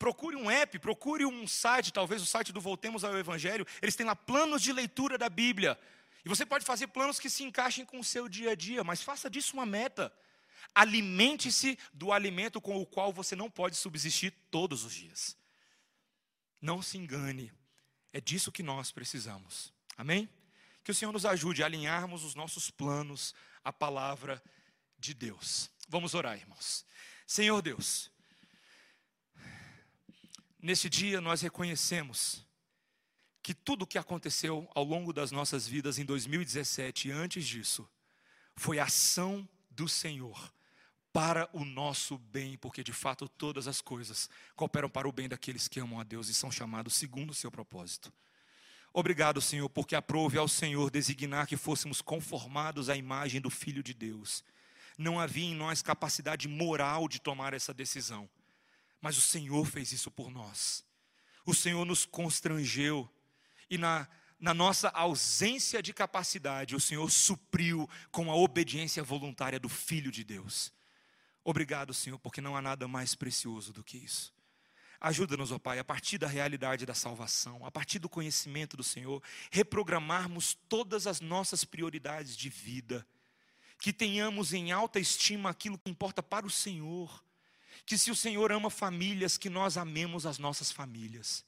Procure 0.00 0.34
um 0.34 0.50
app, 0.50 0.80
procure 0.80 1.24
um 1.24 1.46
site, 1.46 1.92
talvez 1.92 2.20
o 2.20 2.26
site 2.26 2.52
do 2.52 2.60
Voltemos 2.60 3.04
ao 3.04 3.16
Evangelho. 3.16 3.64
Eles 3.80 3.94
têm 3.94 4.04
lá 4.04 4.16
planos 4.16 4.62
de 4.62 4.72
leitura 4.72 5.16
da 5.16 5.28
Bíblia. 5.28 5.78
E 6.24 6.28
você 6.28 6.44
pode 6.44 6.64
fazer 6.64 6.88
planos 6.88 7.18
que 7.18 7.30
se 7.30 7.42
encaixem 7.42 7.84
com 7.84 7.98
o 7.98 8.04
seu 8.04 8.28
dia 8.28 8.52
a 8.52 8.54
dia, 8.54 8.84
mas 8.84 9.02
faça 9.02 9.30
disso 9.30 9.54
uma 9.54 9.64
meta. 9.64 10.12
Alimente-se 10.74 11.78
do 11.92 12.12
alimento 12.12 12.60
com 12.60 12.80
o 12.80 12.86
qual 12.86 13.12
você 13.12 13.34
não 13.34 13.50
pode 13.50 13.76
subsistir 13.76 14.32
todos 14.50 14.84
os 14.84 14.92
dias. 14.92 15.36
Não 16.60 16.82
se 16.82 16.98
engane, 16.98 17.52
é 18.12 18.20
disso 18.20 18.52
que 18.52 18.62
nós 18.62 18.92
precisamos. 18.92 19.72
Amém? 19.96 20.28
Que 20.84 20.90
o 20.90 20.94
Senhor 20.94 21.12
nos 21.12 21.24
ajude 21.24 21.62
a 21.62 21.66
alinharmos 21.66 22.24
os 22.24 22.34
nossos 22.34 22.70
planos 22.70 23.34
à 23.64 23.72
palavra 23.72 24.42
de 24.98 25.14
Deus. 25.14 25.70
Vamos 25.88 26.14
orar, 26.14 26.36
irmãos. 26.36 26.84
Senhor 27.26 27.62
Deus, 27.62 28.10
nesse 30.58 30.90
dia 30.90 31.20
nós 31.20 31.40
reconhecemos 31.40 32.44
que 33.42 33.54
tudo 33.54 33.82
o 33.82 33.86
que 33.86 33.98
aconteceu 33.98 34.68
ao 34.74 34.84
longo 34.84 35.12
das 35.12 35.30
nossas 35.30 35.66
vidas 35.66 35.98
em 35.98 36.04
2017 36.04 37.08
e 37.08 37.10
antes 37.12 37.46
disso 37.46 37.88
foi 38.54 38.78
ação 38.78 39.48
do 39.70 39.88
Senhor 39.88 40.52
para 41.12 41.48
o 41.52 41.64
nosso 41.64 42.18
bem, 42.18 42.56
porque 42.56 42.84
de 42.84 42.92
fato 42.92 43.28
todas 43.28 43.66
as 43.66 43.80
coisas 43.80 44.28
cooperam 44.54 44.88
para 44.88 45.08
o 45.08 45.12
bem 45.12 45.28
daqueles 45.28 45.66
que 45.66 45.80
amam 45.80 45.98
a 45.98 46.04
Deus 46.04 46.28
e 46.28 46.34
são 46.34 46.50
chamados 46.50 46.94
segundo 46.94 47.30
o 47.30 47.34
seu 47.34 47.50
propósito. 47.50 48.12
Obrigado, 48.92 49.40
Senhor, 49.40 49.68
porque 49.68 49.94
aprove 49.94 50.36
ao 50.36 50.48
Senhor 50.48 50.90
designar 50.90 51.46
que 51.46 51.56
fôssemos 51.56 52.00
conformados 52.02 52.88
à 52.88 52.96
imagem 52.96 53.40
do 53.40 53.48
Filho 53.48 53.82
de 53.82 53.94
Deus. 53.94 54.44
Não 54.98 55.18
havia 55.18 55.46
em 55.46 55.54
nós 55.54 55.80
capacidade 55.80 56.48
moral 56.48 57.08
de 57.08 57.20
tomar 57.20 57.54
essa 57.54 57.72
decisão, 57.72 58.28
mas 59.00 59.16
o 59.16 59.20
Senhor 59.20 59.64
fez 59.64 59.92
isso 59.92 60.10
por 60.10 60.30
nós. 60.30 60.84
O 61.46 61.54
Senhor 61.54 61.84
nos 61.84 62.04
constrangeu 62.04 63.08
e 63.70 63.78
na 63.78 64.06
na 64.40 64.54
nossa 64.54 64.88
ausência 64.88 65.82
de 65.82 65.92
capacidade, 65.92 66.74
o 66.74 66.80
Senhor 66.80 67.10
supriu 67.10 67.88
com 68.10 68.30
a 68.30 68.34
obediência 68.34 69.02
voluntária 69.02 69.60
do 69.60 69.68
Filho 69.68 70.10
de 70.10 70.24
Deus. 70.24 70.72
Obrigado, 71.44 71.92
Senhor, 71.92 72.18
porque 72.18 72.40
não 72.40 72.56
há 72.56 72.62
nada 72.62 72.88
mais 72.88 73.14
precioso 73.14 73.70
do 73.70 73.84
que 73.84 73.98
isso. 73.98 74.32
Ajuda-nos, 74.98 75.52
ó 75.52 75.58
Pai, 75.58 75.78
a 75.78 75.84
partir 75.84 76.16
da 76.16 76.26
realidade 76.26 76.86
da 76.86 76.94
salvação, 76.94 77.64
a 77.64 77.70
partir 77.70 77.98
do 77.98 78.08
conhecimento 78.08 78.76
do 78.76 78.84
Senhor, 78.84 79.22
reprogramarmos 79.50 80.54
todas 80.68 81.06
as 81.06 81.20
nossas 81.20 81.62
prioridades 81.62 82.36
de 82.36 82.48
vida, 82.48 83.06
que 83.78 83.92
tenhamos 83.92 84.52
em 84.52 84.72
alta 84.72 84.98
estima 84.98 85.50
aquilo 85.50 85.78
que 85.78 85.90
importa 85.90 86.22
para 86.22 86.46
o 86.46 86.50
Senhor, 86.50 87.22
que 87.84 87.96
se 87.96 88.10
o 88.10 88.16
Senhor 88.16 88.52
ama 88.52 88.70
famílias, 88.70 89.38
que 89.38 89.48
nós 89.50 89.76
amemos 89.76 90.26
as 90.26 90.38
nossas 90.38 90.70
famílias, 90.70 91.44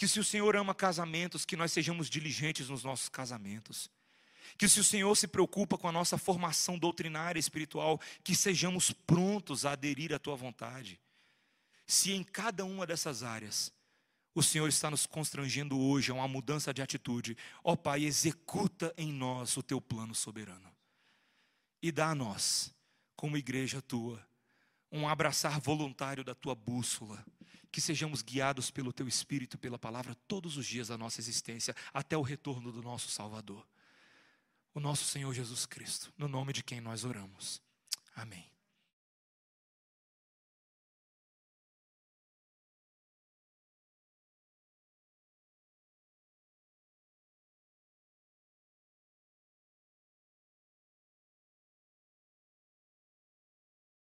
que 0.00 0.08
se 0.08 0.18
o 0.18 0.24
Senhor 0.24 0.56
ama 0.56 0.74
casamentos, 0.74 1.44
que 1.44 1.54
nós 1.54 1.72
sejamos 1.72 2.08
diligentes 2.08 2.70
nos 2.70 2.82
nossos 2.82 3.10
casamentos 3.10 3.90
que 4.56 4.66
se 4.66 4.80
o 4.80 4.84
Senhor 4.84 5.14
se 5.14 5.28
preocupa 5.28 5.76
com 5.76 5.86
a 5.86 5.92
nossa 5.92 6.18
formação 6.18 6.78
doutrinária 6.78 7.38
espiritual, 7.38 8.00
que 8.24 8.34
sejamos 8.34 8.90
prontos 8.90 9.64
a 9.64 9.72
aderir 9.72 10.12
à 10.12 10.18
tua 10.18 10.34
vontade. 10.34 10.98
Se 11.86 12.12
em 12.12 12.24
cada 12.24 12.64
uma 12.64 12.86
dessas 12.86 13.22
áreas 13.22 13.72
o 14.34 14.42
Senhor 14.42 14.68
está 14.68 14.90
nos 14.90 15.06
constrangendo 15.06 15.78
hoje 15.78 16.10
a 16.10 16.14
uma 16.14 16.26
mudança 16.26 16.72
de 16.72 16.80
atitude, 16.80 17.36
ó 17.62 17.76
Pai, 17.76 18.04
executa 18.04 18.92
em 18.96 19.12
nós 19.12 19.56
o 19.56 19.62
teu 19.62 19.80
plano 19.80 20.14
soberano. 20.14 20.74
E 21.80 21.92
dá 21.92 22.08
a 22.08 22.14
nós, 22.14 22.74
como 23.14 23.36
igreja 23.36 23.82
tua, 23.82 24.20
um 24.90 25.08
abraçar 25.08 25.60
voluntário 25.60 26.24
da 26.24 26.34
tua 26.34 26.56
bússola, 26.56 27.24
que 27.70 27.80
sejamos 27.80 28.22
guiados 28.22 28.70
pelo 28.70 28.92
teu 28.92 29.06
espírito, 29.06 29.58
pela 29.58 29.78
palavra 29.78 30.14
todos 30.26 30.56
os 30.56 30.66
dias 30.66 30.88
da 30.88 30.98
nossa 30.98 31.20
existência, 31.20 31.74
até 31.92 32.16
o 32.16 32.22
retorno 32.22 32.72
do 32.72 32.82
nosso 32.82 33.08
Salvador 33.10 33.66
o 34.74 34.80
nosso 34.80 35.04
Senhor 35.04 35.32
Jesus 35.34 35.66
Cristo, 35.66 36.12
no 36.16 36.28
nome 36.28 36.52
de 36.52 36.62
quem 36.62 36.80
nós 36.80 37.04
oramos. 37.04 37.60
Amém. 38.14 38.49